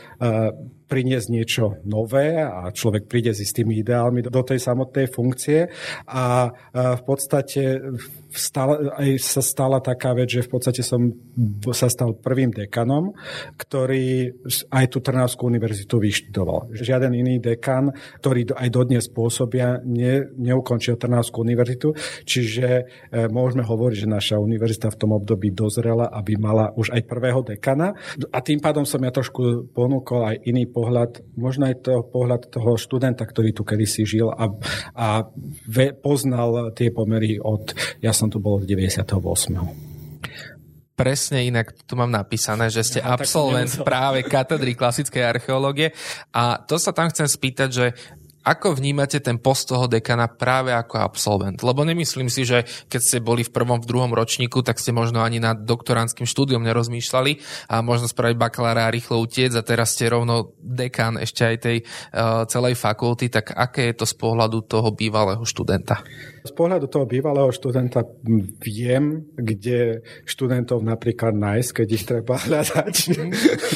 priniesť 0.87 1.27
niečo 1.29 1.79
nové 1.83 2.39
a 2.39 2.71
človek 2.71 3.11
príde 3.11 3.35
s 3.35 3.43
istými 3.43 3.83
ideálmi 3.83 4.23
do 4.23 4.41
tej 4.43 4.59
samotnej 4.63 5.11
funkcie 5.11 5.67
a 6.07 6.49
v 6.73 7.03
podstate 7.03 7.79
stala, 8.31 8.95
aj 8.95 9.09
sa 9.19 9.43
stala 9.43 9.79
taká 9.83 10.15
vec, 10.15 10.31
že 10.31 10.45
v 10.45 10.51
podstate 10.51 10.81
som 10.83 11.11
sa 11.71 11.87
stal 11.91 12.15
prvým 12.15 12.51
dekanom, 12.51 13.11
ktorý 13.59 14.35
aj 14.71 14.85
tú 14.91 14.99
Trnavskú 15.03 15.47
univerzitu 15.47 15.99
vyštudoval. 15.99 16.71
Žiaden 16.75 17.13
iný 17.15 17.39
dekan, 17.39 17.91
ktorý 18.23 18.53
aj 18.55 18.69
dodnes 18.71 19.05
pôsobia, 19.11 19.79
ne, 19.83 20.27
neukončil 20.35 20.99
Trnavskú 20.99 21.43
univerzitu, 21.43 21.95
čiže 22.23 22.67
e, 22.67 22.83
môžeme 23.27 23.63
hovoriť, 23.63 23.97
že 24.05 24.07
naša 24.07 24.35
univerzita 24.39 24.93
v 24.93 24.99
tom 24.99 25.11
období 25.15 25.51
dozrela, 25.51 26.11
aby 26.11 26.37
mala 26.37 26.71
už 26.75 26.93
aj 26.93 27.01
prvého 27.07 27.41
dekana. 27.43 27.95
A 28.31 28.39
tým 28.43 28.61
pádom 28.61 28.83
som 28.83 29.01
ja 29.01 29.11
trošku 29.11 29.71
ponúkol 29.73 30.35
aj 30.35 30.35
iný 30.45 30.69
pohľad, 30.77 31.25
možno 31.33 31.65
aj 31.65 31.81
to 31.81 32.05
pohľad 32.05 32.53
toho 32.53 32.77
študenta, 32.77 33.25
ktorý 33.25 33.49
tu 33.57 33.65
kedysi 33.65 34.05
žil 34.05 34.29
a, 34.29 34.53
a 34.93 35.25
ve, 35.65 35.97
poznal 35.97 36.69
tie 36.77 36.93
pomery 36.93 37.41
od, 37.41 37.73
ja 37.97 38.13
som 38.13 38.29
tu 38.29 38.37
bol 38.37 38.61
od 38.61 38.69
98 38.69 39.97
presne 40.97 41.45
inak 41.45 41.77
tu 41.85 41.93
mám 41.93 42.09
napísané, 42.09 42.73
že 42.73 42.81
ste 42.81 42.99
ja, 43.05 43.13
absolvent 43.13 43.69
práve 43.85 44.25
katedry 44.25 44.73
klasickej 44.73 45.21
archeológie. 45.29 45.93
A 46.33 46.57
to 46.57 46.81
sa 46.81 46.89
tam 46.89 47.13
chcem 47.13 47.29
spýtať, 47.29 47.69
že 47.69 47.85
ako 48.47 48.79
vnímate 48.79 49.19
ten 49.19 49.35
post 49.35 49.67
toho 49.67 49.91
dekana 49.91 50.31
práve 50.31 50.71
ako 50.71 51.03
absolvent? 51.03 51.59
Lebo 51.59 51.83
nemyslím 51.83 52.31
si, 52.31 52.47
že 52.47 52.63
keď 52.87 53.01
ste 53.03 53.17
boli 53.19 53.43
v 53.43 53.51
prvom, 53.51 53.83
v 53.83 53.89
druhom 53.89 54.15
ročníku, 54.15 54.63
tak 54.63 54.79
ste 54.79 54.95
možno 54.95 55.19
ani 55.19 55.43
nad 55.43 55.67
doktoránskym 55.67 56.23
štúdiom 56.23 56.63
nerozmýšľali 56.63 57.43
a 57.67 57.83
možno 57.83 58.07
spraviť 58.07 58.39
bakalára 58.39 58.87
a 58.87 58.93
rýchlo 58.93 59.19
utiec 59.19 59.51
a 59.51 59.67
teraz 59.67 59.99
ste 59.99 60.07
rovno 60.07 60.55
dekan 60.63 61.19
ešte 61.19 61.43
aj 61.43 61.57
tej 61.59 61.77
uh, 61.83 62.47
celej 62.47 62.79
fakulty, 62.79 63.27
tak 63.27 63.51
aké 63.51 63.91
je 63.91 63.99
to 63.99 64.05
z 64.07 64.15
pohľadu 64.15 64.63
toho 64.63 64.95
bývalého 64.95 65.43
študenta? 65.43 65.99
z 66.47 66.53
pohľadu 66.55 66.87
toho 66.87 67.03
bývalého 67.03 67.51
študenta 67.51 68.07
viem, 68.63 69.27
kde 69.35 69.99
študentov 70.23 70.79
napríklad 70.79 71.35
nájsť, 71.35 71.71
keď 71.83 71.87
ich 71.91 72.07
treba 72.07 72.39
hľadať. 72.47 72.95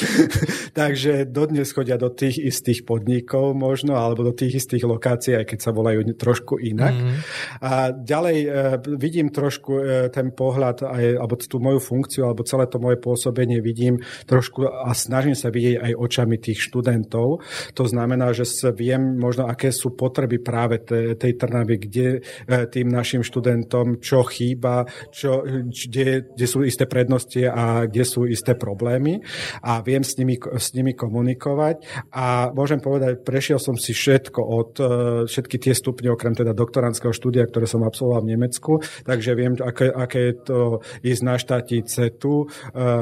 Takže 0.80 1.28
dodnes 1.28 1.68
chodia 1.76 2.00
do 2.00 2.08
tých 2.08 2.40
istých 2.40 2.88
podnikov 2.88 3.52
možno, 3.52 4.00
alebo 4.00 4.24
do 4.24 4.32
tých 4.32 4.61
istých 4.62 4.86
lokácií, 4.86 5.34
aj 5.42 5.46
keď 5.50 5.58
sa 5.58 5.74
volajú 5.74 6.14
trošku 6.14 6.62
inak. 6.62 6.94
Mm. 6.94 7.18
A 7.58 7.90
ďalej 7.90 8.38
e, 8.38 8.48
vidím 8.94 9.34
trošku 9.34 9.72
e, 9.82 9.82
ten 10.14 10.30
pohľad, 10.30 10.86
aj, 10.86 11.04
alebo 11.18 11.34
tú 11.34 11.58
moju 11.58 11.82
funkciu, 11.82 12.30
alebo 12.30 12.46
celé 12.46 12.70
to 12.70 12.78
moje 12.78 13.02
pôsobenie 13.02 13.58
vidím 13.58 13.98
trošku 14.30 14.70
a 14.70 14.94
snažím 14.94 15.34
sa 15.34 15.50
vidieť 15.50 15.82
aj 15.82 15.92
očami 15.98 16.36
tých 16.38 16.62
študentov. 16.62 17.42
To 17.74 17.84
znamená, 17.84 18.30
že 18.30 18.46
viem 18.70 19.18
možno, 19.18 19.50
aké 19.50 19.74
sú 19.74 19.98
potreby 19.98 20.38
práve 20.38 20.78
tej, 20.86 21.18
tej 21.18 21.32
Trnavy, 21.34 21.76
kde 21.82 22.08
e, 22.46 22.60
tým 22.70 22.86
našim 22.86 23.26
študentom 23.26 23.98
čo 23.98 24.22
chýba, 24.22 24.86
čo, 25.10 25.42
kde, 25.66 26.36
kde 26.36 26.46
sú 26.46 26.62
isté 26.62 26.86
prednosti 26.86 27.42
a 27.48 27.88
kde 27.88 28.04
sú 28.04 28.28
isté 28.28 28.54
problémy 28.54 29.24
a 29.64 29.80
viem 29.80 30.04
s 30.04 30.14
nimi, 30.20 30.36
s 30.38 30.76
nimi 30.76 30.92
komunikovať 30.92 32.06
a 32.12 32.52
môžem 32.52 32.78
povedať, 32.78 33.24
prešiel 33.24 33.56
som 33.56 33.74
si 33.74 33.96
všetko 33.96 34.44
od 34.52 34.72
e, 34.76 34.84
všetky 35.24 35.56
tie 35.56 35.72
stupne, 35.72 36.12
okrem 36.12 36.36
teda 36.36 36.52
doktorandského 36.52 37.16
štúdia, 37.16 37.48
ktoré 37.48 37.64
som 37.64 37.82
absolvoval 37.82 38.28
v 38.28 38.36
Nemecku, 38.36 38.72
takže 39.08 39.32
viem, 39.32 39.56
aké, 39.56 39.88
aké 39.88 40.20
je 40.28 40.34
to 40.44 40.58
ísť 41.00 41.22
na 41.24 41.36
štátice 41.40 42.02
tu 42.20 42.44
e, 42.44 42.46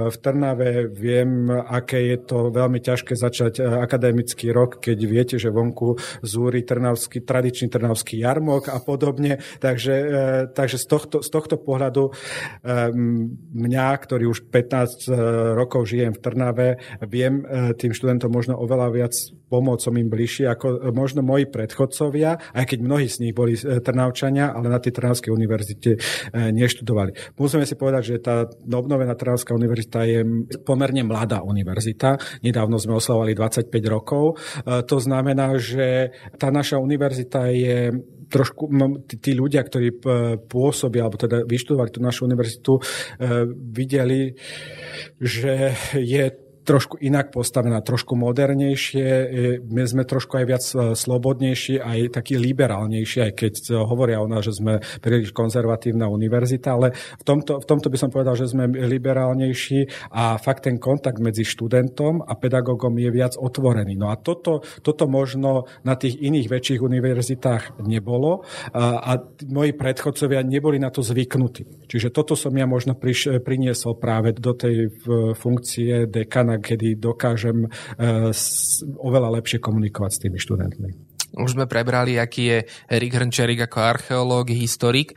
v 0.07 0.16
Trnave, 0.22 0.86
viem, 0.86 1.51
aké 1.51 2.14
je 2.14 2.18
to 2.22 2.38
veľmi 2.55 2.78
ťažké 2.78 3.18
začať 3.18 3.61
akademický 3.61 4.55
rok, 4.55 4.78
keď 4.78 4.98
viete, 5.05 5.36
že 5.36 5.51
vonku 5.51 5.98
zúri 6.22 6.62
trnavský, 6.62 7.24
tradičný 7.24 7.66
trnavský 7.72 8.20
jarmok 8.20 8.70
a 8.70 8.78
podobne. 8.78 9.42
Takže, 9.59 9.94
e, 9.94 10.18
takže 10.53 10.76
z, 10.78 10.86
tohto, 10.86 11.16
z 11.24 11.28
tohto 11.32 11.57
pohľadu 11.59 12.11
e, 12.11 12.12
mňa, 13.57 13.88
ktorý 13.98 14.30
už 14.30 14.46
15 14.48 15.09
e, 15.09 15.14
rokov 15.57 15.88
žijem 15.88 16.14
v 16.14 16.22
Trnave, 16.22 16.68
viem 17.03 17.42
tým 17.74 17.96
študentom 17.96 18.30
možno 18.30 18.55
oveľa 18.61 18.88
viac 18.92 19.14
pomôcť, 19.51 19.82
som 19.82 19.94
im 19.98 20.07
bližšie 20.07 20.46
ako 20.46 20.94
možno 20.94 21.26
moji 21.30 21.46
predchodcovia, 21.46 22.58
aj 22.58 22.64
keď 22.66 22.78
mnohí 22.82 23.06
z 23.06 23.22
nich 23.22 23.34
boli 23.38 23.54
Trnavčania, 23.54 24.50
ale 24.50 24.66
na 24.66 24.82
tej 24.82 24.98
Trnavskej 24.98 25.30
univerzite 25.30 25.90
neštudovali. 26.34 27.38
Musíme 27.38 27.62
si 27.62 27.78
povedať, 27.78 28.02
že 28.02 28.16
tá 28.18 28.50
obnovená 28.74 29.14
Trnavská 29.14 29.54
univerzita 29.54 30.02
je 30.10 30.26
pomerne 30.66 31.06
mladá 31.06 31.46
univerzita. 31.46 32.42
Nedávno 32.42 32.82
sme 32.82 32.98
oslavovali 32.98 33.38
25 33.38 33.70
rokov. 33.86 34.42
To 34.66 34.96
znamená, 34.98 35.54
že 35.54 36.10
tá 36.34 36.50
naša 36.50 36.82
univerzita 36.82 37.46
je 37.54 37.94
trošku, 38.30 38.70
tí, 39.06 39.18
tí 39.18 39.30
ľudia, 39.34 39.62
ktorí 39.62 40.02
pôsobia, 40.50 41.06
alebo 41.06 41.18
teda 41.18 41.46
vyštudovali 41.46 41.90
tú 41.90 42.00
našu 42.02 42.26
univerzitu, 42.26 42.78
videli, 43.70 44.34
že 45.18 45.74
je 45.98 46.49
trošku 46.64 47.00
inak 47.00 47.32
postavená, 47.32 47.80
trošku 47.80 48.14
modernejšie. 48.16 49.08
My 49.66 49.82
sme 49.88 50.04
trošku 50.04 50.36
aj 50.36 50.44
viac 50.46 50.64
e, 50.72 50.92
slobodnejší, 50.92 51.80
aj 51.80 52.20
taký 52.20 52.36
liberálnejší, 52.36 53.30
aj 53.30 53.32
keď 53.32 53.54
hovoria 53.84 54.20
o 54.20 54.28
nás, 54.28 54.44
že 54.44 54.56
sme 54.61 54.80
príliš 55.00 55.32
konzervatívna 55.32 56.06
univerzita, 56.06 56.68
ale 56.76 56.92
v 56.94 57.24
tomto, 57.24 57.64
v 57.64 57.66
tomto 57.66 57.88
by 57.88 57.98
som 57.98 58.11
povedal, 58.12 58.36
že 58.36 58.50
sme 58.50 58.68
liberálnejší 58.68 60.12
a 60.12 60.36
fakt 60.36 60.68
ten 60.68 60.76
kontakt 60.76 61.18
medzi 61.18 61.46
študentom 61.46 62.20
a 62.24 62.32
pedagógom 62.36 62.96
je 63.00 63.11
viac 63.11 63.34
otvorený. 63.36 63.96
No 63.96 64.12
a 64.12 64.16
toto, 64.20 64.61
toto 64.84 65.08
možno 65.08 65.70
na 65.84 65.96
tých 65.96 66.20
iných 66.20 66.48
väčších 66.50 66.80
univerzitách 66.80 67.80
nebolo 67.84 68.44
a, 68.72 69.00
a 69.00 69.12
moji 69.48 69.72
predchodcovia 69.74 70.44
neboli 70.44 70.78
na 70.78 70.92
to 70.92 71.00
zvyknutí. 71.00 71.88
Čiže 71.88 72.12
toto 72.12 72.36
som 72.36 72.52
ja 72.54 72.68
možno 72.68 72.94
priš, 72.94 73.42
priniesol 73.42 73.96
práve 73.96 74.36
do 74.36 74.52
tej 74.54 74.92
funkcie 75.34 76.06
dekana, 76.06 76.49
kedy 76.59 76.98
dokážem 76.98 77.70
eh, 77.70 78.32
oveľa 78.98 79.38
lepšie 79.38 79.62
komunikovať 79.62 80.11
s 80.11 80.20
tými 80.26 80.38
študentmi. 80.40 80.90
Už 81.38 81.55
sme 81.55 81.70
prebrali, 81.70 82.18
aký 82.18 82.42
je 82.51 82.59
Erik 82.90 83.14
Hrnčerik 83.14 83.62
ako 83.70 83.78
archeológ, 83.78 84.51
historik. 84.51 85.14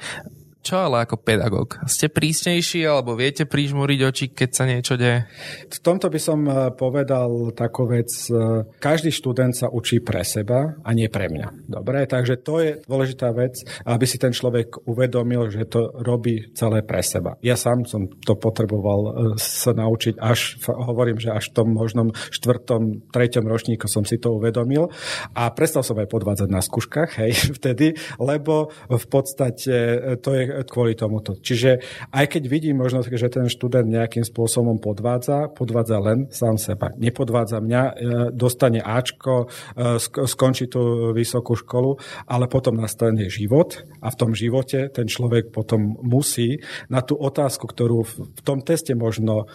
Čo 0.64 0.80
ale 0.80 1.04
ako 1.04 1.20
pedagóg? 1.20 1.76
Ste 1.92 2.08
prísnejší 2.08 2.88
alebo 2.88 3.20
viete 3.20 3.44
prižmúriť 3.44 4.00
oči, 4.00 4.26
keď 4.32 4.50
sa 4.56 4.64
niečo 4.64 4.96
deje? 4.96 5.28
V 5.68 5.80
tomto 5.84 6.08
by 6.08 6.20
som 6.24 6.40
eh, 6.48 6.72
povedal 6.72 7.52
takú 7.52 7.84
vec. 7.84 8.08
Eh, 8.32 8.64
každý 8.80 9.12
študent 9.12 9.52
sa 9.52 9.68
učí 9.68 10.00
pre 10.00 10.24
seba 10.24 10.80
a 10.80 10.90
nie 10.96 11.12
pre 11.12 11.28
mňa. 11.28 11.68
Dobre, 11.68 12.08
takže 12.08 12.40
to 12.40 12.64
je 12.64 12.80
dôležitá 12.80 13.36
vec, 13.36 13.60
aby 13.84 14.06
si 14.08 14.16
ten 14.16 14.32
človek 14.32 14.88
uvedomil, 14.88 15.52
že 15.52 15.68
to 15.68 16.00
robí 16.00 16.56
celé 16.56 16.80
pre 16.80 17.04
seba. 17.04 17.36
Ja 17.44 17.60
sám 17.60 17.84
som 17.84 18.08
to 18.24 18.40
potreboval 18.40 19.00
eh, 19.04 19.12
sa 19.36 19.76
naučiť 19.76 20.16
až, 20.16 20.64
hovorím, 20.64 21.20
že 21.20 21.36
až 21.36 21.52
v 21.52 21.56
tom 21.60 21.76
možnom 21.76 22.16
štvrtom, 22.16 23.12
treťom 23.12 23.44
ročníku 23.44 23.92
som 23.92 24.08
si 24.08 24.16
to 24.16 24.40
uvedomil 24.40 24.88
a 25.36 25.52
prestal 25.52 25.84
som 25.84 26.00
aj 26.00 26.08
podvádzať 26.08 26.48
na 26.48 26.64
skúškach, 26.64 27.20
hej, 27.20 27.36
vtedy, 27.60 28.00
lebo 28.16 28.72
v 28.88 29.06
podstate 29.12 29.76
to 30.24 30.30
je 30.32 30.53
kvôli 30.68 30.94
tomuto. 30.94 31.34
Čiže 31.40 31.82
aj 32.14 32.26
keď 32.38 32.44
vidím 32.46 32.80
možno, 32.80 33.02
že 33.02 33.34
ten 33.34 33.50
študent 33.50 33.90
nejakým 33.90 34.22
spôsobom 34.22 34.78
podvádza, 34.78 35.50
podvádza 35.52 35.98
len 36.00 36.20
sám 36.30 36.62
seba. 36.62 36.94
Nepodvádza 36.96 37.58
mňa, 37.60 37.82
e, 37.82 37.94
dostane 38.32 38.80
Ačko, 38.80 39.50
e, 39.74 39.98
skončí 40.04 40.70
tú 40.70 41.12
vysokú 41.12 41.58
školu, 41.58 41.98
ale 42.30 42.46
potom 42.46 42.78
nastane 42.78 43.28
život 43.28 43.82
a 44.04 44.14
v 44.14 44.20
tom 44.20 44.32
živote 44.38 44.94
ten 44.94 45.10
človek 45.10 45.50
potom 45.50 45.98
musí 46.04 46.62
na 46.92 47.02
tú 47.02 47.18
otázku, 47.18 47.66
ktorú 47.66 48.06
v 48.06 48.42
tom 48.46 48.62
teste 48.62 48.94
možno 48.94 49.48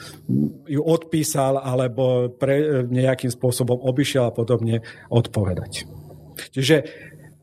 ju 0.66 0.82
odpísal 0.82 1.61
alebo 1.61 2.32
pre, 2.32 2.88
nejakým 2.88 3.30
spôsobom 3.30 3.78
obišiel 3.78 4.28
a 4.28 4.34
podobne 4.34 4.82
odpovedať. 5.12 5.86
Čiže 6.55 6.76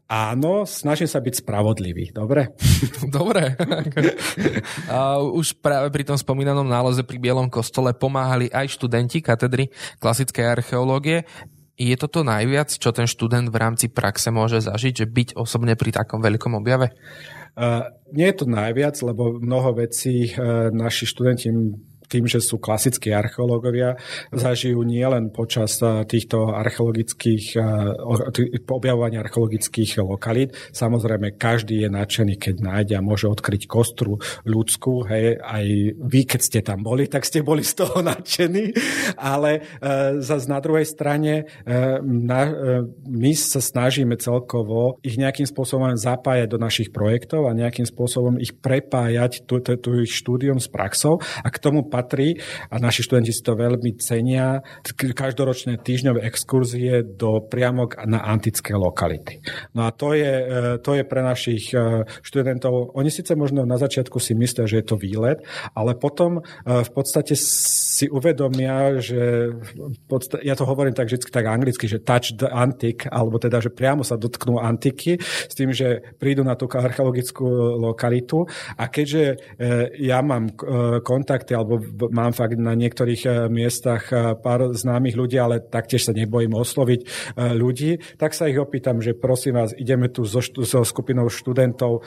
Áno, 0.06 0.70
snažím 0.70 1.10
sa 1.10 1.18
byť 1.18 1.42
spravodlivý, 1.42 2.14
dobre? 2.14 2.54
Dobre. 3.18 3.58
A 4.94 5.18
už 5.18 5.58
práve 5.58 5.90
pri 5.90 6.06
tom 6.06 6.14
spomínanom 6.14 6.66
náloze 6.66 7.02
pri 7.02 7.18
Bielom 7.18 7.50
kostole 7.50 7.90
pomáhali 7.98 8.46
aj 8.54 8.70
študenti 8.78 9.26
katedry 9.26 9.74
klasickej 9.98 10.62
archeológie. 10.62 11.26
Je 11.76 11.98
toto 11.98 12.22
najviac, 12.22 12.70
čo 12.70 12.94
ten 12.94 13.10
študent 13.10 13.50
v 13.50 13.58
rámci 13.58 13.90
praxe 13.90 14.30
môže 14.30 14.62
zažiť, 14.62 14.94
že 14.94 15.06
byť 15.10 15.30
osobne 15.42 15.74
pri 15.74 15.92
takom 15.92 16.22
veľkom 16.22 16.54
objave? 16.54 16.94
Uh, 17.58 17.90
nie 18.14 18.30
je 18.30 18.38
to 18.40 18.46
najviac, 18.46 18.96
lebo 19.02 19.42
mnoho 19.42 19.74
vecí 19.74 20.30
uh, 20.38 20.70
naši 20.70 21.10
študenti 21.10 21.50
tým, 22.08 22.26
že 22.30 22.40
sú 22.42 22.58
klasickí 22.62 23.12
archeológovia, 23.12 23.98
zažijú 24.32 24.82
nielen 24.86 25.30
počas 25.30 25.78
eh, 25.82 26.06
týchto 26.06 26.54
archeologických, 26.54 27.46
eh, 27.58 27.64
objavovania 28.66 29.22
archeologických 29.22 30.06
lokalít. 30.06 30.54
Samozrejme, 30.72 31.36
každý 31.36 31.86
je 31.86 31.90
nadšený, 31.90 32.36
keď 32.38 32.56
nájde 32.62 32.94
a 32.98 33.06
môže 33.06 33.30
odkryť 33.30 33.66
kostru 33.66 34.18
ľudskú. 34.46 35.06
Hej, 35.08 35.42
aj 35.42 35.66
vy, 36.00 36.22
keď 36.26 36.42
ste 36.42 36.60
tam 36.62 36.86
boli, 36.86 37.10
tak 37.10 37.26
ste 37.26 37.46
boli 37.46 37.66
z 37.66 37.86
toho 37.86 38.02
nadšení. 38.12 38.72
Ale 39.18 39.60
e, 39.60 40.22
zase 40.22 40.46
na 40.50 40.60
druhej 40.62 40.86
strane 40.86 41.44
e, 41.44 41.84
na, 42.02 42.42
e, 42.46 42.54
my 43.08 43.32
sa 43.34 43.60
snažíme 43.60 44.16
celkovo 44.20 45.02
ich 45.02 45.18
nejakým 45.18 45.46
spôsobom 45.46 45.94
zapájať 45.96 46.48
do 46.50 46.58
našich 46.62 46.90
projektov 46.90 47.48
a 47.50 47.58
nejakým 47.58 47.86
spôsobom 47.86 48.38
ich 48.42 48.54
prepájať, 48.56 49.46
tu, 49.46 49.62
tu, 49.62 49.78
tu 49.78 49.90
ich 50.02 50.14
štúdium 50.14 50.58
s 50.62 50.70
praxou 50.70 51.22
a 51.44 51.48
k 51.50 51.62
tomu 51.62 51.86
patrí 51.96 52.36
a 52.68 52.76
naši 52.76 53.08
študenti 53.08 53.32
si 53.32 53.40
to 53.40 53.56
veľmi 53.56 53.96
cenia, 53.96 54.60
každoročné 55.16 55.80
týždňové 55.80 56.28
exkurzie 56.28 57.08
do 57.08 57.40
priamok 57.40 58.04
na 58.04 58.20
antické 58.28 58.76
lokality. 58.76 59.40
No 59.72 59.88
a 59.88 59.96
to 59.96 60.12
je, 60.12 60.34
e, 60.36 60.46
to 60.84 61.00
je 61.00 61.04
pre 61.08 61.24
našich 61.24 61.72
e, 61.72 62.04
študentov, 62.20 62.92
oni 63.00 63.08
síce 63.08 63.32
možno 63.40 63.64
na 63.64 63.80
začiatku 63.80 64.20
si 64.20 64.36
myslia, 64.36 64.68
že 64.68 64.84
je 64.84 64.86
to 64.92 65.00
výlet, 65.00 65.40
ale 65.72 65.96
potom 65.96 66.42
e, 66.44 66.82
v 66.84 66.92
podstate 66.92 67.40
si 67.40 68.12
uvedomia, 68.12 69.00
že 69.00 69.56
podstate, 70.12 70.44
ja 70.44 70.60
to 70.60 70.68
hovorím 70.68 70.92
tak 70.92 71.08
vždy 71.08 71.32
tak 71.32 71.48
anglicky, 71.48 71.88
že 71.88 72.04
touch 72.04 72.36
the 72.36 72.52
antique, 72.52 73.08
alebo 73.08 73.40
teda, 73.40 73.64
že 73.64 73.72
priamo 73.72 74.04
sa 74.04 74.20
dotknú 74.20 74.60
antiky 74.60 75.16
s 75.22 75.54
tým, 75.56 75.72
že 75.72 76.04
prídu 76.20 76.44
na 76.44 76.60
tú 76.60 76.68
archeologickú 76.68 77.46
lokalitu. 77.80 78.44
A 78.76 78.90
keďže 78.92 79.38
ja 80.02 80.20
mám 80.26 80.52
kontakty 81.06 81.56
alebo 81.56 81.85
mám 82.12 82.34
fakt 82.34 82.58
na 82.58 82.74
niektorých 82.74 83.50
miestach 83.50 84.10
pár 84.42 84.74
známych 84.74 85.16
ľudí, 85.18 85.38
ale 85.38 85.62
taktiež 85.62 86.10
sa 86.10 86.14
nebojím 86.16 86.54
osloviť 86.56 87.02
ľudí, 87.56 88.18
tak 88.18 88.34
sa 88.34 88.50
ich 88.50 88.58
opýtam, 88.60 89.00
že 89.04 89.18
prosím 89.18 89.60
vás, 89.60 89.76
ideme 89.76 90.10
tu 90.10 90.26
so, 90.26 90.42
so 90.42 90.82
skupinou 90.82 91.30
študentov, 91.30 92.04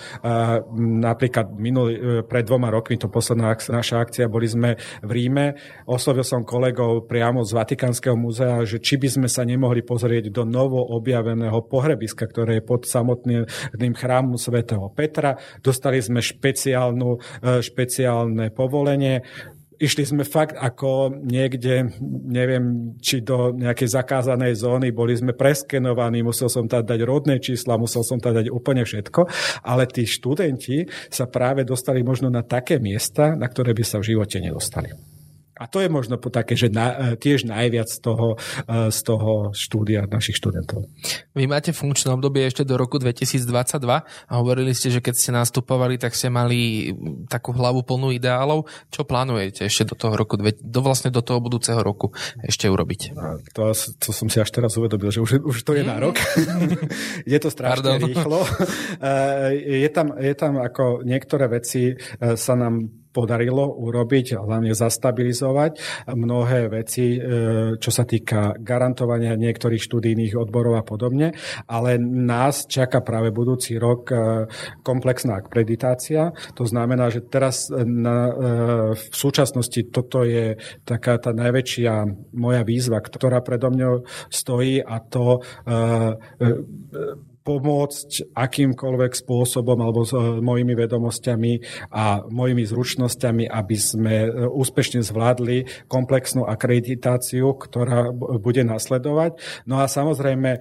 napríklad 0.79 1.55
minulý, 1.57 2.25
pred 2.25 2.45
dvoma 2.47 2.71
rokmi, 2.73 2.99
to 2.99 3.11
posledná 3.13 3.55
naša 3.55 4.03
akcia, 4.03 4.31
boli 4.31 4.49
sme 4.49 4.81
v 5.05 5.11
Ríme, 5.11 5.59
oslovil 5.89 6.25
som 6.25 6.47
kolegov 6.47 7.09
priamo 7.11 7.45
z 7.45 7.53
Vatikánskeho 7.57 8.17
múzea, 8.17 8.63
že 8.65 8.79
či 8.79 8.97
by 8.97 9.09
sme 9.09 9.29
sa 9.29 9.43
nemohli 9.45 9.83
pozrieť 9.83 10.31
do 10.31 10.47
novo 10.47 10.81
objaveného 10.83 11.65
pohrebiska, 11.67 12.27
ktoré 12.29 12.61
je 12.61 12.67
pod 12.67 12.87
samotným 12.87 13.95
chrámom 13.95 14.39
svätého 14.39 14.89
Petra. 14.93 15.37
Dostali 15.61 16.01
sme 16.01 16.23
špeciálnu, 16.25 17.19
špeciálne 17.61 18.51
povolenie 18.55 19.21
išli 19.79 20.05
sme 20.05 20.25
fakt 20.27 20.59
ako 20.59 21.15
niekde, 21.23 21.95
neviem, 22.27 22.95
či 22.99 23.23
do 23.23 23.55
nejakej 23.55 23.89
zakázanej 23.95 24.59
zóny, 24.59 24.91
boli 24.91 25.15
sme 25.15 25.33
preskenovaní, 25.33 26.21
musel 26.23 26.51
som 26.51 26.67
tam 26.67 26.83
dať 26.83 27.01
rodné 27.07 27.39
čísla, 27.39 27.81
musel 27.81 28.03
som 28.03 28.19
tam 28.19 28.35
dať 28.35 28.51
úplne 28.51 28.83
všetko, 28.83 29.21
ale 29.63 29.87
tí 29.87 30.05
študenti 30.05 30.87
sa 31.09 31.31
práve 31.31 31.63
dostali 31.63 32.03
možno 32.03 32.29
na 32.29 32.43
také 32.43 32.83
miesta, 32.83 33.39
na 33.39 33.47
ktoré 33.47 33.73
by 33.73 33.85
sa 33.87 34.03
v 34.03 34.15
živote 34.15 34.43
nedostali. 34.43 35.18
A 35.59 35.67
to 35.67 35.83
je 35.83 35.91
možno 35.91 36.17
také, 36.17 36.55
že 36.55 36.71
na, 36.71 37.15
e, 37.15 37.19
tiež 37.19 37.45
najviac 37.51 37.91
z 37.91 37.99
toho, 37.99 38.39
e, 38.65 38.95
z 38.95 39.01
toho 39.03 39.51
štúdia 39.51 40.07
našich 40.07 40.39
študentov. 40.39 40.87
Vy 41.35 41.51
máte 41.51 41.75
funkčné 41.75 42.15
obdobie 42.15 42.47
ešte 42.47 42.63
do 42.63 42.79
roku 42.79 43.03
2022 43.03 44.07
a 44.07 44.33
hovorili 44.39 44.71
ste, 44.71 44.95
že 44.95 45.03
keď 45.03 45.15
ste 45.19 45.31
nastupovali, 45.35 45.99
tak 45.99 46.15
ste 46.15 46.31
mali 46.31 46.95
takú 47.27 47.51
hlavu 47.51 47.83
plnú 47.83 48.15
ideálov. 48.15 48.71
Čo 48.95 49.03
plánujete 49.03 49.67
ešte 49.67 49.91
do 49.91 49.95
toho 49.99 50.15
roku, 50.15 50.39
do 50.39 50.81
vlastne 50.81 51.11
do 51.11 51.21
toho 51.21 51.43
budúceho 51.43 51.83
roku 51.83 52.15
ešte 52.47 52.71
urobiť? 52.71 53.19
To, 53.59 53.75
to 53.75 54.11
som 54.15 54.31
si 54.31 54.39
až 54.39 54.55
teraz 54.55 54.79
uvedomil, 54.79 55.11
že 55.11 55.19
už, 55.19 55.43
už 55.43 55.59
to 55.67 55.75
je 55.75 55.83
na 55.83 55.99
rok. 55.99 56.23
je 57.33 57.39
to 57.43 57.51
strašne 57.51 57.83
Pardon. 57.83 57.99
rýchlo. 57.99 58.41
E, 58.99 59.85
je 59.85 59.91
tam, 59.91 60.17
je 60.19 60.35
tam 60.35 60.59
ako 60.59 61.07
niektoré 61.07 61.47
veci 61.47 61.95
sa 62.19 62.55
nám 62.59 62.91
podarilo 63.19 63.67
urobiť, 63.67 64.39
hlavne 64.39 64.79
zastabilizovať 64.79 65.83
mnohé 66.15 66.71
veci, 66.71 67.19
e, 67.19 67.21
čo 67.75 67.91
sa 67.91 68.07
týka 68.07 68.55
garantovania 68.63 69.35
niektorých 69.35 69.83
študijných 69.83 70.39
odborov 70.39 70.79
a 70.79 70.87
podobne, 70.87 71.35
ale 71.67 71.99
nás 71.99 72.71
čaká 72.71 73.03
práve 73.03 73.35
budúci 73.35 73.75
rok 73.75 74.15
e, 74.15 74.17
komplexná 74.87 75.43
akreditácia. 75.43 76.31
To 76.55 76.63
znamená, 76.63 77.11
že 77.11 77.27
teraz 77.27 77.67
na, 77.75 78.31
e, 78.31 78.33
v 78.95 79.05
súčasnosti 79.11 79.91
toto 79.91 80.23
je 80.23 80.55
taká 80.87 81.19
tá 81.19 81.35
najväčšia 81.35 82.07
moja 82.39 82.63
výzva, 82.63 83.03
ktorá 83.03 83.43
predo 83.43 83.75
mňou 83.75 84.07
stojí 84.31 84.79
a 84.79 85.03
to 85.03 85.43
pomôcť 87.49 88.37
akýmkoľvek 88.37 89.13
spôsobom 89.17 89.81
alebo 89.81 90.05
s 90.05 90.13
e, 90.13 90.21
mojimi 90.21 90.77
vedomosťami 90.77 91.53
a 91.89 92.29
mojimi 92.29 92.69
zručnosťami, 92.69 93.49
aby 93.49 93.77
sme 93.81 94.15
e, 94.29 94.31
úspešne 94.45 95.01
zvládli 95.01 95.89
komplexnú 95.89 96.45
akreditáciu, 96.45 97.57
ktorá 97.57 98.13
bude 98.13 98.69
nasledovať. 98.69 99.41
No 99.65 99.81
a 99.81 99.89
samozrejme, 99.89 100.51
e, 100.53 100.61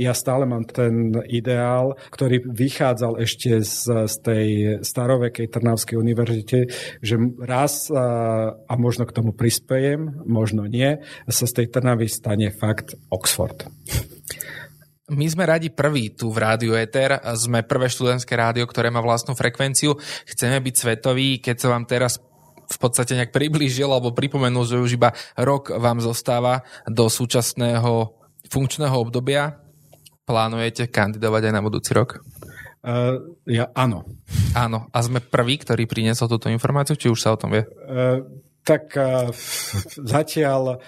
ja 0.00 0.16
stále 0.16 0.48
mám 0.48 0.64
ten 0.64 1.12
ideál, 1.28 2.00
ktorý 2.08 2.48
vychádzal 2.48 3.20
ešte 3.20 3.60
z, 3.60 4.08
z 4.08 4.14
tej 4.24 4.48
starovekej 4.80 5.52
Trnavskej 5.52 6.00
univerzite, 6.00 6.72
že 7.04 7.20
raz 7.44 7.92
a 7.92 8.74
možno 8.78 9.04
k 9.04 9.14
tomu 9.14 9.34
prispejem, 9.34 10.22
možno 10.24 10.64
nie, 10.64 11.02
sa 11.28 11.44
z 11.44 11.52
tej 11.52 11.66
Trnavy 11.74 12.06
stane 12.08 12.54
fakt 12.54 12.94
Oxford. 13.10 13.66
My 15.10 15.26
sme 15.26 15.42
radi 15.50 15.66
prví 15.66 16.14
tu 16.14 16.30
v 16.30 16.38
Rádiu 16.38 16.78
Eter, 16.78 17.18
sme 17.34 17.66
prvé 17.66 17.90
študentské 17.90 18.38
rádio, 18.38 18.70
ktoré 18.70 18.86
má 18.86 19.02
vlastnú 19.02 19.34
frekvenciu. 19.34 19.98
Chceme 20.30 20.62
byť 20.62 20.74
svetoví, 20.78 21.42
keď 21.42 21.56
sa 21.58 21.68
vám 21.74 21.90
teraz 21.90 22.22
v 22.72 22.78
podstate 22.78 23.18
nejak 23.18 23.34
priblížil 23.34 23.90
alebo 23.90 24.14
pripomenul, 24.14 24.62
že 24.62 24.78
už 24.78 24.94
iba 24.94 25.10
rok 25.34 25.74
vám 25.74 25.98
zostáva 25.98 26.62
do 26.86 27.10
súčasného 27.10 28.14
funkčného 28.46 28.94
obdobia. 28.94 29.58
Plánujete 30.22 30.86
kandidovať 30.86 31.50
aj 31.50 31.52
na 31.52 31.64
budúci 31.66 31.90
rok? 31.98 32.22
Uh, 32.82 33.38
ja, 33.46 33.70
áno. 33.74 34.06
Áno. 34.54 34.86
A 34.94 34.98
sme 35.02 35.18
prví, 35.18 35.58
ktorý 35.58 35.86
priniesol 35.86 36.30
túto 36.30 36.46
informáciu, 36.46 36.94
či 36.94 37.10
už 37.10 37.18
sa 37.18 37.34
o 37.34 37.40
tom 37.42 37.54
vie? 37.54 37.66
Uh, 37.66 38.22
tak 38.62 38.94
uh, 38.94 39.30
zatiaľ 40.14 40.78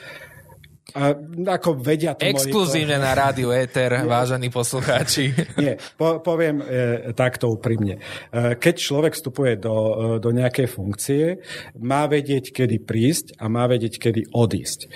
a 0.94 1.10
ako 1.58 1.82
vedia 1.82 2.14
to 2.14 2.22
Exkluzívne 2.22 3.02
na 3.02 3.18
rádiu 3.18 3.50
Éter, 3.50 4.06
vážení 4.06 4.46
poslucháči. 4.46 5.34
Nie, 5.58 5.74
po, 5.98 6.22
poviem 6.22 6.62
e, 6.62 7.10
takto 7.18 7.50
úprimne. 7.50 7.98
E, 8.30 8.54
keď 8.54 8.74
človek 8.78 9.12
vstupuje 9.18 9.58
do, 9.58 9.74
e, 9.74 10.22
do 10.22 10.30
nejakej 10.30 10.70
funkcie, 10.70 11.42
má 11.82 12.06
vedieť, 12.06 12.54
kedy 12.54 12.86
prísť 12.86 13.26
a 13.42 13.50
má 13.50 13.66
vedieť, 13.66 13.98
kedy 13.98 14.30
odísť. 14.30 14.80
E, 14.86 14.88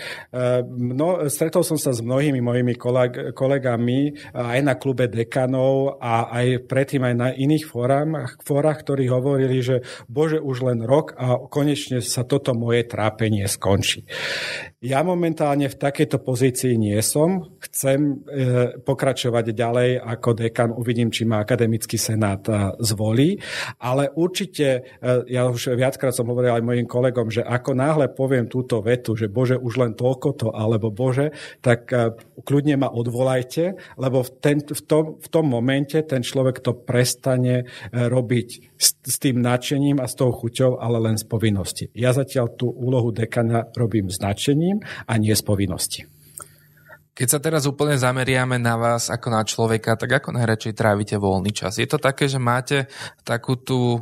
mno, 0.63 1.27
stretol 1.27 1.67
som 1.67 1.75
sa 1.75 1.91
s 1.91 1.99
mnohými 1.99 2.39
mojimi 2.39 2.79
koleg, 2.79 3.35
kolegami 3.35 4.15
aj 4.39 4.61
na 4.63 4.79
klube 4.79 5.11
dekanov 5.11 5.99
a 5.99 6.31
aj 6.31 6.63
predtým 6.71 7.03
aj 7.11 7.15
na 7.19 7.29
iných 7.35 7.67
fórach, 7.67 8.39
fórach, 8.47 8.87
ktorí 8.87 9.11
hovorili, 9.11 9.59
že 9.67 9.83
bože, 10.07 10.39
už 10.39 10.63
len 10.63 10.79
rok 10.87 11.19
a 11.19 11.43
konečne 11.51 11.99
sa 12.07 12.23
toto 12.23 12.55
moje 12.55 12.87
trápenie 12.87 13.51
skončí. 13.51 14.07
Ja 14.79 15.03
momentálne 15.03 15.67
v 15.67 15.75
takejto 15.89 16.21
pozícii 16.21 16.77
nie 16.77 17.01
som. 17.01 17.57
Chcem 17.65 18.21
e, 18.29 18.77
pokračovať 18.85 19.57
ďalej 19.57 19.91
ako 20.05 20.31
dekan. 20.37 20.71
Uvidím, 20.77 21.09
či 21.09 21.25
ma 21.25 21.41
akademický 21.41 21.97
senát 21.97 22.45
e, 22.45 22.77
zvolí. 22.85 23.41
Ale 23.81 24.13
určite, 24.13 24.85
e, 25.01 25.11
ja 25.33 25.49
už 25.49 25.73
viackrát 25.73 26.13
som 26.13 26.29
hovoril 26.29 26.53
aj 26.53 26.65
mojim 26.65 26.85
kolegom, 26.85 27.33
že 27.33 27.41
ako 27.41 27.73
náhle 27.73 28.13
poviem 28.13 28.45
túto 28.45 28.85
vetu, 28.85 29.17
že 29.17 29.33
bože, 29.33 29.57
už 29.57 29.75
len 29.81 29.93
toľko 29.97 30.29
to, 30.37 30.49
alebo 30.53 30.93
bože, 30.93 31.33
tak 31.65 31.89
kľudne 32.45 32.77
ma 32.77 32.89
odvolajte, 32.93 33.79
lebo 33.97 34.21
v, 34.21 34.31
ten, 34.45 34.57
v, 34.61 34.83
tom, 34.85 35.17
v 35.17 35.29
tom 35.33 35.47
momente 35.49 35.97
ten 36.05 36.21
človek 36.21 36.61
to 36.61 36.77
prestane 36.77 37.65
robiť 37.93 38.49
s, 38.77 38.95
s 39.03 39.17
tým 39.19 39.41
nadšením 39.41 39.99
a 39.99 40.07
s 40.07 40.15
tou 40.15 40.31
chuťou, 40.31 40.79
ale 40.79 41.01
len 41.03 41.17
z 41.17 41.25
povinnosti. 41.25 41.85
Ja 41.97 42.13
zatiaľ 42.13 42.55
tú 42.55 42.71
úlohu 42.71 43.11
dekana 43.11 43.67
robím 43.75 44.13
s 44.13 44.21
nadšením 44.21 44.83
a 45.07 45.13
nie 45.17 45.35
z 45.35 45.43
povinnosti. 45.43 45.78
Keď 47.19 47.27
sa 47.27 47.43
teraz 47.43 47.67
úplne 47.67 47.99
zameriame 47.99 48.63
na 48.63 48.79
vás 48.79 49.11
ako 49.11 49.29
na 49.35 49.43
človeka, 49.43 49.99
tak 49.99 50.23
ako 50.23 50.39
najradšej 50.39 50.75
trávite 50.79 51.19
voľný 51.19 51.51
čas? 51.51 51.83
Je 51.83 51.89
to 51.91 51.99
také, 51.99 52.31
že 52.31 52.39
máte 52.39 52.87
takú 53.27 53.59
tú 53.59 53.99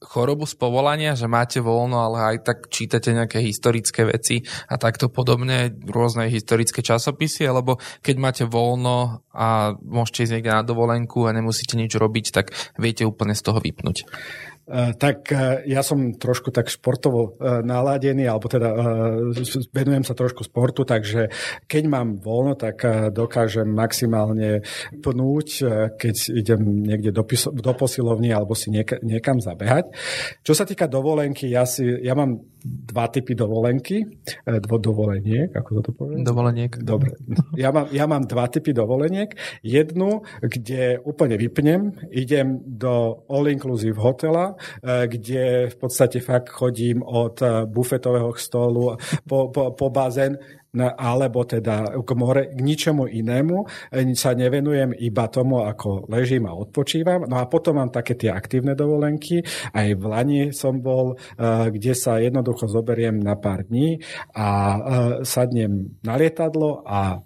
chorobu 0.00 0.48
z 0.48 0.56
povolania, 0.56 1.12
že 1.12 1.28
máte 1.28 1.60
voľno, 1.60 2.00
ale 2.00 2.18
aj 2.32 2.36
tak 2.40 2.58
čítate 2.72 3.12
nejaké 3.12 3.44
historické 3.44 4.08
veci 4.08 4.40
a 4.68 4.80
takto 4.80 5.12
podobne, 5.12 5.76
rôzne 5.84 6.24
historické 6.32 6.80
časopisy, 6.80 7.44
alebo 7.44 7.76
keď 8.00 8.16
máte 8.16 8.44
voľno 8.48 9.20
a 9.28 9.76
môžete 9.76 10.24
ísť 10.24 10.32
niekde 10.40 10.56
na 10.56 10.64
dovolenku 10.64 11.28
a 11.28 11.36
nemusíte 11.36 11.76
nič 11.76 11.92
robiť, 12.00 12.26
tak 12.32 12.56
viete 12.80 13.04
úplne 13.04 13.36
z 13.36 13.44
toho 13.44 13.60
vypnúť. 13.60 14.08
Eh, 14.70 14.94
tak 14.94 15.34
eh, 15.34 15.66
ja 15.66 15.82
som 15.82 16.14
trošku 16.14 16.54
tak 16.54 16.70
športovo 16.70 17.34
eh, 17.34 17.58
naladený, 17.66 18.30
alebo 18.30 18.46
teda 18.46 18.70
venujem 19.74 20.06
sa 20.06 20.14
trošku 20.14 20.46
sportu, 20.46 20.86
takže 20.86 21.26
keď 21.66 21.82
mám 21.90 22.08
voľno, 22.22 22.54
tak 22.54 22.82
dokážem 23.10 23.66
maximálne 23.66 24.62
pnúť, 25.02 25.48
keď 25.98 26.14
idem 26.30 26.86
niekde 26.86 27.10
do, 27.10 27.26
do 27.50 27.72
posilovny 27.74 28.30
alebo 28.30 28.54
si 28.54 28.70
niekam 28.70 29.42
zabehať. 29.42 29.90
Čo 30.46 30.52
sa 30.54 30.64
týka 30.68 30.86
dovolenky, 30.86 31.50
ja, 31.50 31.66
si, 31.66 31.82
ja 31.82 32.14
mám 32.14 32.38
dva 32.62 33.08
typy 33.08 33.32
dovolenky, 33.32 34.04
dvo 34.44 34.76
dovoleniek, 34.76 35.50
ako 35.50 35.80
to 35.80 35.92
poviem? 35.96 36.22
Dovoleniek. 36.22 36.72
Dobre. 36.80 37.16
Ja 37.56 37.72
mám, 37.72 37.88
ja 37.90 38.04
mám 38.04 38.28
dva 38.28 38.46
typy 38.52 38.76
dovoleniek. 38.76 39.32
Jednu, 39.64 40.22
kde 40.44 41.00
úplne 41.02 41.40
vypnem, 41.40 41.96
idem 42.12 42.60
do 42.64 43.24
all-inclusive 43.26 43.96
hotela, 43.96 44.59
kde 44.82 45.70
v 45.70 45.76
podstate 45.76 46.20
fakt 46.20 46.48
chodím 46.50 47.02
od 47.02 47.42
eh, 47.42 47.66
bufetového 47.66 48.34
stolu 48.36 48.96
po, 49.26 49.48
po, 49.48 49.70
po 49.72 49.86
bazén 49.90 50.38
alebo 50.78 51.42
teda 51.42 51.98
k, 51.98 52.10
more, 52.14 52.54
k 52.54 52.60
ničomu 52.62 53.10
inému, 53.10 53.66
eh, 53.90 54.06
sa 54.14 54.38
nevenujem 54.38 54.94
iba 55.02 55.26
tomu, 55.26 55.66
ako 55.66 56.06
ležím 56.06 56.46
a 56.46 56.54
odpočívam. 56.54 57.26
No 57.26 57.42
a 57.42 57.50
potom 57.50 57.82
mám 57.82 57.90
také 57.90 58.14
tie 58.14 58.30
aktívne 58.30 58.78
dovolenky. 58.78 59.42
Aj 59.74 59.88
v 59.90 60.04
Lani 60.06 60.42
som 60.54 60.78
bol, 60.78 61.18
kde 61.70 61.92
sa 61.98 62.22
jednoducho 62.22 62.70
zoberiem 62.70 63.18
na 63.18 63.34
pár 63.34 63.66
dní 63.66 63.98
a 64.34 64.78
sadnem 65.26 65.98
na 66.06 66.14
lietadlo 66.14 66.86
a 66.86 67.18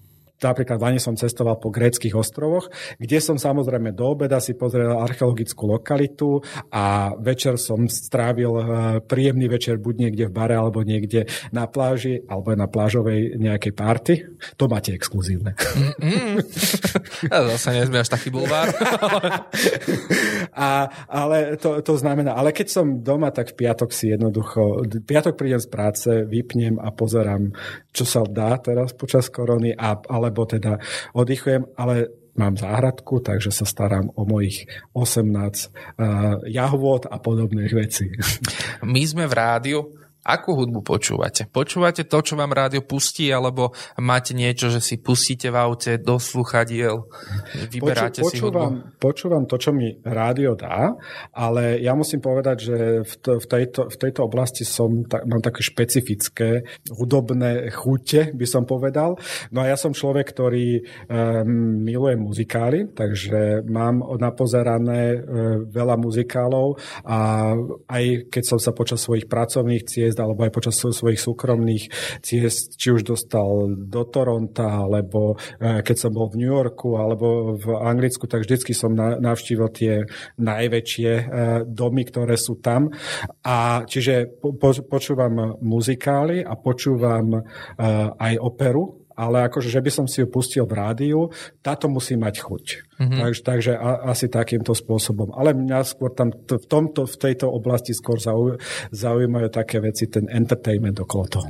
napríklad 0.45 0.77
v 0.77 0.85
Lani 0.85 1.01
som 1.01 1.17
cestoval 1.17 1.57
po 1.57 1.73
gréckých 1.73 2.13
ostrovoch, 2.13 2.69
kde 3.01 3.19
som 3.19 3.41
samozrejme 3.41 3.97
do 3.97 4.13
obeda 4.13 4.37
si 4.39 4.53
pozrel 4.53 4.93
archeologickú 4.93 5.65
lokalitu 5.73 6.45
a 6.69 7.17
večer 7.17 7.57
som 7.57 7.89
strávil 7.89 8.53
e, 8.53 8.63
príjemný 9.01 9.49
večer 9.49 9.81
buď 9.81 9.95
niekde 9.97 10.25
v 10.29 10.33
bare 10.37 10.57
alebo 10.61 10.85
niekde 10.85 11.25
na 11.51 11.65
pláži 11.65 12.21
alebo 12.29 12.53
na 12.53 12.69
plážovej 12.69 13.41
nejakej 13.41 13.73
party. 13.73 14.15
To 14.61 14.69
máte 14.69 14.93
exkluzívne. 14.93 15.57
Mm-hmm. 15.57 16.45
Zase 17.55 17.71
nezme 17.81 18.03
až 18.03 18.11
taký 18.13 18.29
bulvár. 18.29 18.71
a, 20.53 20.91
ale 21.09 21.57
to, 21.57 21.81
to 21.81 21.95
znamená, 21.97 22.35
ale 22.35 22.51
keď 22.53 22.69
som 22.71 22.87
doma, 23.01 23.31
tak 23.31 23.55
v 23.55 23.65
piatok 23.65 23.91
si 23.95 24.11
jednoducho, 24.11 24.85
piatok 25.07 25.39
prídem 25.39 25.63
z 25.63 25.69
práce, 25.71 26.11
vypnem 26.27 26.77
a 26.83 26.91
pozerám, 26.91 27.55
čo 27.95 28.05
sa 28.05 28.27
dá 28.27 28.59
teraz 28.59 28.93
počas 28.93 29.31
korony, 29.31 29.73
a, 29.75 29.99
alebo 30.35 30.51
teda 30.51 30.83
oddychujem, 31.15 31.71
ale 31.79 32.11
mám 32.35 32.59
záhradku, 32.59 33.23
takže 33.23 33.55
sa 33.55 33.63
starám 33.63 34.11
o 34.19 34.27
mojich 34.27 34.67
18 34.91 35.31
uh, 35.31 36.43
jahvod 36.51 37.07
a 37.07 37.23
podobných 37.23 37.71
vecí. 37.71 38.11
My 38.83 39.07
sme 39.07 39.31
v 39.31 39.35
rádiu, 39.39 39.95
Akú 40.25 40.57
hudbu 40.57 40.81
počúvate? 40.81 41.45
Počúvate 41.53 42.09
to, 42.09 42.25
čo 42.25 42.33
vám 42.33 42.57
rádio 42.57 42.81
pustí, 42.81 43.29
alebo 43.29 43.77
máte 44.01 44.33
niečo, 44.33 44.73
že 44.73 44.81
si 44.81 44.97
pustíte 44.97 45.53
v 45.53 45.61
aute 45.61 46.01
do 46.01 46.17
sluchadiel, 46.17 47.05
vyberáte 47.69 48.25
Poču, 48.25 48.33
si 48.33 48.41
počúvam, 48.41 48.89
hudbu? 48.89 48.97
Počúvam 48.97 49.45
to, 49.45 49.61
čo 49.61 49.77
mi 49.77 49.93
rádio 50.01 50.57
dá, 50.57 50.97
ale 51.37 51.77
ja 51.85 51.93
musím 51.93 52.25
povedať, 52.25 52.57
že 52.57 52.77
v, 53.05 53.15
to, 53.21 53.37
v, 53.37 53.47
tejto, 53.53 53.93
v 53.93 53.97
tejto 54.01 54.21
oblasti 54.25 54.65
som, 54.65 55.05
tak, 55.05 55.29
mám 55.29 55.45
také 55.45 55.61
špecifické 55.61 56.65
hudobné 56.89 57.69
chute, 57.69 58.33
by 58.33 58.47
som 58.49 58.65
povedal. 58.65 59.21
No 59.53 59.61
a 59.61 59.69
ja 59.69 59.77
som 59.77 59.93
človek, 59.93 60.33
ktorý 60.33 60.81
um, 60.81 61.85
miluje 61.85 62.17
muzikály, 62.17 62.97
takže 62.97 63.61
mám 63.69 64.01
napozerané 64.17 65.21
um, 65.21 65.69
veľa 65.69 66.01
muzikálov 66.01 66.81
a 67.05 67.53
aj 67.93 68.33
keď 68.33 68.43
som 68.49 68.57
sa 68.57 68.73
počas 68.73 69.05
svojich 69.05 69.29
pracovných 69.29 69.85
ciest 69.85 70.14
ciest 70.15 70.23
alebo 70.23 70.47
aj 70.47 70.53
počas 70.55 70.79
svojich 70.79 71.19
súkromných 71.19 71.85
ciest, 72.23 72.79
či 72.79 72.95
už 72.95 73.03
dostal 73.03 73.67
do 73.75 74.03
Toronta, 74.07 74.87
alebo 74.87 75.35
e, 75.59 75.83
keď 75.83 75.97
som 75.99 76.11
bol 76.15 76.31
v 76.31 76.39
New 76.39 76.53
Yorku 76.55 76.95
alebo 76.95 77.59
v 77.59 77.67
Anglicku, 77.75 78.31
tak 78.31 78.47
vždycky 78.47 78.71
som 78.71 78.95
navštívil 78.95 79.69
tie 79.75 79.95
najväčšie 80.39 81.11
e, 81.11 81.25
domy, 81.67 82.07
ktoré 82.07 82.39
sú 82.39 82.63
tam. 82.63 82.95
A 83.43 83.83
čiže 83.83 84.39
počúvam 84.87 85.59
muzikály 85.59 86.47
a 86.47 86.55
počúvam 86.55 87.35
e, 87.35 87.41
aj 88.15 88.35
operu, 88.39 89.04
ale 89.15 89.47
akože, 89.47 89.71
že 89.71 89.81
by 89.81 89.91
som 89.91 90.07
si 90.11 90.23
ju 90.23 90.29
pustil 90.29 90.67
v 90.67 90.75
rádiu, 90.75 91.31
táto 91.63 91.87
musí 91.87 92.19
mať 92.19 92.35
chuť. 92.43 92.65
Mm-hmm. 92.95 93.19
Takže, 93.19 93.41
takže 93.43 93.73
a, 93.75 94.11
asi 94.11 94.31
takýmto 94.31 94.75
spôsobom. 94.75 95.35
Ale 95.35 95.55
mňa 95.55 95.83
skôr 95.83 96.15
tam 96.15 96.31
t- 96.31 96.59
v, 96.59 96.67
tomto, 96.67 97.07
v 97.07 97.17
tejto 97.19 97.51
oblasti 97.51 97.91
skôr 97.91 98.23
zauj- 98.23 98.59
zaujímajú 98.95 99.51
také 99.51 99.83
veci, 99.83 100.07
ten 100.07 100.31
entertainment 100.31 100.99
okolo 101.03 101.25
toho. 101.27 101.49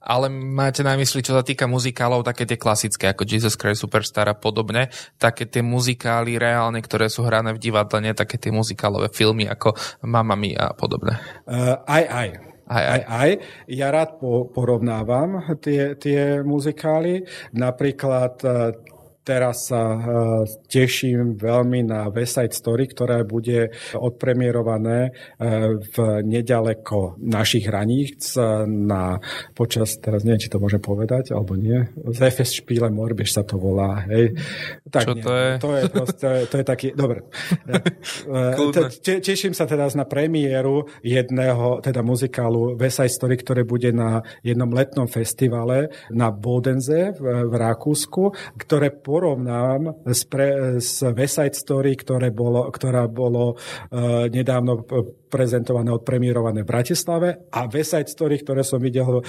Ale 0.00 0.32
máte 0.32 0.80
na 0.80 0.96
mysli, 0.96 1.20
čo 1.20 1.36
sa 1.36 1.44
týka 1.44 1.68
muzikálov, 1.68 2.24
také 2.24 2.48
tie 2.48 2.56
klasické, 2.56 3.12
ako 3.12 3.28
Jesus 3.28 3.60
Christ 3.60 3.84
Superstar 3.84 4.28
a 4.32 4.36
podobne, 4.36 4.88
také 5.20 5.44
tie 5.44 5.60
muzikály 5.60 6.40
reálne, 6.40 6.80
ktoré 6.80 7.12
sú 7.12 7.28
hrané 7.28 7.52
v 7.52 7.60
divadle, 7.60 8.00
nie 8.00 8.16
také 8.16 8.40
tie 8.40 8.52
muzikálové 8.52 9.12
filmy 9.12 9.44
ako 9.44 9.76
Mamma 10.04 10.36
Mia 10.36 10.72
a 10.72 10.76
podobne. 10.76 11.20
Uh, 11.44 11.76
aj, 11.84 12.04
aj. 12.08 12.28
Aj, 12.66 12.82
aj. 12.82 12.86
aj, 12.90 13.02
aj. 13.06 13.30
Ja 13.70 13.88
rád 13.94 14.18
po, 14.18 14.50
porovnávam 14.50 15.38
tie, 15.62 15.94
tie 15.94 16.42
muzikály. 16.42 17.26
Napríklad 17.54 18.42
Teraz 19.26 19.66
sa 19.66 19.82
uh, 19.98 20.46
teším 20.70 21.34
veľmi 21.34 21.82
na 21.82 22.06
West 22.14 22.38
Side 22.38 22.54
Story, 22.54 22.86
ktoré 22.86 23.26
bude 23.26 23.74
odpremierované 23.98 25.10
uh, 25.10 25.74
v 25.82 26.22
nedaleko 26.22 27.18
našich 27.18 27.66
hraníc 27.66 28.38
uh, 28.38 28.62
na 28.70 29.18
počas, 29.50 29.98
teraz 29.98 30.22
neviem, 30.22 30.46
či 30.46 30.46
to 30.46 30.62
môžem 30.62 30.78
povedať, 30.78 31.34
alebo 31.34 31.58
nie, 31.58 31.90
ZFS 32.06 32.62
Špíle 32.62 32.86
Morbieš 32.86 33.34
sa 33.34 33.42
to 33.42 33.58
volá. 33.58 34.06
Hej. 34.06 34.38
Tak, 34.94 35.10
Čo 35.10 35.18
nie, 35.18 35.24
to 35.26 35.32
je? 35.34 35.50
To 35.58 35.70
je, 35.74 35.82
proste, 35.90 36.28
to 36.46 36.54
je 36.62 36.64
taký, 36.64 36.88
dobre. 36.94 37.26
Te, 39.02 39.18
teším 39.18 39.58
sa 39.58 39.66
teraz 39.66 39.98
na 39.98 40.06
premiéru 40.06 40.86
jedného, 41.02 41.82
teda 41.82 42.06
muzikálu 42.06 42.78
West 42.78 43.02
Side 43.02 43.10
Story, 43.10 43.34
ktoré 43.42 43.66
bude 43.66 43.90
na 43.90 44.22
jednom 44.46 44.70
letnom 44.70 45.10
festivale 45.10 45.90
na 46.14 46.30
Bodenze 46.30 47.10
v, 47.18 47.50
v 47.50 47.54
Rakúsku, 47.58 48.30
ktoré 48.54 48.94
po 48.94 49.15
porovnám 49.16 50.04
s, 50.04 50.28
pre, 50.28 50.76
s 50.76 51.00
West 51.16 51.40
Side 51.40 51.56
Story, 51.56 51.96
ktoré 51.96 52.28
bolo, 52.36 52.68
ktorá 52.68 53.08
bolo 53.08 53.56
uh, 53.56 54.28
nedávno 54.28 54.84
prezentované, 55.32 55.88
odpremírované 55.88 56.60
v 56.60 56.68
Bratislave 56.68 57.48
a 57.48 57.64
West 57.64 57.96
Side 57.96 58.12
Story, 58.12 58.44
ktoré 58.44 58.60
som 58.60 58.76
videl 58.76 59.08
uh, 59.08 59.22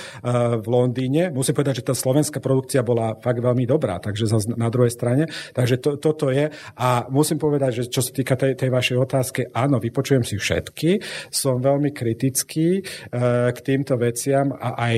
v 0.59 0.67
Londýne. 0.67 1.31
Musím 1.31 1.55
povedať, 1.55 1.79
že 1.79 1.87
tá 1.87 1.95
slovenská 1.95 2.43
produkcia 2.43 2.83
bola 2.83 3.15
fakt 3.15 3.39
veľmi 3.39 3.63
dobrá, 3.63 4.03
takže 4.03 4.27
na 4.59 4.67
druhej 4.67 4.91
strane. 4.91 5.31
Takže 5.55 5.79
to, 5.79 5.95
toto 5.95 6.27
je. 6.35 6.51
A 6.75 7.07
musím 7.07 7.39
povedať, 7.39 7.79
že 7.79 7.83
čo 7.87 8.03
sa 8.03 8.11
týka 8.11 8.35
tej, 8.35 8.59
tej 8.59 8.67
vašej 8.67 8.97
otázky, 8.99 9.39
áno, 9.55 9.79
vypočujem 9.79 10.27
si 10.27 10.35
všetky. 10.35 10.99
Som 11.31 11.63
veľmi 11.63 11.95
kritický 11.95 12.83
uh, 12.83 13.55
k 13.55 13.59
týmto 13.63 13.95
veciam 13.95 14.51
a 14.51 14.75
aj 14.83 14.97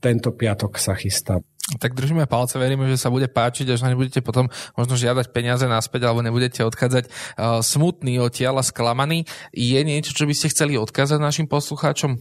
tento 0.00 0.32
piatok 0.32 0.80
sa 0.80 0.96
chystám 0.96 1.51
tak 1.78 1.94
držíme 1.94 2.26
palce, 2.26 2.58
veríme, 2.58 2.90
že 2.90 2.98
sa 2.98 3.06
bude 3.06 3.30
páčiť, 3.30 3.70
až 3.70 3.86
nebudete 3.86 4.18
potom 4.18 4.50
možno 4.74 4.98
žiadať 4.98 5.30
peniaze 5.30 5.62
naspäť, 5.70 6.10
alebo 6.10 6.18
nebudete 6.18 6.66
odchádzať 6.66 7.06
uh, 7.06 7.62
smutný 7.62 8.18
odtiaľ 8.18 8.58
a 8.60 8.66
sklamaný. 8.66 9.30
Je 9.54 9.78
niečo, 9.86 10.10
čo 10.10 10.26
by 10.26 10.34
ste 10.34 10.50
chceli 10.50 10.74
odkázať 10.74 11.22
našim 11.22 11.46
poslucháčom? 11.46 12.18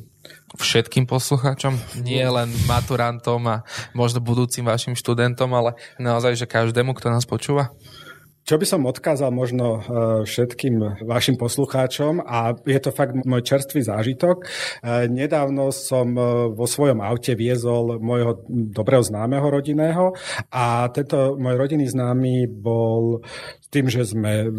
Všetkým 0.62 1.10
poslucháčom? 1.10 1.74
Nie 2.06 2.30
len 2.30 2.54
maturantom 2.70 3.42
a 3.50 3.66
možno 3.98 4.22
budúcim 4.22 4.62
vašim 4.62 4.94
študentom, 4.94 5.50
ale 5.58 5.74
naozaj, 5.98 6.38
že 6.38 6.46
každému, 6.46 6.94
kto 6.94 7.10
nás 7.10 7.26
počúva? 7.26 7.74
Čo 8.42 8.58
by 8.58 8.66
som 8.66 8.89
odkázal 8.89 9.30
možno 9.30 9.66
e, 9.78 9.80
všetkým 10.26 11.06
vašim 11.06 11.38
poslucháčom 11.38 12.26
a 12.26 12.58
je 12.66 12.80
to 12.82 12.89
fakt 12.89 13.14
môj 13.22 13.46
čerstvý 13.46 13.86
zážitok. 13.86 14.42
E, 14.42 14.46
nedávno 15.06 15.70
som 15.70 16.10
e, 16.18 16.50
vo 16.50 16.66
svojom 16.66 17.06
aute 17.06 17.38
viezol 17.38 18.02
môjho 18.02 18.42
dobrého 18.50 19.06
známeho 19.06 19.46
rodinného 19.46 20.18
a 20.50 20.89
tento 20.89 21.38
môj 21.38 21.56
rodinný 21.56 21.86
známy 21.86 22.50
bol 22.50 23.22
tým, 23.72 23.88
že 23.88 24.04
sme 24.04 24.52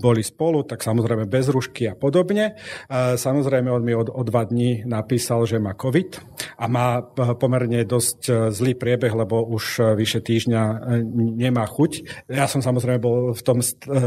boli 0.00 0.26
spolu, 0.26 0.66
tak 0.66 0.82
samozrejme 0.82 1.30
bez 1.30 1.46
rušky 1.46 1.86
a 1.86 1.94
podobne. 1.94 2.58
Samozrejme, 2.90 3.70
on 3.70 3.86
mi 3.86 3.94
o, 3.94 4.02
o 4.02 4.22
dva 4.26 4.42
dní 4.42 4.82
napísal, 4.82 5.46
že 5.46 5.62
má 5.62 5.78
COVID 5.78 6.35
a 6.56 6.64
má 6.66 7.04
pomerne 7.36 7.84
dosť 7.84 8.50
zlý 8.50 8.74
priebeh, 8.74 9.12
lebo 9.12 9.44
už 9.44 9.96
vyše 9.96 10.24
týždňa 10.24 10.88
nemá 11.14 11.68
chuť. 11.68 12.24
Ja 12.32 12.48
som 12.48 12.64
samozrejme 12.64 12.98
bol 12.98 13.36
v 13.36 13.42
tom, 13.44 13.60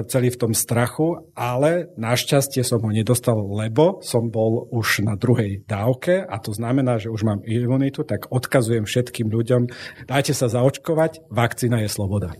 celý 0.09 0.33
v 0.33 0.39
tom 0.41 0.51
strachu, 0.57 1.29
ale 1.37 1.93
našťastie 1.95 2.65
som 2.65 2.81
ho 2.81 2.89
nedostal, 2.89 3.37
lebo 3.37 4.01
som 4.01 4.33
bol 4.33 4.65
už 4.73 5.05
na 5.05 5.13
druhej 5.13 5.61
dávke 5.69 6.25
a 6.25 6.41
to 6.41 6.49
znamená, 6.49 6.97
že 6.97 7.13
už 7.13 7.21
mám 7.21 7.45
imunitu, 7.45 8.01
tak 8.01 8.25
odkazujem 8.33 8.89
všetkým 8.89 9.29
ľuďom, 9.29 9.69
dajte 10.09 10.33
sa 10.33 10.49
zaočkovať, 10.49 11.29
vakcína 11.29 11.85
je 11.85 11.89
sloboda. 11.93 12.33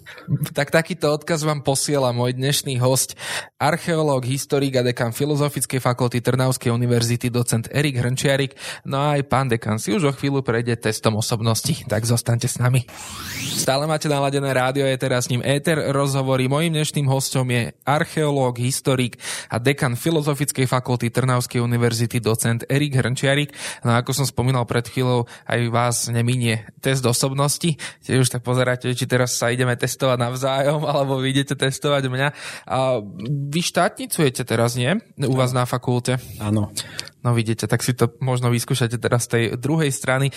Tak 0.58 0.74
takýto 0.74 1.14
odkaz 1.14 1.46
vám 1.46 1.62
posiela 1.62 2.10
môj 2.10 2.34
dnešný 2.34 2.82
host, 2.82 3.14
archeológ, 3.62 4.26
historik 4.26 4.74
a 4.74 4.82
dekan 4.82 5.14
Filozofickej 5.14 5.78
fakulty 5.78 6.24
Trnavskej 6.24 6.74
univerzity, 6.74 7.30
docent 7.30 7.70
Erik 7.70 8.02
Hrnčiarik. 8.02 8.58
No 8.88 8.98
a 8.98 9.20
aj 9.20 9.22
pán 9.30 9.52
dekan 9.52 9.78
si 9.78 9.92
už 9.94 9.99
o 10.08 10.16
chvíľu 10.16 10.40
prejde 10.48 10.80
testom 10.80 11.20
osobnosti, 11.20 11.76
tak 11.92 12.08
zostaňte 12.08 12.48
s 12.48 12.56
nami. 12.56 12.88
Stále 13.60 13.84
máte 13.84 14.08
naladené 14.08 14.56
rádio, 14.56 14.88
je 14.88 14.96
teraz 14.96 15.28
s 15.28 15.32
ním 15.36 15.44
Éter 15.44 15.92
rozhovorí. 15.92 16.48
Mojím 16.48 16.70
Mojím 16.70 16.86
dnešným 16.86 17.10
hostom 17.10 17.50
je 17.50 17.74
archeológ, 17.82 18.62
historik 18.62 19.18
a 19.50 19.58
dekan 19.58 19.98
Filozofickej 19.98 20.70
fakulty 20.70 21.10
Trnavskej 21.10 21.58
univerzity 21.66 22.22
docent 22.22 22.62
Erik 22.70 22.94
Hrnčiarik. 22.94 23.50
No 23.82 23.98
ako 23.98 24.14
som 24.14 24.30
spomínal 24.30 24.70
pred 24.70 24.86
chvíľou, 24.86 25.26
aj 25.50 25.60
vás 25.74 26.14
neminie 26.14 26.70
test 26.78 27.02
osobnosti. 27.10 27.74
Tiež 28.06 28.28
už 28.28 28.30
tak 28.30 28.46
pozeráte, 28.46 28.94
či 28.94 29.10
teraz 29.10 29.34
sa 29.34 29.50
ideme 29.50 29.74
testovať 29.74 30.20
navzájom, 30.22 30.86
alebo 30.86 31.18
vy 31.18 31.34
idete 31.34 31.58
testovať 31.58 32.06
mňa. 32.06 32.28
A 32.70 33.02
vy 33.26 33.62
štátnicujete 33.66 34.46
teraz, 34.46 34.78
nie? 34.78 34.94
U 35.18 35.34
vás 35.34 35.50
na 35.50 35.66
fakulte. 35.66 36.22
Áno. 36.38 36.70
No 37.24 37.36
vidíte, 37.36 37.68
tak 37.68 37.84
si 37.84 37.92
to 37.96 38.12
možno 38.24 38.48
vyskúšate 38.52 38.96
teraz 38.96 39.28
z 39.28 39.30
tej 39.30 39.44
druhej 39.60 39.92
strany 39.92 40.32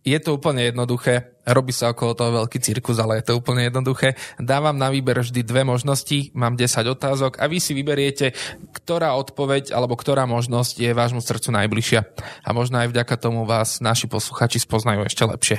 je 0.00 0.16
to 0.16 0.40
úplne 0.40 0.72
jednoduché, 0.72 1.36
robí 1.44 1.76
sa 1.76 1.92
okolo 1.92 2.16
toho 2.16 2.32
veľký 2.40 2.56
cirkus, 2.64 2.96
ale 2.96 3.20
je 3.20 3.28
to 3.28 3.36
úplne 3.36 3.68
jednoduché. 3.68 4.16
Dávam 4.40 4.72
na 4.72 4.88
výber 4.88 5.20
vždy 5.20 5.44
dve 5.44 5.60
možnosti, 5.60 6.32
mám 6.32 6.56
10 6.56 6.88
otázok 6.88 7.36
a 7.36 7.44
vy 7.44 7.60
si 7.60 7.76
vyberiete, 7.76 8.32
ktorá 8.72 9.12
odpoveď 9.20 9.76
alebo 9.76 10.00
ktorá 10.00 10.24
možnosť 10.24 10.80
je 10.80 10.96
vášmu 10.96 11.20
srdcu 11.20 11.52
najbližšia. 11.52 12.00
A 12.40 12.48
možno 12.56 12.80
aj 12.80 12.96
vďaka 12.96 13.14
tomu 13.20 13.44
vás 13.44 13.84
naši 13.84 14.08
posluchači 14.08 14.56
spoznajú 14.56 15.04
ešte 15.04 15.28
lepšie. 15.28 15.56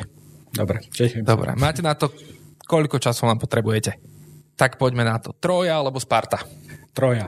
Dobre, 0.57 0.89
Dobre, 1.21 1.53
máte 1.53 1.85
na 1.85 1.93
to 1.93 2.09
Koľko 2.71 3.03
času 3.03 3.27
len 3.27 3.35
potrebujete? 3.35 3.99
Tak 4.55 4.79
poďme 4.79 5.03
na 5.03 5.19
to. 5.19 5.35
Troja 5.35 5.75
alebo 5.75 5.99
Sparta? 5.99 6.39
Troja. 6.95 7.27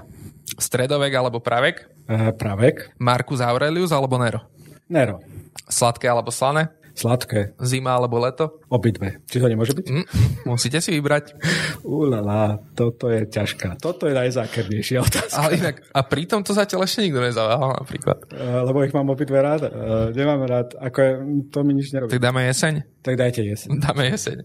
Stredovek 0.55 1.11
alebo 1.11 1.43
pravek? 1.43 1.92
E, 2.07 2.31
pravek. 2.35 2.95
Marcus 2.99 3.39
Aurelius 3.39 3.91
alebo 3.95 4.19
Nero? 4.19 4.43
Nero. 4.91 5.23
Sladké 5.71 6.11
alebo 6.11 6.29
slané? 6.29 6.67
Sladké. 6.93 7.57
Zima 7.57 7.97
alebo 7.97 8.21
leto? 8.21 8.61
Obidve. 8.69 9.25
Či 9.25 9.41
to 9.41 9.49
nemôže 9.49 9.73
byť? 9.73 9.85
Mm, 9.89 10.05
musíte 10.45 10.77
si 10.77 10.93
vybrať. 10.93 11.33
Ulala, 11.81 12.61
toto 12.77 13.09
je 13.09 13.25
ťažká. 13.25 13.81
Toto 13.81 14.05
je 14.05 14.13
najzákernejšia 14.13 15.01
otázka. 15.01 15.33
Ale 15.33 15.57
inak, 15.57 15.81
a 15.89 15.99
pritom 16.05 16.45
to 16.45 16.53
zatiaľ 16.53 16.85
ešte 16.85 17.01
nikto 17.01 17.17
nezaváhal 17.17 17.81
napríklad. 17.81 18.29
Uh, 18.29 18.61
lebo 18.69 18.85
ich 18.85 18.93
mám 18.93 19.09
obidve 19.09 19.41
rád. 19.41 19.73
Uh, 19.73 20.13
nemám 20.13 20.45
rád. 20.45 20.77
Ako 20.77 20.97
je, 21.01 21.11
to 21.49 21.65
mi 21.65 21.73
nič 21.73 21.89
nerobí. 21.97 22.13
Tak 22.13 22.21
dáme 22.21 22.45
jeseň? 22.45 22.73
Tak 23.01 23.15
dajte 23.17 23.41
jeseň. 23.41 23.69
Dáme 23.81 24.03
jeseň. 24.13 24.37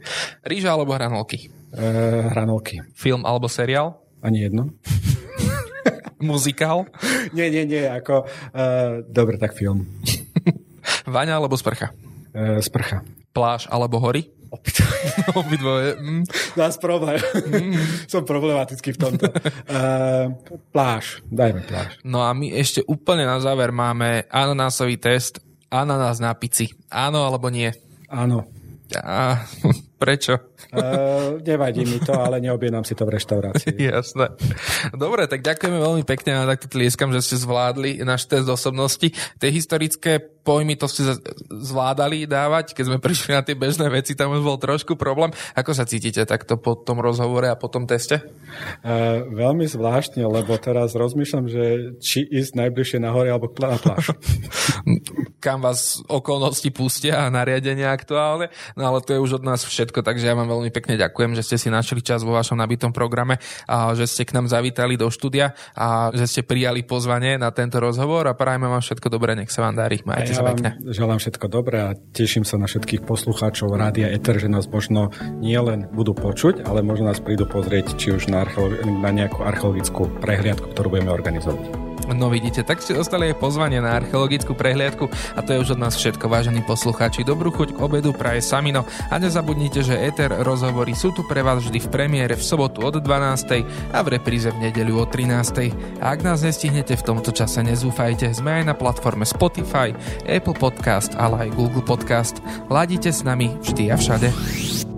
Ríža 0.48 0.72
alebo 0.72 0.96
hranolky? 0.96 1.52
Uh, 1.76 2.32
hranolky. 2.32 2.80
Film 2.96 3.28
alebo 3.28 3.44
seriál? 3.44 4.00
Ani 4.24 4.48
jedno. 4.48 4.72
Muzikál? 6.18 6.86
nie, 7.36 7.50
nie, 7.50 7.64
nie. 7.66 7.84
Ako, 7.86 8.26
uh, 8.26 9.02
dobre, 9.06 9.38
tak 9.38 9.54
film. 9.54 9.86
Vaňa 11.06 11.38
alebo 11.38 11.54
sprcha? 11.54 11.92
E, 12.32 12.60
sprcha. 12.64 13.04
Pláž 13.32 13.68
alebo 13.68 14.00
hory? 14.00 14.28
Obidvoje. 15.36 15.96
Mm. 16.00 16.24
Nás 16.56 16.80
problém. 16.80 17.20
Mm. 17.20 17.76
Som 18.08 18.24
problematický 18.24 18.96
v 18.96 18.98
tomto. 18.98 19.28
Uh, 19.68 20.32
pláž. 20.72 21.20
Dajme 21.28 21.60
pláž. 21.68 22.00
No 22.00 22.24
a 22.24 22.32
my 22.32 22.56
ešte 22.56 22.80
úplne 22.88 23.28
na 23.28 23.36
záver 23.44 23.74
máme 23.74 24.24
ananásový 24.32 24.96
test. 24.96 25.44
Ananás 25.68 26.16
na 26.16 26.32
pici. 26.32 26.72
Áno 26.88 27.28
alebo 27.28 27.52
nie? 27.52 27.68
Áno. 28.08 28.48
A, 28.96 29.44
prečo? 30.00 30.40
Uh, 30.68 31.40
nevadí 31.40 31.84
mi 31.88 31.96
to, 32.00 32.12
ale 32.12 32.44
neobjednám 32.44 32.84
si 32.84 32.92
to 32.92 33.08
v 33.08 33.16
reštaurácii. 33.16 33.76
Jasné. 33.94 34.36
Dobre, 34.92 35.24
tak 35.24 35.40
ďakujeme 35.40 35.78
veľmi 35.80 36.04
pekne 36.04 36.44
a 36.44 36.48
takto 36.48 36.68
tlieskam, 36.68 37.08
že 37.12 37.24
ste 37.24 37.36
zvládli 37.40 38.04
náš 38.04 38.28
test 38.28 38.48
osobnosti. 38.48 39.08
Tie 39.12 39.50
historické 39.52 40.20
pojmy, 40.20 40.80
to 40.80 40.88
ste 40.88 41.04
zvládali 41.52 42.24
dávať, 42.24 42.72
keď 42.72 42.84
sme 42.88 42.98
prišli 43.04 43.36
na 43.36 43.44
tie 43.44 43.52
bežné 43.52 43.84
veci, 43.92 44.16
tam 44.16 44.32
už 44.32 44.40
bol 44.40 44.56
trošku 44.56 44.96
problém. 44.96 45.28
Ako 45.52 45.76
sa 45.76 45.84
cítite 45.84 46.24
takto 46.24 46.56
po 46.56 46.72
tom 46.72 47.04
rozhovore 47.04 47.44
a 47.48 47.56
po 47.56 47.68
tom 47.68 47.84
teste? 47.84 48.24
Uh, 48.80 49.28
veľmi 49.28 49.68
zvláštne, 49.68 50.24
lebo 50.24 50.56
teraz 50.56 50.96
rozmýšľam, 50.96 51.46
že 51.52 51.64
či 52.00 52.24
ísť 52.24 52.56
najbližšie 52.64 52.98
na 53.04 53.12
hore 53.12 53.28
alebo 53.28 53.52
na 53.60 53.76
pláž. 53.76 54.12
Kam 55.44 55.62
vás 55.62 56.00
okolnosti 56.08 56.68
pustia 56.72 57.24
a 57.24 57.32
nariadenia 57.32 57.92
aktuálne, 57.92 58.50
no 58.74 58.82
ale 58.88 59.04
to 59.04 59.14
je 59.14 59.22
už 59.22 59.42
od 59.42 59.44
nás 59.46 59.62
všetko, 59.62 60.02
takže 60.02 60.26
ja 60.26 60.34
vám 60.34 60.50
veľmi 60.50 60.57
pekne 60.74 60.98
ďakujem, 60.98 61.38
že 61.38 61.46
ste 61.46 61.56
si 61.56 61.68
našli 61.70 62.02
čas 62.02 62.26
vo 62.26 62.34
vašom 62.34 62.58
nabitom 62.58 62.90
programe 62.90 63.38
a 63.70 63.94
že 63.94 64.10
ste 64.10 64.26
k 64.26 64.34
nám 64.34 64.50
zavítali 64.50 64.98
do 64.98 65.06
štúdia 65.06 65.54
a 65.78 66.10
že 66.10 66.26
ste 66.26 66.40
prijali 66.42 66.82
pozvanie 66.82 67.38
na 67.38 67.54
tento 67.54 67.78
rozhovor 67.78 68.26
a 68.26 68.34
prajeme 68.34 68.66
vám 68.66 68.82
všetko 68.82 69.08
dobré, 69.08 69.38
nech 69.38 69.54
sa 69.54 69.62
vám 69.62 69.78
darí. 69.78 70.02
Majte 70.02 70.34
ja 70.34 70.42
vám 70.42 70.58
želám 70.90 71.18
všetko 71.22 71.46
dobré 71.46 71.76
a 71.78 71.90
teším 71.94 72.42
sa 72.42 72.58
na 72.58 72.66
všetkých 72.66 73.06
poslucháčov 73.06 73.70
Rádia 73.70 74.10
Eter, 74.10 74.42
že 74.42 74.50
nás 74.50 74.66
možno 74.66 75.14
nielen 75.38 75.86
budú 75.94 76.18
počuť, 76.18 76.66
ale 76.66 76.82
možno 76.82 77.14
nás 77.14 77.22
prídu 77.22 77.46
pozrieť 77.46 77.94
či 77.94 78.10
už 78.10 78.26
na, 78.26 78.42
archeolo- 78.42 78.82
na 78.82 79.14
nejakú 79.14 79.46
archeologickú 79.46 80.18
prehliadku, 80.18 80.74
ktorú 80.74 80.98
budeme 80.98 81.14
organizovať. 81.14 81.87
No 82.08 82.32
vidíte, 82.32 82.64
tak 82.64 82.80
ste 82.80 82.96
dostali 82.96 83.28
aj 83.28 83.36
pozvanie 83.36 83.84
na 83.84 84.00
archeologickú 84.00 84.56
prehliadku 84.56 85.12
a 85.36 85.44
to 85.44 85.52
je 85.52 85.60
už 85.60 85.76
od 85.76 85.82
nás 85.82 85.94
všetko, 85.94 86.24
vážení 86.26 86.64
poslucháči. 86.64 87.20
Dobrú 87.20 87.52
chuť 87.52 87.76
k 87.76 87.82
obedu 87.84 88.16
praje 88.16 88.40
Samino 88.40 88.88
a 89.12 89.14
nezabudnite, 89.20 89.84
že 89.84 90.00
Eter 90.00 90.32
rozhovory 90.40 90.96
sú 90.96 91.12
tu 91.12 91.22
pre 91.28 91.44
vás 91.44 91.60
vždy 91.60 91.78
v 91.84 91.88
premiére 91.92 92.34
v 92.34 92.44
sobotu 92.44 92.80
od 92.80 92.96
12. 92.98 93.92
a 93.92 93.98
v 94.00 94.08
repríze 94.08 94.48
v 94.48 94.68
nedeľu 94.68 95.04
o 95.04 95.06
13. 95.06 96.00
A 96.00 96.16
ak 96.16 96.24
nás 96.24 96.40
nestihnete 96.40 96.96
v 96.96 97.06
tomto 97.06 97.30
čase, 97.30 97.60
nezúfajte, 97.60 98.32
sme 98.32 98.62
aj 98.62 98.64
na 98.72 98.74
platforme 98.74 99.28
Spotify, 99.28 99.92
Apple 100.24 100.56
Podcast, 100.56 101.12
ale 101.14 101.48
aj 101.48 101.54
Google 101.54 101.84
Podcast. 101.84 102.40
Ladíte 102.72 103.12
s 103.12 103.20
nami 103.22 103.52
vždy 103.60 103.92
a 103.92 103.96
všade. 104.00 104.97